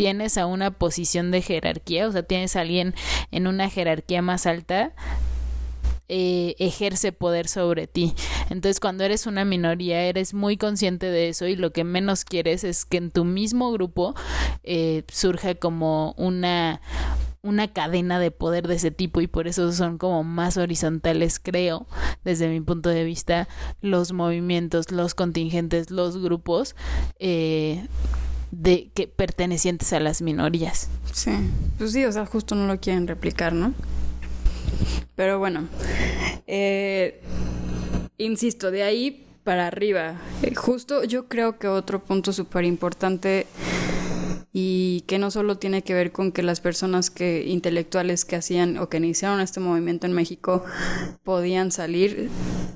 tienes 0.00 0.38
a 0.38 0.46
una 0.46 0.70
posición 0.70 1.30
de 1.30 1.42
jerarquía, 1.42 2.08
o 2.08 2.12
sea, 2.12 2.22
tienes 2.22 2.56
a 2.56 2.62
alguien 2.62 2.94
en 3.32 3.46
una 3.46 3.68
jerarquía 3.68 4.22
más 4.22 4.46
alta, 4.46 4.94
eh, 6.08 6.54
ejerce 6.58 7.12
poder 7.12 7.48
sobre 7.48 7.86
ti. 7.86 8.14
Entonces 8.48 8.80
cuando 8.80 9.04
eres 9.04 9.26
una 9.26 9.44
minoría 9.44 10.00
eres 10.04 10.32
muy 10.32 10.56
consciente 10.56 11.04
de 11.04 11.28
eso 11.28 11.46
y 11.48 11.54
lo 11.54 11.74
que 11.74 11.84
menos 11.84 12.24
quieres 12.24 12.64
es 12.64 12.86
que 12.86 12.96
en 12.96 13.10
tu 13.10 13.26
mismo 13.26 13.72
grupo 13.72 14.14
eh, 14.62 15.02
surja 15.12 15.54
como 15.54 16.14
una 16.16 16.80
una 17.42 17.68
cadena 17.68 18.18
de 18.18 18.30
poder 18.30 18.68
de 18.68 18.76
ese 18.76 18.90
tipo 18.90 19.20
y 19.20 19.26
por 19.26 19.48
eso 19.48 19.70
son 19.72 19.98
como 19.98 20.24
más 20.24 20.56
horizontales 20.56 21.38
creo 21.40 21.86
desde 22.24 22.48
mi 22.48 22.60
punto 22.60 22.88
de 22.88 23.04
vista 23.04 23.48
los 23.80 24.12
movimientos 24.12 24.90
los 24.90 25.14
contingentes 25.14 25.90
los 25.90 26.18
grupos 26.18 26.74
eh, 27.18 27.86
de 28.50 28.90
que 28.94 29.06
pertenecientes 29.06 29.92
a 29.92 30.00
las 30.00 30.22
minorías 30.22 30.88
Sí, 31.12 31.32
pues 31.78 31.92
sí, 31.92 32.04
o 32.04 32.12
sea, 32.12 32.26
justo 32.26 32.54
no 32.54 32.66
lo 32.66 32.80
quieren 32.80 33.06
replicar, 33.06 33.52
¿no? 33.52 33.74
Pero 35.14 35.38
bueno, 35.38 35.68
eh, 36.46 37.20
insisto, 38.16 38.70
de 38.70 38.82
ahí 38.82 39.26
para 39.44 39.66
arriba, 39.66 40.20
eh, 40.42 40.54
justo 40.54 41.04
yo 41.04 41.26
creo 41.26 41.58
que 41.58 41.68
otro 41.68 42.02
punto 42.02 42.32
súper 42.32 42.64
importante 42.64 43.46
y 44.52 45.02
que 45.06 45.18
no 45.18 45.30
solo 45.30 45.58
tiene 45.58 45.82
que 45.82 45.94
ver 45.94 46.12
con 46.12 46.32
que 46.32 46.42
las 46.42 46.60
personas 46.60 47.10
que 47.10 47.44
intelectuales 47.46 48.24
que 48.24 48.36
hacían 48.36 48.78
o 48.78 48.88
que 48.88 48.96
iniciaron 48.96 49.40
este 49.40 49.60
movimiento 49.60 50.06
en 50.06 50.12
México 50.12 50.64
podían 51.22 51.70
salir, 51.70 52.30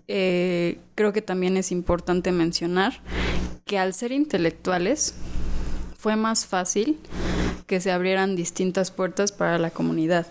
eh, 0.07 0.79
creo 0.95 1.13
que 1.13 1.23
también 1.23 1.57
es 1.57 1.73
importante 1.73 2.31
mencionar 2.31 3.01
que 3.65 3.79
al 3.79 3.95
ser 3.95 4.13
intelectuales 4.13 5.15
fue 6.05 6.15
más 6.17 6.45
fácil 6.45 6.99
que 7.67 7.81
se 7.81 7.91
abrieran 7.91 8.37
distintas 8.37 8.91
puertas 8.91 9.33
para 9.33 9.59
la 9.59 9.71
comunidad. 9.71 10.27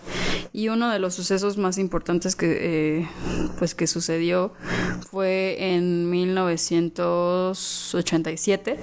Y 0.52 0.68
uno 0.68 0.88
de 0.88 1.00
los 1.00 1.14
sucesos 1.14 1.58
más 1.58 1.78
importantes 1.78 2.36
que, 2.36 3.00
eh, 3.00 3.08
pues 3.58 3.74
que 3.74 3.88
sucedió 3.88 4.52
fue 5.10 5.74
en 5.74 6.08
1987, 6.10 8.78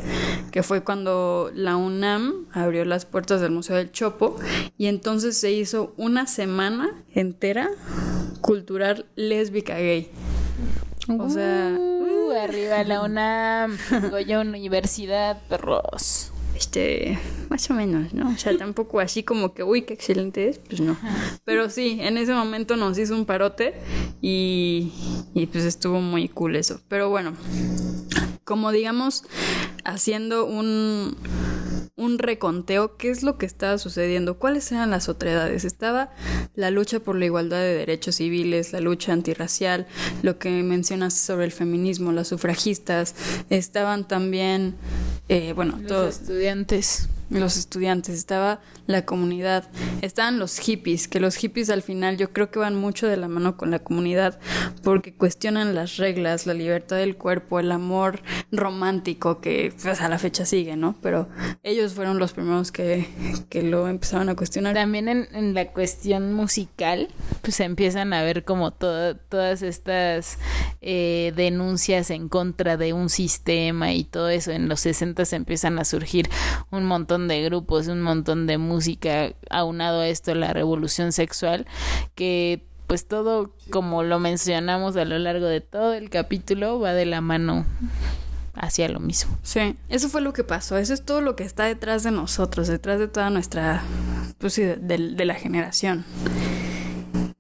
que 0.52 0.64
fue 0.64 0.84
cuando 0.84 1.50
la 1.56 1.78
UNAM 1.78 2.48
abrió 2.52 2.84
las 2.84 3.06
puertas 3.06 3.40
del 3.40 3.52
Museo 3.52 3.78
del 3.78 3.94
Chopo 3.94 4.36
y 4.78 4.88
entonces 4.88 5.38
se 5.38 5.54
hizo 5.54 5.94
una 5.96 6.28
semana 6.28 6.90
entera 7.14 7.70
cultural 8.42 9.06
lésbica 9.16 9.78
gay. 9.78 10.12
O 11.18 11.30
sea, 11.30 11.74
Uh, 12.32 12.32
arriba 12.32 12.84
la 12.84 13.02
UNAM, 13.04 13.78
Goya 14.10 14.42
Universidad, 14.42 15.42
perros. 15.48 16.32
Este, 16.62 17.18
más 17.50 17.72
o 17.72 17.74
menos, 17.74 18.14
¿no? 18.14 18.30
O 18.30 18.38
sea, 18.38 18.56
tampoco 18.56 19.00
así 19.00 19.24
como 19.24 19.56
que, 19.56 19.64
uy, 19.64 19.82
qué 19.82 19.96
excelente 19.96 20.48
es, 20.48 20.60
pues 20.60 20.80
no. 20.80 20.96
Pero 21.44 21.72
sí, 21.72 21.98
en 22.00 22.18
ese 22.20 22.36
momento 22.36 22.78
nos 22.78 23.00
hizo 23.00 23.16
un 23.16 23.26
parote 23.26 23.74
y, 24.22 24.94
y 25.34 25.48
pues 25.48 25.66
estuvo 25.66 26.02
muy 26.02 26.30
cool 26.30 26.56
eso. 26.56 26.80
Pero 26.88 27.10
bueno, 27.10 27.34
como 28.44 28.72
digamos, 28.72 29.24
haciendo 29.86 30.46
un, 30.46 31.18
un 31.96 32.20
reconteo, 32.20 32.98
¿qué 32.98 33.10
es 33.10 33.24
lo 33.24 33.38
que 33.38 33.46
estaba 33.46 33.78
sucediendo? 33.78 34.38
¿Cuáles 34.38 34.72
eran 34.72 34.90
las 34.90 35.10
otredades? 35.10 35.66
Estaba 35.66 36.12
la 36.56 36.72
lucha 36.72 37.00
por 37.00 37.16
la 37.16 37.26
igualdad 37.26 37.60
de 37.60 37.76
derechos 37.76 38.16
civiles, 38.16 38.74
la 38.74 38.80
lucha 38.80 39.14
antirracial, 39.14 39.88
lo 40.22 40.40
que 40.40 40.50
mencionas 40.64 41.14
sobre 41.14 41.46
el 41.46 41.52
feminismo, 41.52 42.12
las 42.12 42.30
sufragistas, 42.30 43.16
estaban 43.50 44.08
también, 44.08 44.76
eh, 45.30 45.54
bueno, 45.54 45.78
Los 45.78 45.88
todos 45.88 46.20
estudiantes. 46.22 47.10
Los 47.32 47.58
estudiantes, 47.58 48.16
estaba 48.16 48.60
la 48.88 49.06
comunidad, 49.06 49.70
estaban 50.02 50.38
los 50.38 50.60
hippies, 50.60 51.08
que 51.08 51.20
los 51.20 51.36
hippies 51.36 51.70
al 51.70 51.82
final 51.82 52.18
yo 52.18 52.32
creo 52.34 52.52
que 52.52 52.60
van 52.60 52.76
mucho 52.76 53.08
de 53.08 53.18
la 53.18 53.28
mano 53.28 53.58
con 53.58 53.72
la 53.72 53.80
comunidad 53.80 54.40
porque 54.84 55.14
cuestionan 55.16 55.74
las 55.74 55.98
reglas, 55.98 56.46
la 56.46 56.54
libertad 56.54 56.98
del 56.98 57.16
cuerpo, 57.16 57.60
el 57.60 57.72
amor 57.72 58.22
romántico 58.52 59.42
que 59.42 59.74
pues, 59.82 60.02
a 60.02 60.10
la 60.10 60.20
fecha 60.20 60.46
sigue, 60.46 60.76
¿no? 60.76 60.96
Pero 61.02 61.30
ellos 61.64 61.94
fueron 61.94 62.20
los 62.20 62.34
primeros 62.34 62.72
que, 62.72 63.08
que 63.50 63.64
lo 63.64 63.88
empezaron 63.88 64.30
a 64.30 64.36
cuestionar. 64.36 64.74
También 64.76 65.08
en, 65.08 65.28
en 65.34 65.54
la 65.54 65.72
cuestión 65.72 66.34
musical, 66.34 67.08
pues 67.42 67.56
se 67.56 67.64
empiezan 67.64 68.14
a 68.14 68.24
ver 68.24 68.44
como 68.44 68.72
todo- 68.72 69.16
todas 69.16 69.62
estas 69.62 70.38
eh, 70.82 71.34
denuncias 71.36 72.10
en 72.12 72.28
contra 72.30 72.78
de 72.78 72.94
un 72.94 73.10
sistema 73.10 73.94
y 73.94 74.04
todo 74.04 74.30
eso. 74.30 74.52
En 74.52 74.68
los 74.68 74.82
60 74.82 75.26
se 75.26 75.36
empiezan 75.36 75.80
a 75.80 75.86
surgir 75.86 76.30
un 76.72 76.86
montón 76.86 77.21
de 77.28 77.44
grupos, 77.44 77.88
un 77.88 78.02
montón 78.02 78.48
de 78.48 78.58
música, 78.58 79.34
aunado 79.50 80.02
a 80.02 80.08
esto 80.08 80.34
la 80.36 80.54
revolución 80.54 81.12
sexual, 81.12 81.66
que 82.16 82.64
pues 82.88 83.08
todo, 83.08 83.56
como 83.70 84.04
lo 84.04 84.20
mencionamos 84.20 84.98
a 84.98 85.06
lo 85.06 85.18
largo 85.18 85.46
de 85.46 85.62
todo 85.62 85.94
el 85.94 86.10
capítulo, 86.10 86.80
va 86.80 86.94
de 86.94 87.06
la 87.06 87.22
mano 87.22 87.66
hacia 88.54 88.90
lo 88.90 89.00
mismo. 89.00 89.38
Sí, 89.44 89.78
eso 89.88 90.10
fue 90.10 90.22
lo 90.22 90.34
que 90.34 90.44
pasó, 90.44 90.78
eso 90.78 90.94
es 90.94 91.06
todo 91.06 91.22
lo 91.22 91.36
que 91.36 91.44
está 91.44 91.64
detrás 91.66 92.04
de 92.04 92.12
nosotros, 92.12 92.68
detrás 92.68 93.00
de 93.00 93.08
toda 93.08 93.30
nuestra, 93.30 93.82
pues 94.40 94.54
sí, 94.54 94.64
de, 94.64 94.76
de 94.78 95.26
la 95.26 95.36
generación. 95.36 96.04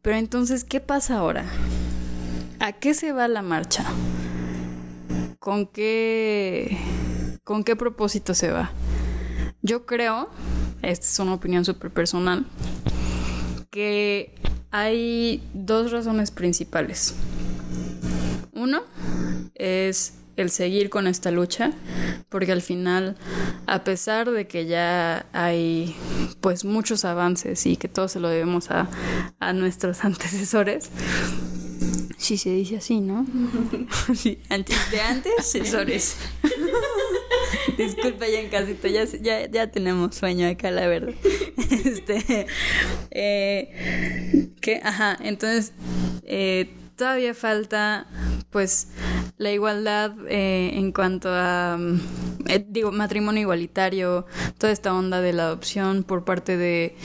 Pero 0.01 0.17
entonces, 0.17 0.63
¿qué 0.63 0.79
pasa 0.79 1.17
ahora? 1.17 1.45
¿A 2.59 2.73
qué 2.73 2.93
se 2.93 3.11
va 3.11 3.27
la 3.27 3.41
marcha? 3.41 3.83
¿Con 5.39 5.67
qué, 5.67 6.77
con 7.43 7.63
qué 7.63 7.75
propósito 7.75 8.33
se 8.33 8.51
va? 8.51 8.71
Yo 9.63 9.85
creo, 9.85 10.27
esta 10.81 11.05
es 11.05 11.19
una 11.19 11.35
opinión 11.35 11.65
súper 11.65 11.91
personal, 11.91 12.45
que 13.69 14.33
hay 14.71 15.43
dos 15.53 15.91
razones 15.91 16.31
principales. 16.31 17.13
Uno 18.53 18.81
es 19.53 20.15
el 20.35 20.49
seguir 20.49 20.89
con 20.89 21.05
esta 21.05 21.29
lucha, 21.29 21.73
porque 22.29 22.51
al 22.51 22.63
final, 22.63 23.17
a 23.67 23.83
pesar 23.83 24.31
de 24.31 24.47
que 24.47 24.65
ya 24.65 25.27
hay 25.31 25.95
pues 26.39 26.65
muchos 26.65 27.05
avances 27.05 27.63
y 27.67 27.77
que 27.77 27.87
todo 27.87 28.07
se 28.07 28.19
lo 28.19 28.29
debemos 28.29 28.71
a, 28.71 28.89
a 29.39 29.53
nuestros 29.53 30.03
antecesores, 30.03 30.89
si 32.21 32.37
se 32.37 32.51
dice 32.51 32.77
así, 32.77 33.01
¿no? 33.01 33.25
Sí, 34.15 34.37
antes 34.49 34.91
de 34.91 35.01
antecesores. 35.01 36.17
Disculpa 37.77 38.27
ya 38.27 38.39
en 38.39 38.49
casita, 38.49 38.87
ya, 38.87 39.05
ya, 39.05 39.49
ya 39.49 39.71
tenemos 39.71 40.15
sueño 40.15 40.47
acá, 40.47 40.71
la 40.71 40.87
verdad. 40.87 41.13
Este, 41.71 42.47
eh, 43.11 44.49
¿qué? 44.59 44.81
Ajá, 44.83 45.17
entonces 45.21 45.73
eh, 46.23 46.69
todavía 47.01 47.33
falta 47.33 48.05
pues 48.51 48.89
la 49.39 49.51
igualdad 49.51 50.11
eh, 50.29 50.69
en 50.75 50.91
cuanto 50.91 51.29
a 51.33 51.75
mm, 51.79 51.99
eh, 52.47 52.63
digo 52.69 52.91
matrimonio 52.91 53.41
igualitario 53.41 54.27
toda 54.59 54.71
esta 54.71 54.93
onda 54.93 55.19
de 55.19 55.33
la 55.33 55.45
adopción 55.45 56.03
por 56.03 56.25
parte 56.25 56.57
de, 56.57 56.95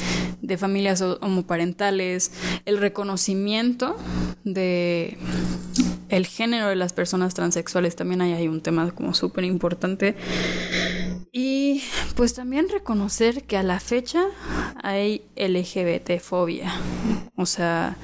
de 0.42 0.58
familias 0.58 1.00
ho- 1.00 1.16
homoparentales 1.22 2.30
el 2.66 2.76
reconocimiento 2.76 3.96
de 4.44 5.16
el 6.10 6.26
género 6.26 6.68
de 6.68 6.76
las 6.76 6.92
personas 6.92 7.32
transexuales 7.32 7.96
también 7.96 8.20
ahí 8.20 8.32
hay 8.34 8.48
un 8.48 8.60
tema 8.60 8.90
como 8.90 9.14
súper 9.14 9.44
importante 9.44 10.14
y 11.38 11.82
pues 12.14 12.32
también 12.32 12.70
reconocer 12.70 13.42
que 13.44 13.58
a 13.58 13.62
la 13.62 13.78
fecha 13.78 14.24
hay 14.82 15.20
LGBT 15.36 16.18
fobia. 16.18 16.72
O 17.36 17.44
sea, 17.44 17.96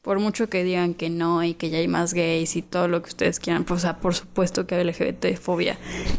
por 0.00 0.18
mucho 0.20 0.48
que 0.48 0.64
digan 0.64 0.94
que 0.94 1.10
no 1.10 1.44
y 1.44 1.52
que 1.52 1.68
ya 1.68 1.76
hay 1.76 1.86
más 1.88 2.14
gays 2.14 2.56
y 2.56 2.62
todo 2.62 2.88
lo 2.88 3.02
que 3.02 3.10
ustedes 3.10 3.40
quieran, 3.40 3.64
pues 3.64 3.80
o 3.80 3.82
sea, 3.82 3.98
por 3.98 4.14
supuesto 4.14 4.66
que 4.66 4.74
hay 4.76 4.84
LGBT 4.84 5.36
fobia. 5.36 5.76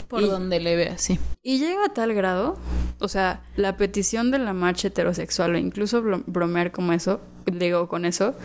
Por 0.07 0.22
Y- 0.22 0.28
donde 0.28 0.59
le 0.59 0.76
vea, 0.76 0.99
sí. 0.99 1.17
y 1.41 1.57
llega 1.57 1.86
a 1.86 1.89
tal 1.95 2.13
grado, 2.13 2.55
o 2.99 3.07
sea, 3.07 3.41
la 3.55 3.76
petición 3.76 4.30
de 4.30 4.38
la 4.38 4.53
marcha 4.53 4.89
heterosexual 4.89 5.55
o 5.55 5.57
incluso 5.57 6.03
bro- 6.03 6.24
bromear 6.28 6.72
como 6.72 6.93
eso, 6.93 7.20
digo 7.51 7.88
con 7.88 8.05
eso, 8.05 8.36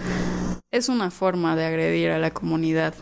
es 0.70 0.88
una 0.88 1.10
forma 1.10 1.56
de 1.56 1.66
agredir 1.66 2.08
a 2.08 2.18
la 2.18 2.30
comunidad 2.30 2.94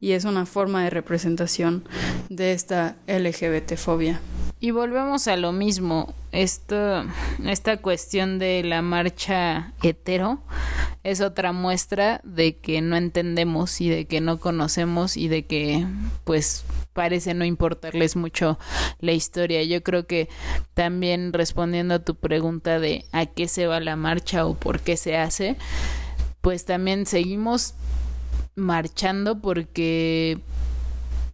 y 0.00 0.12
es 0.12 0.24
una 0.24 0.46
forma 0.46 0.82
de 0.82 0.90
representación 0.90 1.84
de 2.28 2.52
esta 2.54 2.96
LGBT 3.06 3.76
fobia. 3.76 4.20
Y 4.60 4.72
volvemos 4.72 5.28
a 5.28 5.36
lo 5.36 5.52
mismo, 5.52 6.12
esta 6.32 7.06
cuestión 7.80 8.40
de 8.40 8.64
la 8.64 8.82
marcha 8.82 9.72
hetero 9.82 10.40
es 11.04 11.20
otra 11.20 11.52
muestra 11.52 12.20
de 12.24 12.56
que 12.56 12.80
no 12.80 12.96
entendemos 12.96 13.80
y 13.80 13.88
de 13.88 14.06
que 14.06 14.20
no 14.20 14.40
conocemos 14.40 15.16
y 15.16 15.28
de 15.28 15.46
que 15.46 15.86
pues 16.24 16.64
parece 16.92 17.34
no 17.34 17.44
importarles 17.44 18.16
mucho 18.16 18.58
la 18.98 19.12
historia. 19.12 19.62
Yo 19.62 19.84
creo 19.84 20.08
que 20.08 20.28
también 20.74 21.32
respondiendo 21.32 21.94
a 21.94 22.04
tu 22.04 22.16
pregunta 22.16 22.80
de 22.80 23.04
a 23.12 23.26
qué 23.26 23.46
se 23.46 23.68
va 23.68 23.78
la 23.78 23.94
marcha 23.94 24.44
o 24.44 24.54
por 24.54 24.80
qué 24.80 24.96
se 24.96 25.16
hace, 25.16 25.56
pues 26.40 26.64
también 26.64 27.06
seguimos 27.06 27.74
marchando 28.56 29.40
porque 29.40 30.40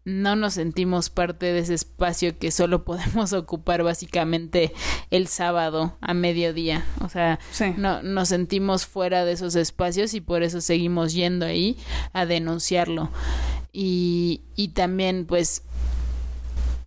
no 0.04 0.36
nos 0.36 0.54
sentimos 0.54 1.08
parte 1.08 1.46
de 1.46 1.60
ese 1.60 1.74
espacio 1.74 2.38
que 2.38 2.50
solo 2.50 2.84
podemos 2.84 3.32
ocupar 3.34 3.82
básicamente 3.82 4.72
el 5.10 5.28
sábado 5.28 5.96
a 6.00 6.12
mediodía. 6.14 6.84
O 7.00 7.08
sea, 7.08 7.38
Sí. 7.50 7.72
no 7.76 8.02
nos 8.02 8.28
sentimos 8.28 8.86
fuera 8.86 9.24
de 9.24 9.32
esos 9.32 9.54
espacios 9.56 10.12
y 10.14 10.20
por 10.20 10.42
eso 10.42 10.60
seguimos 10.60 11.14
yendo 11.14 11.46
ahí 11.46 11.76
a 12.12 12.26
denunciarlo. 12.26 13.10
Y, 13.72 14.42
y 14.56 14.68
también, 14.68 15.24
pues, 15.26 15.62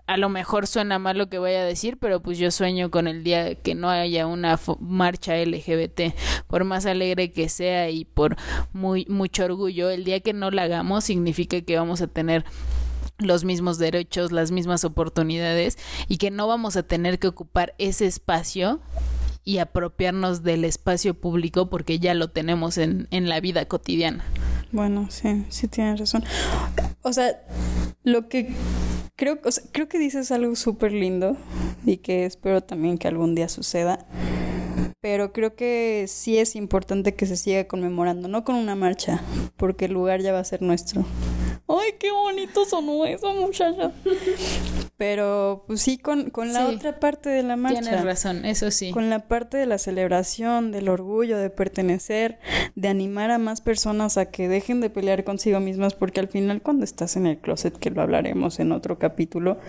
a 0.05 0.15
lo 0.15 0.29
mejor 0.29 0.67
suena 0.67 0.99
mal 0.99 1.17
lo 1.17 1.27
que 1.27 1.37
voy 1.37 1.51
a 1.53 1.65
decir, 1.65 1.97
pero 1.99 2.21
pues 2.21 2.37
yo 2.37 2.49
sueño 2.49 2.89
con 2.91 3.09
el 3.09 3.25
día 3.25 3.55
que 3.55 3.75
no 3.75 3.89
haya 3.89 4.25
una 4.25 4.57
marcha 4.79 5.35
LGBT, 5.35 6.13
por 6.47 6.63
más 6.63 6.85
alegre 6.85 7.31
que 7.33 7.49
sea 7.49 7.89
y 7.89 8.05
por 8.05 8.37
muy 8.71 9.05
mucho 9.09 9.43
orgullo, 9.43 9.89
el 9.89 10.05
día 10.05 10.21
que 10.21 10.31
no 10.31 10.49
la 10.49 10.63
hagamos 10.63 11.03
significa 11.03 11.59
que 11.59 11.77
vamos 11.77 11.99
a 12.01 12.07
tener 12.07 12.45
los 13.17 13.43
mismos 13.43 13.77
derechos, 13.77 14.31
las 14.31 14.51
mismas 14.51 14.83
oportunidades 14.83 15.77
y 16.07 16.17
que 16.17 16.31
no 16.31 16.47
vamos 16.47 16.75
a 16.77 16.83
tener 16.83 17.19
que 17.19 17.27
ocupar 17.27 17.73
ese 17.77 18.05
espacio 18.05 18.79
y 19.43 19.59
apropiarnos 19.59 20.43
del 20.43 20.65
espacio 20.65 21.13
público 21.13 21.69
porque 21.69 21.99
ya 21.99 22.13
lo 22.13 22.29
tenemos 22.29 22.77
en, 22.77 23.07
en 23.11 23.29
la 23.29 23.39
vida 23.39 23.65
cotidiana. 23.65 24.25
Bueno, 24.71 25.07
sí, 25.09 25.45
sí 25.49 25.67
tienes 25.67 25.99
razón. 25.99 26.23
O 27.01 27.13
sea, 27.13 27.41
lo 28.03 28.27
que 28.27 28.53
creo, 29.15 29.39
creo 29.71 29.87
que 29.87 29.99
dices 29.99 30.31
algo 30.31 30.55
súper 30.55 30.91
lindo 30.91 31.37
y 31.85 31.97
que 31.97 32.25
espero 32.25 32.61
también 32.61 32.97
que 32.97 33.07
algún 33.07 33.35
día 33.35 33.49
suceda. 33.49 34.05
Pero 34.99 35.31
creo 35.31 35.55
que 35.55 36.05
sí 36.07 36.37
es 36.37 36.55
importante 36.55 37.15
que 37.15 37.25
se 37.25 37.37
siga 37.37 37.67
conmemorando, 37.67 38.27
no 38.27 38.43
con 38.43 38.55
una 38.55 38.75
marcha, 38.75 39.21
porque 39.55 39.85
el 39.85 39.93
lugar 39.93 40.21
ya 40.21 40.33
va 40.33 40.39
a 40.39 40.43
ser 40.43 40.61
nuestro. 40.61 41.05
¡Ay, 41.67 41.91
qué 41.99 42.11
bonito 42.11 42.65
sonó 42.65 43.05
eso, 43.05 43.33
muchacha! 43.33 43.91
Pero 44.97 45.63
pues 45.67 45.81
sí, 45.81 45.97
con, 45.99 46.31
con 46.31 46.53
la 46.53 46.67
Sí. 46.67 46.75
otra 46.75 46.99
parte 46.99 47.29
de 47.29 47.43
la 47.43 47.55
marcha. 47.55 47.81
Tienes 47.81 48.03
razón, 48.03 48.45
eso 48.45 48.71
sí. 48.71 48.91
Con 48.91 49.09
la 49.11 49.27
parte 49.27 49.57
de 49.57 49.67
la 49.67 49.77
celebración, 49.77 50.71
del 50.71 50.89
orgullo, 50.89 51.37
de 51.37 51.51
pertenecer, 51.51 52.39
de 52.75 52.87
animar 52.87 53.29
a 53.29 53.37
más 53.37 53.61
personas 53.61 54.17
a 54.17 54.25
que 54.31 54.47
dejen 54.47 54.81
de 54.81 54.89
pelear 54.89 55.23
consigo 55.23 55.59
mismas, 55.59 55.93
porque 55.93 56.19
al 56.19 56.27
final 56.29 56.61
cuando 56.63 56.83
estás 56.83 57.15
en 57.15 57.27
el 57.27 57.37
closet, 57.37 57.77
que 57.77 57.91
lo 57.91 58.01
hablaremos 58.01 58.59
en 58.59 58.71
otro 58.71 58.97
capítulo, 58.97 59.59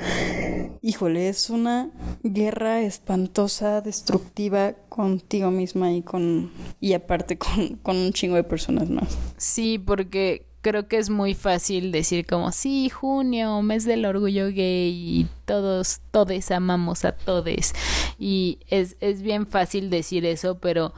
híjole, 0.80 1.28
es 1.28 1.50
una 1.50 1.90
guerra 2.22 2.80
espantosa, 2.80 3.82
destructiva 3.82 4.72
contigo 4.88 5.50
misma 5.50 5.92
y 5.92 6.00
con 6.00 6.50
y 6.80 6.94
aparte 6.94 7.36
con, 7.36 7.76
con 7.82 7.96
un 7.96 8.12
chingo 8.14 8.36
de 8.36 8.44
personas 8.44 8.88
más. 8.88 9.18
Sí, 9.36 9.78
porque 9.78 10.47
creo 10.60 10.88
que 10.88 10.98
es 10.98 11.10
muy 11.10 11.34
fácil 11.34 11.92
decir 11.92 12.26
como, 12.26 12.52
sí, 12.52 12.88
junio, 12.88 13.62
mes 13.62 13.84
del 13.84 14.04
orgullo 14.04 14.46
gay 14.46 14.90
y 14.90 15.26
todos, 15.44 16.00
todes 16.10 16.50
amamos 16.50 17.04
a 17.04 17.12
todes. 17.12 17.74
Y 18.18 18.58
es, 18.68 18.96
es 19.00 19.22
bien 19.22 19.46
fácil 19.46 19.90
decir 19.90 20.24
eso, 20.26 20.58
pero 20.58 20.92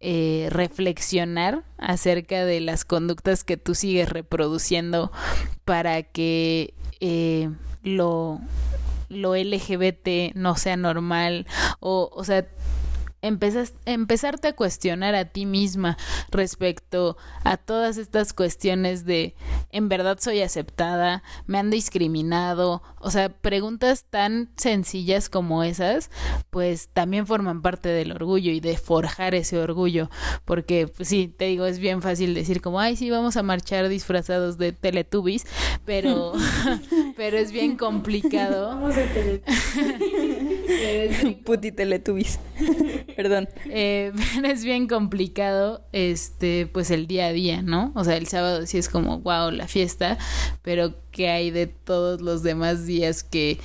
eh, 0.00 0.48
reflexionar 0.50 1.64
acerca 1.78 2.44
de 2.44 2.60
las 2.60 2.84
conductas 2.84 3.44
que 3.44 3.56
tú 3.56 3.74
sigues 3.74 4.08
reproduciendo 4.08 5.10
para 5.64 6.02
que 6.02 6.74
eh, 7.00 7.50
lo, 7.82 8.40
lo 9.08 9.34
LGBT 9.34 10.34
no 10.34 10.56
sea 10.56 10.76
normal 10.76 11.46
o, 11.80 12.10
o 12.12 12.24
sea, 12.24 12.46
empezas, 13.26 13.74
empezarte 13.84 14.48
a 14.48 14.52
cuestionar 14.54 15.14
a 15.14 15.26
ti 15.26 15.46
misma 15.46 15.96
respecto 16.30 17.16
a 17.44 17.56
todas 17.56 17.96
estas 17.96 18.32
cuestiones 18.32 19.04
de 19.04 19.34
en 19.70 19.88
verdad 19.88 20.18
soy 20.20 20.40
aceptada, 20.42 21.22
me 21.46 21.58
han 21.58 21.70
discriminado, 21.70 22.82
o 22.98 23.10
sea, 23.10 23.28
preguntas 23.28 24.06
tan 24.08 24.50
sencillas 24.56 25.28
como 25.28 25.62
esas, 25.62 26.10
pues 26.50 26.88
también 26.92 27.26
forman 27.26 27.62
parte 27.62 27.88
del 27.88 28.12
orgullo 28.12 28.52
y 28.52 28.60
de 28.60 28.76
forjar 28.76 29.34
ese 29.34 29.58
orgullo, 29.58 30.10
porque 30.44 30.88
pues, 30.88 31.08
sí, 31.08 31.32
te 31.36 31.46
digo, 31.46 31.66
es 31.66 31.78
bien 31.78 32.02
fácil 32.02 32.34
decir 32.34 32.60
como, 32.60 32.80
ay, 32.80 32.96
sí, 32.96 33.10
vamos 33.10 33.36
a 33.36 33.42
marchar 33.42 33.88
disfrazados 33.88 34.58
de 34.58 34.72
Teletubbies, 34.72 35.46
pero, 35.84 36.32
pero 37.16 37.38
es 37.38 37.52
bien 37.52 37.76
complicado. 37.76 38.80
Pero 40.66 41.02
es 41.02 41.22
bien 41.22 41.34
Puti 41.42 41.72
Teletubbies. 41.72 42.38
Perdón. 43.16 43.48
eh, 43.70 44.12
pero 44.34 44.48
es 44.48 44.62
bien 44.62 44.86
complicado, 44.86 45.82
este, 45.92 46.66
pues 46.66 46.90
el 46.90 47.06
día 47.06 47.26
a 47.26 47.32
día, 47.32 47.62
¿no? 47.62 47.92
O 47.94 48.04
sea, 48.04 48.16
el 48.16 48.26
sábado 48.26 48.66
sí 48.66 48.78
es 48.78 48.88
como, 48.88 49.18
wow, 49.20 49.50
la 49.50 49.66
fiesta, 49.66 50.18
pero 50.62 50.94
¿qué 51.10 51.30
hay 51.30 51.50
de 51.50 51.66
todos 51.66 52.20
los 52.20 52.42
demás 52.42 52.86
días 52.86 53.24
que, 53.24 53.58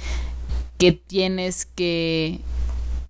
que 0.77 0.93
tienes 0.93 1.65
que, 1.65 2.39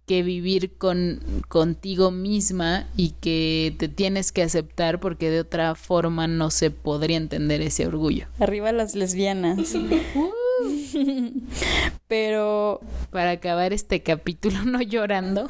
que 0.08 0.24
vivir 0.24 0.78
con, 0.78 1.22
contigo 1.48 2.12
misma 2.12 2.88
y 2.98 3.12
que 3.22 3.76
te 3.78 3.88
tienes 3.88 4.32
que 4.32 4.42
aceptar 4.42 5.00
porque 5.00 5.30
de 5.30 5.42
otra 5.42 5.76
forma 5.76 6.28
no 6.28 6.50
se 6.50 6.72
podría 6.72 7.18
entender 7.18 7.62
ese 7.62 7.86
orgullo? 7.86 8.26
Arriba 8.40 8.72
las 8.72 8.96
lesbianas. 8.96 9.76
Pero, 12.08 12.82
Para 13.10 13.32
acabar 13.32 13.74
este 13.74 14.04
capítulo 14.04 14.58
no 14.66 14.82
llorando. 14.82 15.48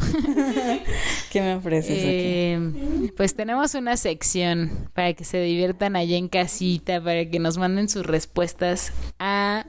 ¿qué 1.31 1.41
me 1.41 1.55
ofreces 1.55 1.97
aquí? 1.97 2.07
Eh, 2.07 3.11
pues 3.17 3.35
tenemos 3.35 3.73
una 3.75 3.97
sección 3.97 4.89
para 4.93 5.13
que 5.13 5.23
se 5.23 5.41
diviertan 5.41 5.95
allá 5.95 6.17
en 6.17 6.27
casita, 6.27 7.01
para 7.01 7.29
que 7.29 7.39
nos 7.39 7.57
manden 7.57 7.89
sus 7.89 8.05
respuestas 8.05 8.93
a, 9.19 9.65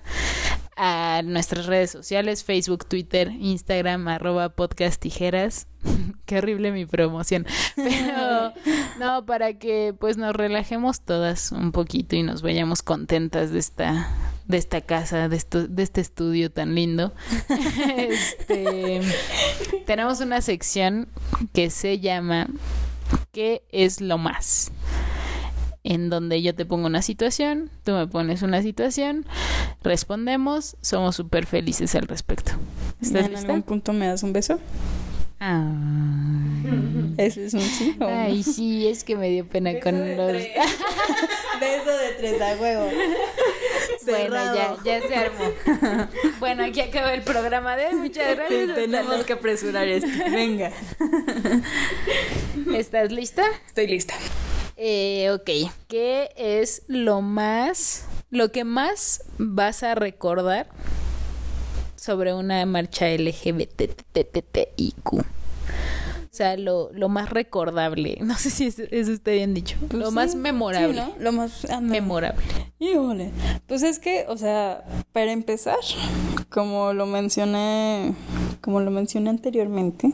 a 0.84 1.22
nuestras 1.22 1.66
redes 1.66 1.92
sociales, 1.92 2.42
Facebook, 2.42 2.86
Twitter, 2.86 3.30
Instagram, 3.38 4.08
arroba 4.08 4.48
podcast 4.48 5.00
tijeras. 5.00 5.68
Qué 6.26 6.38
horrible 6.38 6.72
mi 6.72 6.86
promoción. 6.86 7.46
Pero 7.76 8.52
no, 8.98 9.24
para 9.24 9.60
que 9.60 9.94
pues 9.96 10.16
nos 10.16 10.34
relajemos 10.34 11.02
todas 11.02 11.52
un 11.52 11.70
poquito 11.70 12.16
y 12.16 12.24
nos 12.24 12.42
vayamos 12.42 12.82
contentas 12.82 13.52
de 13.52 13.60
esta 13.60 14.08
de 14.48 14.56
esta 14.56 14.80
casa, 14.80 15.28
de, 15.28 15.36
esto, 15.36 15.68
de 15.68 15.84
este 15.84 16.00
estudio 16.00 16.50
tan 16.50 16.74
lindo. 16.74 17.12
Este, 17.96 19.00
tenemos 19.86 20.20
una 20.20 20.40
sección 20.40 21.08
que 21.52 21.70
se 21.70 22.00
llama 22.00 22.48
¿Qué 23.30 23.62
es 23.70 24.00
lo 24.00 24.18
más? 24.18 24.72
En 25.84 26.10
donde 26.10 26.40
yo 26.42 26.54
te 26.54 26.64
pongo 26.64 26.86
una 26.86 27.02
situación, 27.02 27.68
tú 27.84 27.92
me 27.92 28.06
pones 28.06 28.42
una 28.42 28.62
situación, 28.62 29.26
respondemos, 29.82 30.76
somos 30.80 31.16
súper 31.16 31.44
felices 31.46 31.94
al 31.96 32.06
respecto. 32.06 32.52
¿Estás 33.00 33.26
¿En 33.26 33.32
lista? 33.32 33.46
algún 33.48 33.62
punto 33.62 33.92
me 33.92 34.06
das 34.06 34.22
un 34.22 34.32
beso? 34.32 34.60
Ah. 35.40 35.72
¿Ese 37.16 37.46
es 37.46 37.54
un 37.54 37.60
sí 37.62 37.96
o 37.98 38.04
no? 38.04 38.08
Ay, 38.08 38.44
sí, 38.44 38.86
es 38.86 39.02
que 39.02 39.16
me 39.16 39.28
dio 39.28 39.44
pena 39.44 39.80
con 39.80 40.16
los... 40.16 40.32
Beso 41.60 41.90
de 41.90 42.12
tres 42.18 42.40
a 42.40 42.54
huevo. 42.60 42.88
Bueno, 44.04 44.34
ya, 44.34 44.76
ya 44.84 45.00
se 45.00 45.14
armó. 45.14 46.08
Bueno, 46.40 46.64
aquí 46.64 46.80
acaba 46.80 47.14
el 47.14 47.22
programa 47.22 47.76
de 47.76 47.86
hoy. 47.86 47.94
Muchas 47.94 48.36
gracias. 48.36 48.74
Tenemos 48.74 49.24
que 49.24 49.32
apresurar 49.34 49.86
esto. 49.86 50.08
Venga. 50.30 50.72
¿Estás 52.74 53.12
lista? 53.12 53.44
Estoy 53.66 53.86
lista. 53.86 54.14
Eh, 54.76 55.30
ok. 55.32 55.70
¿Qué 55.88 56.30
es 56.36 56.82
lo 56.88 57.20
más, 57.20 58.06
lo 58.30 58.50
que 58.52 58.64
más 58.64 59.24
vas 59.38 59.82
a 59.82 59.94
recordar 59.94 60.68
sobre 61.96 62.34
una 62.34 62.64
marcha 62.66 63.06
LGBTTIQ? 63.08 65.12
O 65.14 66.34
sea, 66.34 66.56
lo, 66.56 66.90
lo 66.94 67.08
más 67.10 67.28
recordable. 67.30 68.16
No 68.22 68.34
sé 68.36 68.48
si 68.50 68.66
eso, 68.66 68.82
eso 68.90 69.12
está 69.12 69.30
bien 69.32 69.52
dicho. 69.54 69.76
lo 69.90 70.00
Pues 70.00 70.12
más 70.12 70.30
sí, 70.32 70.38
memorable. 70.38 70.94
sí, 70.94 70.98
¿no? 70.98 71.14
Lo 71.22 71.32
más 71.32 71.64
ándale. 71.66 72.00
Memorable. 72.00 72.42
Híjole. 72.78 73.30
Pues 73.66 73.82
es 73.82 73.98
que, 73.98 74.24
o 74.28 74.36
sea, 74.38 74.82
para 75.12 75.30
empezar, 75.32 75.76
como 76.48 76.94
lo 76.94 77.04
mencioné, 77.06 78.14
como 78.62 78.80
lo 78.80 78.90
mencioné 78.90 79.28
anteriormente, 79.30 80.10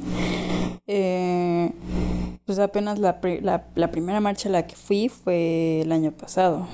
eh, 0.89 1.71
pues 2.49 2.59
apenas 2.61 2.99
la, 2.99 3.21
pri- 3.21 3.43
la, 3.43 3.67
la 3.75 3.91
primera 3.91 4.21
marcha 4.21 4.49
a 4.49 4.53
la 4.53 4.67
que 4.67 4.75
fui 4.75 5.11
fue 5.11 5.83
el 5.83 5.93
año 5.93 6.13
pasado. 6.13 6.67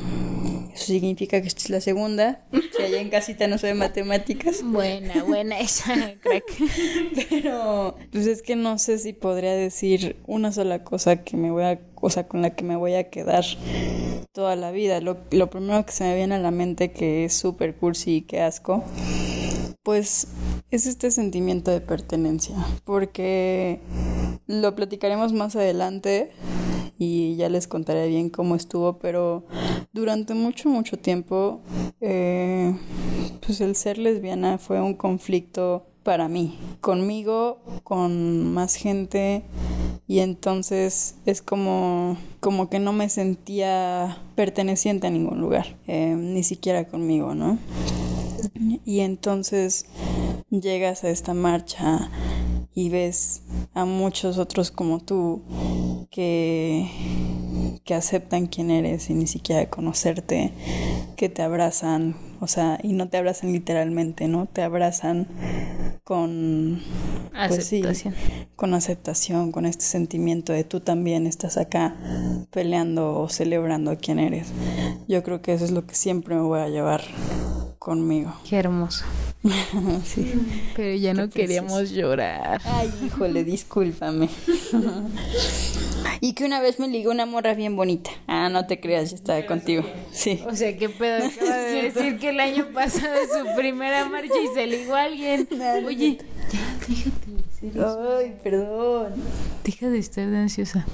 Eso 0.72 0.84
significa 0.86 1.42
que 1.42 1.48
esta 1.48 1.62
es 1.62 1.70
la 1.70 1.80
segunda. 1.80 2.42
Si 2.76 2.80
allá 2.80 3.00
en 3.00 3.10
casita 3.10 3.48
no 3.48 3.58
sabe 3.58 3.74
matemáticas. 3.74 4.62
Buena, 4.62 5.24
buena 5.24 5.58
esa, 5.58 5.94
crack. 6.20 6.44
Pero, 7.28 7.96
pues 8.12 8.28
es 8.28 8.42
que 8.42 8.54
no 8.54 8.78
sé 8.78 8.98
si 9.00 9.14
podría 9.14 9.52
decir 9.52 10.16
una 10.28 10.52
sola 10.52 10.84
cosa 10.84 11.24
que 11.24 11.36
me 11.36 11.50
voy 11.50 11.64
a, 11.64 11.80
o 11.96 12.08
sea, 12.08 12.28
con 12.28 12.40
la 12.40 12.50
que 12.54 12.62
me 12.62 12.76
voy 12.76 12.94
a 12.94 13.10
quedar 13.10 13.44
toda 14.32 14.54
la 14.54 14.70
vida. 14.70 15.00
Lo, 15.00 15.16
lo 15.32 15.50
primero 15.50 15.84
que 15.84 15.90
se 15.90 16.04
me 16.04 16.14
viene 16.14 16.36
a 16.36 16.38
la 16.38 16.52
mente 16.52 16.92
que 16.92 17.24
es 17.24 17.34
súper 17.34 17.74
cursi 17.74 18.18
y 18.18 18.22
que 18.22 18.42
asco, 18.42 18.84
pues 19.84 20.26
es 20.70 20.86
este 20.86 21.12
sentimiento 21.12 21.70
de 21.70 21.80
pertenencia. 21.80 22.56
Porque 22.84 23.78
lo 24.48 24.74
platicaremos 24.74 25.32
más 25.32 25.54
adelante 25.54 26.32
y 26.98 27.36
ya 27.36 27.48
les 27.48 27.68
contaré 27.68 28.08
bien 28.08 28.30
cómo 28.30 28.56
estuvo, 28.56 28.98
pero 28.98 29.44
durante 29.92 30.34
mucho, 30.34 30.68
mucho 30.68 30.98
tiempo, 30.98 31.60
eh, 32.00 32.76
pues 33.44 33.60
el 33.60 33.76
ser 33.76 33.98
lesbiana 33.98 34.58
fue 34.58 34.80
un 34.80 34.94
conflicto 34.94 35.86
para 36.02 36.28
mí, 36.28 36.58
conmigo, 36.80 37.58
con 37.82 38.52
más 38.52 38.74
gente 38.74 39.42
y 40.06 40.18
entonces 40.20 41.16
es 41.24 41.40
como, 41.42 42.16
como 42.40 42.68
que 42.68 42.78
no 42.78 42.92
me 42.92 43.08
sentía 43.08 44.18
perteneciente 44.34 45.06
a 45.06 45.10
ningún 45.10 45.40
lugar, 45.40 45.76
eh, 45.86 46.14
ni 46.16 46.42
siquiera 46.42 46.86
conmigo, 46.86 47.34
¿no? 47.34 47.58
Y 48.84 49.00
entonces 49.00 49.86
llegas 50.50 51.04
a 51.04 51.10
esta 51.10 51.34
marcha 51.34 52.10
y 52.74 52.88
ves 52.88 53.42
a 53.72 53.84
muchos 53.84 54.38
otros 54.38 54.70
como 54.70 55.00
tú 55.00 55.42
que, 56.10 56.90
que 57.84 57.94
aceptan 57.94 58.46
quién 58.46 58.70
eres 58.70 59.10
y 59.10 59.14
ni 59.14 59.26
siquiera 59.26 59.68
conocerte, 59.70 60.52
que 61.16 61.28
te 61.28 61.42
abrazan, 61.42 62.16
o 62.40 62.46
sea, 62.46 62.78
y 62.82 62.92
no 62.92 63.08
te 63.08 63.16
abrazan 63.16 63.52
literalmente, 63.52 64.28
¿no? 64.28 64.46
Te 64.46 64.62
abrazan 64.62 65.28
con 66.02 66.82
pues 67.48 67.66
sí, 67.66 67.78
Aceptación. 67.78 68.14
con 68.56 68.74
aceptación, 68.74 69.52
con 69.52 69.66
este 69.66 69.84
sentimiento 69.84 70.52
de 70.52 70.64
tú 70.64 70.80
también 70.80 71.26
estás 71.26 71.56
acá 71.56 71.96
peleando 72.50 73.18
o 73.18 73.28
celebrando 73.28 73.96
quién 73.98 74.18
eres. 74.18 74.48
Yo 75.08 75.22
creo 75.22 75.42
que 75.42 75.54
eso 75.54 75.64
es 75.64 75.70
lo 75.70 75.86
que 75.86 75.94
siempre 75.94 76.34
me 76.34 76.42
voy 76.42 76.60
a 76.60 76.68
llevar 76.68 77.02
conmigo. 77.84 78.34
Qué 78.48 78.56
hermoso. 78.56 79.04
sí. 80.04 80.32
Pero 80.74 80.96
ya 80.96 81.12
no 81.12 81.28
queríamos 81.28 81.90
llorar. 81.90 82.62
Ay, 82.64 82.90
híjole, 83.04 83.44
discúlpame. 83.44 84.30
y 86.22 86.32
que 86.32 86.46
una 86.46 86.62
vez 86.62 86.80
me 86.80 86.88
ligó 86.88 87.10
una 87.10 87.26
morra 87.26 87.52
bien 87.52 87.76
bonita. 87.76 88.10
Ah, 88.26 88.48
no 88.48 88.66
te 88.66 88.80
creas, 88.80 89.10
yo 89.10 89.16
estaba 89.16 89.44
contigo. 89.44 89.84
Sí. 90.12 90.42
O 90.48 90.56
sea, 90.56 90.74
qué 90.78 90.88
pedo. 90.88 91.26
Acaba 91.26 91.58
de 91.58 91.82
decir 91.82 92.18
que 92.18 92.30
el 92.30 92.40
año 92.40 92.68
pasado 92.72 93.14
es 93.16 93.28
su 93.28 93.54
primera 93.54 94.08
marcha 94.08 94.32
y 94.42 94.54
se 94.54 94.66
ligó 94.66 94.94
a 94.94 95.02
alguien. 95.02 95.46
Oye, 95.86 96.18
ya, 96.50 96.78
déjate. 96.88 98.18
Ay, 98.18 98.34
perdón. 98.42 99.12
Deja 99.62 99.90
de 99.90 99.98
estar 99.98 100.26
de 100.30 100.38
ansiosa. 100.38 100.86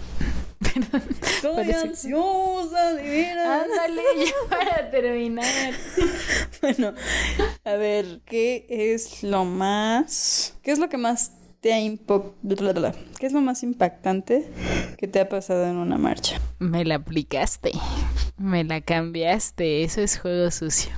Estoy 1.22 1.72
ansiosa, 1.72 2.92
de 2.94 3.02
veras. 3.02 3.62
Ándale, 3.64 4.02
ya 4.26 4.32
para 4.56 4.90
terminar. 4.90 5.46
Bueno, 6.60 6.92
a 7.64 7.72
ver, 7.72 8.20
¿qué 8.26 8.66
es 8.68 9.22
lo 9.22 9.46
más. 9.46 10.54
¿Qué 10.62 10.72
es 10.72 10.78
lo 10.78 10.90
que 10.90 10.98
más 10.98 11.32
te 11.62 11.72
ha 11.72 11.78
impo- 11.80 12.34
¿Qué 13.18 13.26
es 13.26 13.32
lo 13.32 13.40
más 13.40 13.62
impactante 13.62 14.46
que 14.98 15.08
te 15.08 15.20
ha 15.20 15.28
pasado 15.30 15.64
en 15.66 15.76
una 15.76 15.96
marcha? 15.96 16.38
Me 16.58 16.84
la 16.84 16.96
aplicaste. 16.96 17.72
Me 18.36 18.62
la 18.64 18.82
cambiaste. 18.82 19.84
Eso 19.84 20.02
es 20.02 20.18
juego 20.18 20.50
sucio. 20.50 20.90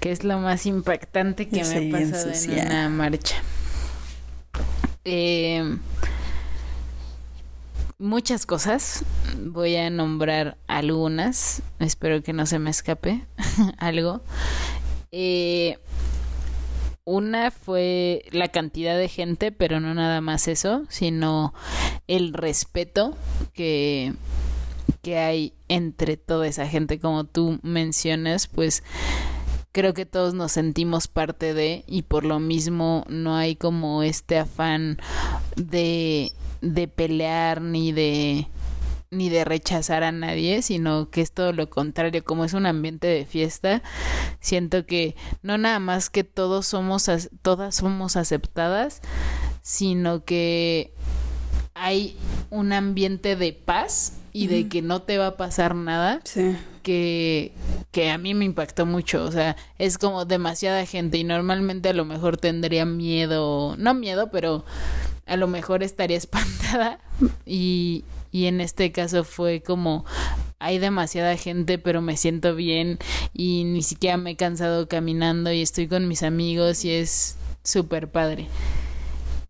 ¿Qué 0.00 0.12
es 0.12 0.24
lo 0.24 0.38
más 0.38 0.64
impactante 0.64 1.46
que 1.48 1.62
me 1.62 1.94
ha 1.96 2.00
pasado 2.08 2.32
en 2.32 2.66
una 2.66 2.88
marcha? 2.88 3.36
Eh, 5.04 5.76
muchas 7.98 8.46
cosas. 8.46 9.04
Voy 9.38 9.76
a 9.76 9.90
nombrar 9.90 10.56
algunas. 10.66 11.62
Espero 11.78 12.22
que 12.22 12.32
no 12.32 12.46
se 12.46 12.58
me 12.58 12.70
escape 12.70 13.24
algo. 13.78 14.22
Eh, 15.10 15.78
una 17.04 17.50
fue 17.50 18.24
la 18.32 18.48
cantidad 18.48 18.96
de 18.96 19.08
gente, 19.08 19.50
pero 19.50 19.80
no 19.80 19.94
nada 19.94 20.20
más 20.20 20.46
eso, 20.46 20.84
sino 20.88 21.54
el 22.06 22.34
respeto 22.34 23.16
que, 23.54 24.14
que 25.02 25.18
hay 25.18 25.54
entre 25.68 26.16
toda 26.18 26.46
esa 26.46 26.66
gente, 26.66 26.98
como 26.98 27.24
tú 27.24 27.58
mencionas, 27.62 28.46
pues 28.46 28.82
creo 29.72 29.94
que 29.94 30.06
todos 30.06 30.34
nos 30.34 30.52
sentimos 30.52 31.08
parte 31.08 31.54
de 31.54 31.84
y 31.86 32.02
por 32.02 32.24
lo 32.24 32.40
mismo 32.40 33.04
no 33.08 33.36
hay 33.36 33.56
como 33.56 34.02
este 34.02 34.38
afán 34.38 34.98
de, 35.56 36.32
de 36.60 36.88
pelear 36.88 37.60
ni 37.60 37.92
de 37.92 38.48
ni 39.10 39.30
de 39.30 39.44
rechazar 39.44 40.02
a 40.02 40.12
nadie, 40.12 40.60
sino 40.60 41.08
que 41.08 41.22
es 41.22 41.32
todo 41.32 41.54
lo 41.54 41.70
contrario, 41.70 42.22
como 42.22 42.44
es 42.44 42.52
un 42.52 42.66
ambiente 42.66 43.06
de 43.06 43.24
fiesta, 43.24 43.82
siento 44.38 44.84
que 44.84 45.16
no 45.42 45.56
nada 45.56 45.78
más 45.78 46.10
que 46.10 46.24
todos 46.24 46.66
somos 46.66 47.10
todas 47.40 47.74
somos 47.74 48.16
aceptadas, 48.16 49.00
sino 49.62 50.24
que 50.24 50.92
hay 51.74 52.18
un 52.50 52.72
ambiente 52.72 53.36
de 53.36 53.52
paz 53.52 54.17
y 54.32 54.46
de 54.48 54.68
que 54.68 54.82
no 54.82 55.02
te 55.02 55.18
va 55.18 55.28
a 55.28 55.36
pasar 55.36 55.74
nada 55.74 56.20
Sí. 56.24 56.56
que, 56.82 57.52
que 57.90 58.10
a 58.10 58.18
mí 58.18 58.34
me 58.34 58.44
impactó 58.44 58.86
mucho. 58.86 59.24
O 59.24 59.32
sea, 59.32 59.56
es 59.78 59.98
como 59.98 60.24
demasiada 60.24 60.84
gente 60.86 61.18
y 61.18 61.24
normalmente 61.24 61.88
a 61.88 61.92
lo 61.94 62.04
mejor 62.04 62.36
tendría 62.36 62.84
miedo, 62.84 63.74
no 63.78 63.94
miedo, 63.94 64.30
pero 64.30 64.64
a 65.26 65.36
lo 65.36 65.46
mejor 65.48 65.82
estaría 65.82 66.16
espantada 66.18 66.98
y, 67.46 68.04
y 68.32 68.46
en 68.46 68.60
este 68.60 68.92
caso 68.92 69.24
fue 69.24 69.62
como 69.62 70.04
hay 70.60 70.78
demasiada 70.78 71.36
gente 71.36 71.78
pero 71.78 72.02
me 72.02 72.16
siento 72.16 72.54
bien 72.56 72.98
y 73.32 73.62
ni 73.64 73.82
siquiera 73.82 74.16
me 74.16 74.32
he 74.32 74.36
cansado 74.36 74.88
caminando 74.88 75.52
y 75.52 75.62
estoy 75.62 75.86
con 75.86 76.08
mis 76.08 76.22
amigos 76.24 76.84
y 76.84 76.90
es 76.90 77.36
súper 77.62 78.08
padre. 78.10 78.48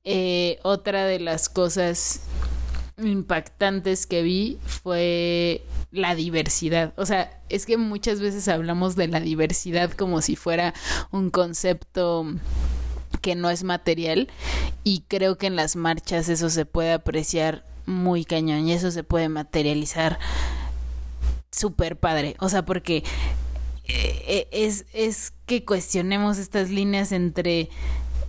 Eh, 0.05 0.59
otra 0.62 1.05
de 1.05 1.20
las 1.20 1.49
cosas 1.49 2.22
impactantes 2.99 4.07
que 4.07 4.23
vi 4.23 4.59
fue 4.67 5.65
la 5.91 6.15
diversidad. 6.15 6.93
O 6.97 7.07
sea, 7.07 7.41
es 7.49 7.67
que 7.67 7.77
muchas 7.77 8.21
veces 8.21 8.49
hablamos 8.49 8.97
de 8.97 9.09
la 9.09 9.21
diversidad 9.21 9.91
como 9.93 10.21
si 10.21 10.37
fuera 10.37 10.75
un 11.11 11.31
concepto 11.31 12.27
que 13.23 13.35
no 13.35 13.51
es 13.51 13.65
material 13.65 14.29
y 14.85 15.05
creo 15.09 15.39
que 15.39 15.47
en 15.47 15.57
las 15.57 15.77
marchas 15.77 16.29
eso 16.29 16.51
se 16.51 16.67
puede 16.67 16.93
apreciar 16.93 17.65
muy 17.87 18.25
cañón 18.25 18.69
y 18.69 18.73
eso 18.73 18.91
se 18.91 19.03
puede 19.03 19.29
materializar 19.29 20.19
súper 21.51 21.99
padre. 21.99 22.37
O 22.39 22.49
sea, 22.49 22.65
porque 22.65 23.03
eh, 23.87 24.47
es, 24.53 24.85
es 24.93 25.33
que 25.47 25.65
cuestionemos 25.65 26.39
estas 26.39 26.71
líneas 26.71 27.13
entre 27.13 27.71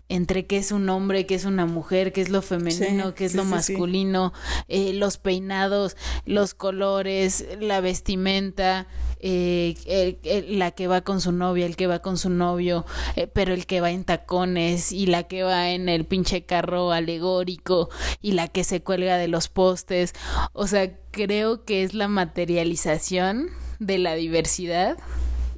entre 0.09 0.45
qué 0.47 0.57
es 0.57 0.71
un 0.71 0.89
hombre, 0.89 1.25
qué 1.25 1.35
es 1.35 1.45
una 1.45 1.65
mujer, 1.65 2.11
qué 2.11 2.21
es 2.21 2.29
lo 2.29 2.41
femenino, 2.41 3.07
Sí, 3.09 3.13
qué 3.15 3.25
es 3.25 3.31
sí, 3.31 3.37
lo 3.37 3.43
sí, 3.43 3.49
masculino, 3.49 4.33
eh, 4.67 4.93
los 4.93 5.17
peinados, 5.17 5.95
los 6.25 6.53
colores, 6.55 7.45
la 7.59 7.79
vestimenta, 7.79 8.87
eh, 9.21 9.75
el- 9.85 10.17
el- 10.23 10.59
la 10.59 10.71
que 10.71 10.87
va 10.87 11.01
con 11.01 11.21
su 11.21 11.31
novia, 11.31 11.65
el 11.65 11.75
que 11.75 11.87
va 11.87 11.99
con 11.99 12.17
su 12.17 12.29
novio, 12.29 12.85
eh, 13.15 13.27
pero 13.27 13.53
el 13.53 13.65
que 13.65 13.81
va 13.81 13.91
en 13.91 14.03
tacones 14.03 14.91
y 14.91 15.05
la 15.05 15.23
que 15.23 15.43
va 15.43 15.69
en 15.71 15.89
el 15.89 16.05
pinche 16.05 16.43
carro 16.43 16.91
alegórico 16.91 17.89
y 18.21 18.31
la 18.31 18.47
que 18.47 18.63
se 18.63 18.81
cuelga 18.81 19.17
de 19.17 19.27
los 19.27 19.47
postes. 19.47 20.13
O 20.53 20.67
sea, 20.67 20.91
creo 21.11 21.65
que 21.65 21.83
es 21.83 21.93
la 21.93 22.07
materialización 22.07 23.49
de 23.79 23.97
la 23.99 24.15
diversidad 24.15 24.97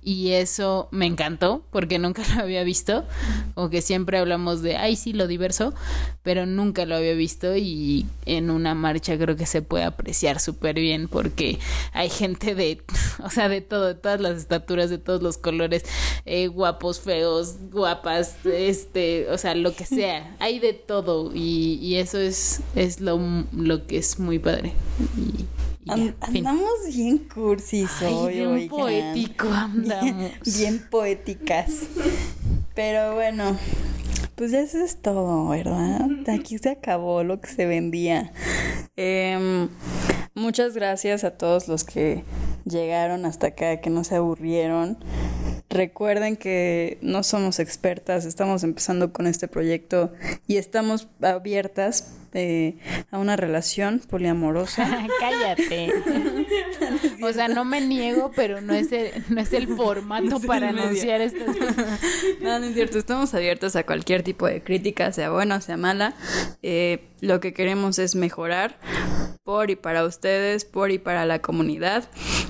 y 0.02 0.32
eso 0.32 0.88
me 0.92 1.06
encantó 1.06 1.64
porque 1.72 2.00
nunca 2.00 2.24
lo 2.36 2.42
había 2.42 2.64
visto 2.64 3.06
o 3.56 3.70
que 3.70 3.82
siempre 3.82 4.18
hablamos 4.18 4.62
de 4.62 4.78
ay 4.78 4.96
sí 4.96 5.14
lo 5.14 5.28
diverso 5.28 5.74
pero 6.24 6.46
nunca 6.46 6.86
lo 6.86 6.96
había 6.96 7.14
visto 7.14 7.56
y 7.56 8.06
en 8.26 8.50
una 8.50 8.76
marcha 8.76 9.18
creo 9.18 9.36
que 9.36 9.46
se 9.46 9.62
puede 9.62 9.84
apreciar 9.84 10.40
súper 10.40 10.76
bien 10.76 11.08
porque 11.08 11.60
hay 11.94 12.10
gente 12.10 12.56
de 12.56 12.82
o 13.24 13.30
sea 13.30 13.50
de 13.50 13.62
todo 13.62 13.88
de 13.88 13.96
todas 13.96 14.22
las 14.22 14.38
estaturas 14.38 14.90
de 14.90 14.98
todos 14.98 15.22
los 15.22 15.38
colores 15.38 15.84
eh, 16.26 16.48
guapos 16.48 17.00
feos 17.00 17.58
guapas 17.72 18.46
este 18.46 19.30
o 19.30 19.38
sea 19.38 19.56
lo 19.56 19.76
que 19.76 19.86
sea 19.86 20.36
hay 20.40 20.60
de 20.60 20.74
todo 20.74 21.32
y, 21.34 21.80
y 21.82 21.96
eso 21.96 22.18
es 22.18 22.62
es 22.76 23.02
lo, 23.02 23.20
lo 23.56 23.86
que 23.86 23.98
es 23.98 24.20
muy 24.20 24.40
padre. 24.40 24.74
Y, 25.18 25.46
andamos 25.88 26.72
bien 26.88 27.18
cursis 27.18 27.90
Ay, 28.02 28.14
hoy, 28.14 28.34
bien 28.36 28.48
oigan. 28.48 28.70
poético 28.70 29.48
andamos. 29.50 30.32
Bien 30.58 30.88
poéticas. 30.90 31.72
Pero 32.74 33.16
bueno, 33.16 33.58
pues 34.36 34.52
ya 34.52 34.62
eso 34.62 34.84
es 34.84 35.02
todo, 35.02 35.50
¿verdad? 35.50 36.08
Aquí 36.28 36.58
se 36.58 36.70
acabó 36.70 37.24
lo 37.24 37.42
que 37.42 37.50
se 37.50 37.66
vendía. 37.66 38.32
Em, 38.96 39.70
muchas 40.34 40.74
gracias 40.74 41.24
a 41.24 41.32
todos 41.32 41.68
los 41.68 41.84
que 41.84 42.24
llegaron 42.66 43.26
hasta 43.26 43.48
acá, 43.48 43.82
que 43.82 43.90
no 43.90 44.04
se 44.04 44.16
aburrieron. 44.16 44.98
Recuerden 45.70 46.36
que 46.38 46.98
no 47.02 47.24
somos 47.24 47.60
expertas, 47.60 48.26
estamos 48.26 48.64
empezando 48.64 49.14
con 49.14 49.26
este 49.28 49.48
proyecto 49.48 50.12
y 50.48 50.58
estamos 50.58 51.08
abiertas 51.22 52.12
eh, 52.34 52.78
a 53.12 53.20
una 53.20 53.36
relación 53.36 54.00
poliamorosa. 54.00 55.08
Cállate. 55.20 55.92
o 57.22 57.34
sea, 57.34 57.48
no 57.48 57.66
me 57.66 57.82
niego, 57.82 58.32
pero 58.36 58.62
no 58.62 58.74
es 58.74 58.92
el, 58.92 59.12
no 59.30 59.42
es 59.42 59.54
el 59.54 59.68
formato 59.68 60.38
es 60.42 60.46
para 60.46 60.70
el 60.70 60.76
medio. 60.76 60.90
anunciar 60.90 61.22
estas 61.22 61.56
cosas. 61.58 62.00
No, 62.42 62.60
no 62.60 62.66
es 62.66 62.74
cierto. 62.74 62.98
Estamos 62.98 63.34
abiertos 63.34 63.76
a 63.76 63.86
cualquier 63.86 64.24
tipo 64.24 64.48
de 64.48 64.64
crítica, 64.64 65.12
sea 65.12 65.32
buena 65.32 65.58
o 65.58 65.62
sea 65.62 65.78
mala. 65.78 66.16
Eh, 66.64 67.08
lo 67.22 67.40
que 67.40 67.54
queremos 67.54 68.00
es 68.00 68.16
mejorar 68.16 68.78
por 69.44 69.70
y 69.70 69.76
para 69.76 70.06
ustedes, 70.06 70.66
por 70.66 70.92
y 70.92 71.00
para 71.00 71.26
la 71.26 71.40
comunidad. 71.40 72.10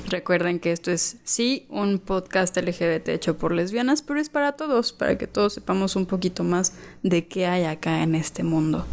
Recuerden 0.09 0.59
que 0.59 0.71
esto 0.71 0.91
es 0.91 1.17
sí 1.23 1.65
un 1.69 1.99
podcast 1.99 2.55
LGBT 2.57 3.09
hecho 3.09 3.37
por 3.37 3.53
lesbianas, 3.53 4.01
pero 4.01 4.19
es 4.19 4.29
para 4.29 4.53
todos, 4.53 4.91
para 4.93 5.17
que 5.17 5.27
todos 5.27 5.53
sepamos 5.53 5.95
un 5.95 6.05
poquito 6.05 6.43
más 6.43 6.73
de 7.03 7.27
qué 7.27 7.47
hay 7.47 7.63
acá 7.65 8.03
en 8.03 8.15
este 8.15 8.43
mundo. 8.43 8.85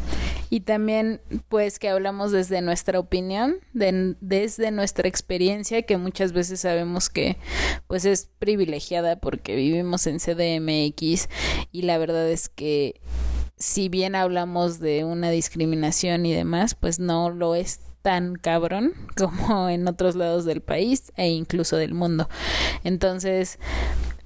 Y 0.51 0.61
también, 0.61 1.21
pues, 1.49 1.79
que 1.79 1.91
hablamos 1.91 2.33
desde 2.33 2.63
nuestra 2.63 2.99
opinión, 2.99 3.57
de- 3.75 4.17
desde 4.23 4.71
nuestra 4.71 5.07
experiencia, 5.07 5.83
que 5.83 5.99
muchas 5.99 6.33
veces 6.33 6.61
sabemos 6.61 7.11
que, 7.11 7.37
pues, 7.87 8.07
es 8.07 8.31
privilegiada 8.39 9.17
porque 9.17 9.55
vivimos 9.57 10.07
en 10.07 10.21
CDMX 10.21 11.29
y 11.71 11.83
la 11.83 11.99
verdad 11.99 12.29
es 12.31 12.49
que 12.49 13.01
si 13.57 13.89
bien 13.89 14.15
hablamos 14.15 14.79
de 14.79 15.05
una 15.05 15.31
discriminación 15.31 16.25
y 16.25 16.33
demás, 16.33 16.75
pues 16.75 16.99
no 17.01 17.29
lo 17.29 17.55
es 17.55 17.81
tan 18.03 18.37
cabrón 18.37 18.95
como 19.17 19.69
en 19.69 19.87
otros 19.89 20.15
lados 20.17 20.45
del 20.47 20.63
país 20.63 21.13
e 21.17 21.29
incluso 21.29 21.77
del 21.77 21.93
mundo. 21.93 22.29
Entonces, 22.85 23.59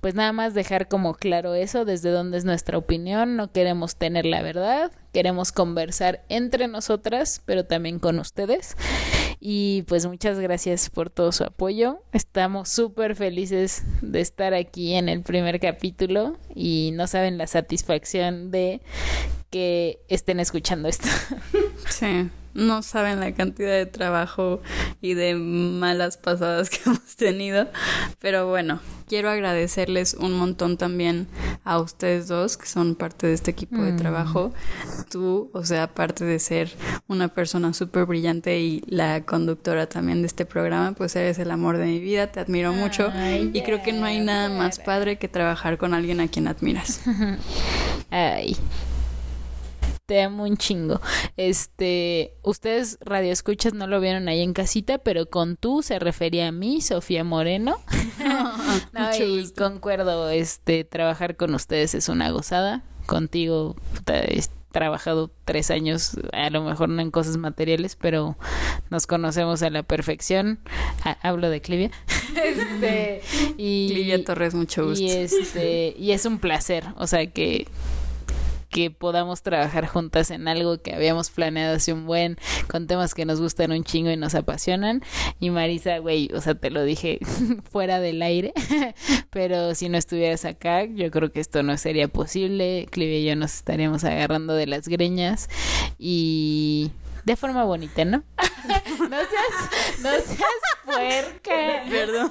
pues 0.03 0.17
nada 0.17 0.33
más 0.33 0.53
dejar 0.53 0.89
como 0.89 1.15
claro 1.15 1.55
eso, 1.55 1.85
desde 1.85 2.11
dónde 2.11 2.37
es 2.37 2.45
nuestra 2.45 2.77
opinión, 2.77 3.37
no 3.37 3.53
queremos 3.53 3.95
tener 3.95 4.27
la 4.27 4.43
verdad, 4.43 4.91
queremos 5.13 5.53
conversar 5.53 6.25
entre 6.29 6.67
nosotras, 6.67 7.41
pero 7.47 7.67
también 7.67 8.01
con 8.01 8.19
ustedes. 8.19 8.77
Y 9.39 9.83
pues 9.83 10.05
muchas 10.07 10.41
gracias 10.41 10.91
por 10.91 11.09
todo 11.09 11.31
su 11.31 11.45
apoyo. 11.45 12.03
Estamos 12.13 12.69
súper 12.69 13.15
felices 13.15 13.85
de 14.01 14.21
estar 14.21 14.55
aquí 14.55 14.95
en 14.95 15.09
el 15.09 15.23
primer 15.23 15.61
capítulo 15.61 16.37
y 16.53 16.91
no 16.95 17.07
saben 17.07 17.39
la 17.39 17.47
satisfacción 17.47 18.51
de 18.51 18.81
que 19.51 20.01
estén 20.09 20.41
escuchando 20.41 20.89
esto. 20.89 21.07
Sí, 21.89 22.29
no 22.55 22.83
saben 22.83 23.21
la 23.21 23.33
cantidad 23.33 23.73
de 23.73 23.87
trabajo 23.87 24.61
y 25.01 25.15
de 25.15 25.35
malas 25.35 26.17
pasadas 26.17 26.71
que 26.71 26.79
hemos 26.87 27.17
tenido, 27.17 27.69
pero 28.19 28.49
bueno, 28.49 28.81
quiero 29.09 29.31
agradecerles 29.31 30.15
un 30.15 30.33
montón 30.33 30.77
también 30.77 31.29
a 31.65 31.79
ustedes 31.79 32.29
dos 32.29 32.57
que 32.57 32.67
son 32.67 32.95
parte 32.95 33.27
de 33.27 33.35
este 33.35 33.51
equipo 33.51 33.83
de 33.83 33.93
trabajo. 33.93 34.53
Tú, 35.11 35.51
o 35.53 35.65
sea, 35.65 35.85
aparte 35.85 36.25
de 36.25 36.39
ser 36.39 36.73
una 37.09 37.29
persona 37.29 37.75
súper 37.75 38.07
brillante 38.07 38.59
y 38.61 38.83
la 38.87 39.25
conductora 39.25 39.89
también 39.89 40.23
de 40.23 40.27
este 40.27 40.47
programa, 40.47 40.93
pues 40.93 41.15
eres 41.17 41.39
el 41.39 41.51
amor 41.51 41.79
de 41.79 41.87
mi 41.87 42.01
vida, 42.01 42.29
te 42.29 42.41
admiro 42.41 42.73
mucho 42.73 43.13
y 43.53 43.63
creo 43.63 43.83
que 43.83 43.93
no 43.93 44.07
hay 44.07 44.21
nada 44.21 44.49
más 44.49 44.79
padre 44.79 45.17
que 45.17 45.29
trabajar 45.29 45.79
con 45.79 45.95
alguien 45.95 46.21
a 46.21 46.29
quien 46.29 46.49
admiras. 46.49 47.03
Ay. 48.11 48.57
Te 50.13 50.21
amo 50.21 50.43
un 50.45 50.59
chingo. 50.59 51.01
Este, 51.39 52.35
ustedes 52.43 52.99
radioescuchas 53.01 53.73
no 53.73 53.87
lo 53.87 53.99
vieron 53.99 54.29
ahí 54.29 54.43
en 54.43 54.53
casita, 54.53 54.99
pero 54.99 55.25
con 55.25 55.57
tú 55.57 55.83
se 55.83 55.99
refería 55.99 56.49
a 56.49 56.53
mí, 56.53 56.83
Sofía 56.83 57.25
Moreno. 57.25 57.79
No, 58.93 59.07
Mucho 59.09 59.25
y 59.25 59.41
gusto. 59.41 59.65
concuerdo, 59.65 60.29
este, 60.29 60.85
trabajar 60.85 61.37
con 61.37 61.55
ustedes 61.55 61.95
es 61.95 62.11
una 62.11 62.31
gozada. 62.31 62.83
Contigo 63.07 63.75
puta, 63.95 64.21
he 64.21 64.43
trabajado 64.71 65.31
tres 65.47 65.71
años, 65.71 66.17
a 66.33 66.51
lo 66.51 66.63
mejor 66.63 66.89
no 66.91 67.01
en 67.01 67.11
cosas 67.11 67.37
materiales, 67.39 67.97
pero 67.97 68.37
nos 68.91 69.07
conocemos 69.07 69.63
a 69.63 69.71
la 69.71 69.83
perfección. 69.83 70.61
Ha- 71.05 71.17
hablo 71.27 71.49
de 71.49 71.63
Clivia. 71.63 71.91
Este, 72.37 73.23
y, 73.59 73.91
Livia 73.95 74.23
Torres, 74.25 74.53
mucho 74.55 74.87
gusto. 74.87 75.03
y 75.03 75.11
este, 75.11 75.95
y 75.99 76.13
es 76.13 76.25
un 76.27 76.39
placer, 76.39 76.85
o 76.97 77.07
sea 77.07 77.27
que 77.27 77.67
que 78.73 78.91
podamos 78.91 79.43
trabajar 79.43 79.87
juntas 79.87 80.31
en 80.31 80.49
algo 80.49 80.79
que 80.79 80.95
habíamos 80.95 81.31
planeado 81.31 81.77
hace 81.77 81.93
un 81.93 82.07
buen, 82.07 82.39
con 82.69 82.87
temas 82.87 83.15
que 83.15 83.27
nos 83.27 83.39
gustan 83.39 83.71
un 83.71 83.85
chingo 83.85 84.11
y 84.11 84.17
nos 84.17 84.35
apasionan. 84.35 85.03
Y 85.39 85.51
Marisa, 85.51 85.99
güey, 85.99 86.31
o 86.35 86.41
sea, 86.41 86.55
te 86.55 86.71
lo 86.71 86.83
dije 86.83 87.21
fuera 87.71 88.01
del 88.01 88.23
aire, 88.23 88.55
pero 89.31 89.75
si 89.75 89.91
no 89.91 89.99
estuvieras 89.99 90.47
acá, 90.47 90.85
yo 90.87 91.11
creo 91.11 91.31
que 91.31 91.41
esto 91.41 91.63
no 91.63 91.77
sería 91.77 92.09
posible. 92.09 92.89
Clive 92.91 93.19
y 93.19 93.27
yo 93.27 93.37
nos 93.37 93.55
estaríamos 93.55 94.05
agarrando 94.05 94.55
de 94.55 94.67
las 94.67 94.89
greñas 94.89 95.51
y 95.99 96.93
de 97.25 97.37
forma 97.37 97.65
bonita, 97.65 98.07
¿no? 98.07 98.25
no 98.99 99.19
seas, 99.19 100.01
no 100.01 100.11
seas 100.13 100.63
puerca. 100.87 101.85
Perdón. 101.91 102.31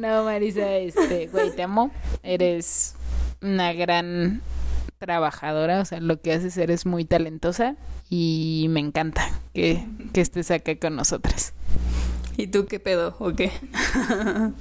No, 0.00 0.24
Marisa, 0.24 0.74
este, 0.78 1.28
güey, 1.28 1.54
te 1.54 1.62
amo. 1.62 1.92
Eres 2.24 2.96
una 3.40 3.72
gran 3.72 4.42
trabajadora, 5.02 5.80
o 5.80 5.84
sea, 5.84 5.98
lo 5.98 6.20
que 6.20 6.32
haces 6.32 6.56
eres 6.56 6.86
muy 6.86 7.04
talentosa 7.04 7.74
y 8.08 8.66
me 8.70 8.78
encanta 8.78 9.28
que, 9.52 9.84
que 10.12 10.20
estés 10.20 10.52
acá 10.52 10.76
con 10.76 10.94
nosotras. 10.94 11.54
¿Y 12.36 12.46
tú 12.46 12.66
qué 12.66 12.78
pedo 12.78 13.16
o 13.18 13.32
qué? 13.32 13.50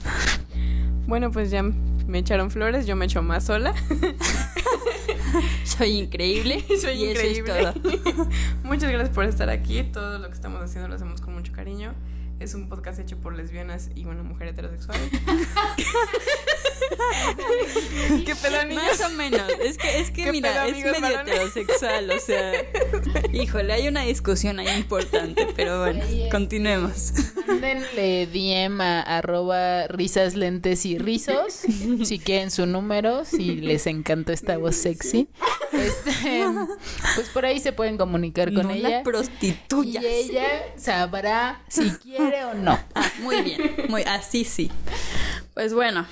Bueno, 1.08 1.30
pues 1.30 1.52
ya 1.52 1.62
me 1.62 2.20
echaron 2.20 2.52
flores, 2.52 2.86
yo 2.86 2.96
me 2.96 3.04
echo 3.04 3.22
más 3.22 3.44
sola. 3.44 3.74
Soy 5.66 5.98
increíble. 5.98 6.64
Soy 6.82 7.04
y 7.04 7.06
eso 7.08 7.22
es 7.22 7.39
increíble. 7.39 7.74
todo. 7.74 8.28
Muchas 8.64 8.89
gracias 8.89 9.10
por 9.10 9.26
estar 9.26 9.50
aquí. 9.50 9.84
Todo 9.84 10.20
lo 10.20 10.28
que 10.30 10.36
estamos 10.36 10.62
haciendo 10.62 10.88
lo 10.88 10.96
hacemos 10.96 11.20
con 11.20 11.34
mucho 11.34 11.52
cariño. 11.52 11.94
Es 12.42 12.56
un 12.56 12.68
podcast 12.68 12.98
hecho 12.98 13.18
por 13.18 13.36
lesbianas 13.36 13.92
y 13.94 14.06
una 14.06 14.24
mujer 14.24 14.48
heterosexual. 14.48 14.98
¿Qué 18.26 18.36
pedo, 18.36 18.66
niños? 18.66 18.84
Más 18.84 19.02
o 19.02 19.10
menos. 19.14 19.44
Es 19.64 19.78
que, 19.78 20.00
es 20.00 20.12
que 20.12 20.24
¿Qué 20.26 20.32
mira, 20.32 20.52
pedo, 20.52 20.66
es 20.66 20.84
medio 20.84 21.02
varones? 21.02 21.34
heterosexual, 21.34 22.10
o 22.12 22.20
sea. 22.20 22.54
Híjole, 23.34 23.74
hay 23.74 23.88
una 23.88 24.02
discusión 24.02 24.60
ahí 24.60 24.76
importante, 24.78 25.48
pero 25.56 25.82
bueno, 25.82 26.04
continuemos. 26.32 27.14
Mándenle 27.48 28.28
DM 28.28 28.82
a 28.82 29.02
arroba 29.02 29.88
risas, 29.88 30.36
lentes 30.36 30.86
y 30.86 30.98
rizos 30.98 31.62
si 32.04 32.20
quieren 32.20 32.50
su 32.52 32.66
número, 32.66 33.26
si 33.26 33.56
les 33.56 33.88
encantó 33.88 34.32
esta 34.32 34.58
voz 34.58 34.76
sexy. 34.76 35.30
Este, 35.72 36.44
pues 37.16 37.30
por 37.30 37.46
ahí 37.46 37.60
se 37.60 37.72
pueden 37.72 37.98
comunicar 37.98 38.54
con 38.54 38.68
no 38.68 38.74
ella. 38.74 38.89
la 38.89 39.04
prostituyas. 39.04 40.04
Y 40.04 40.08
ella 40.08 40.48
sabrá 40.76 41.64
si 41.68 41.89
quiere 41.92 42.31
o 42.46 42.54
no. 42.54 42.80
Ah, 42.96 43.10
muy 43.22 43.42
bien, 43.42 43.76
muy 43.90 44.04
así 44.04 44.44
sí. 44.44 44.72
Pues 45.54 45.74
bueno, 45.74 46.06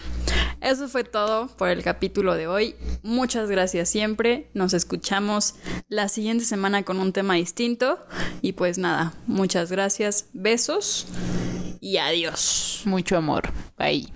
eso 0.62 0.88
fue 0.90 1.04
todo 1.04 1.48
por 1.48 1.70
el 1.70 1.82
capítulo 1.84 2.36
de 2.36 2.48
hoy. 2.48 2.76
Muchas 3.04 3.50
gracias 3.50 3.90
siempre. 3.90 4.50
Nos 4.54 4.74
escuchamos 4.74 5.56
la 5.88 6.10
siguiente 6.10 6.46
semana 6.46 6.84
con 6.84 7.00
un 7.00 7.14
tema 7.14 7.36
distinto. 7.36 8.00
Y 8.42 8.54
pues 8.54 8.78
nada, 8.78 9.14
muchas 9.28 9.72
gracias. 9.72 10.28
Besos 10.34 11.08
y 11.80 11.98
adiós. 11.98 12.82
Mucho 12.86 13.18
amor. 13.18 13.52
Bye. 13.78 14.12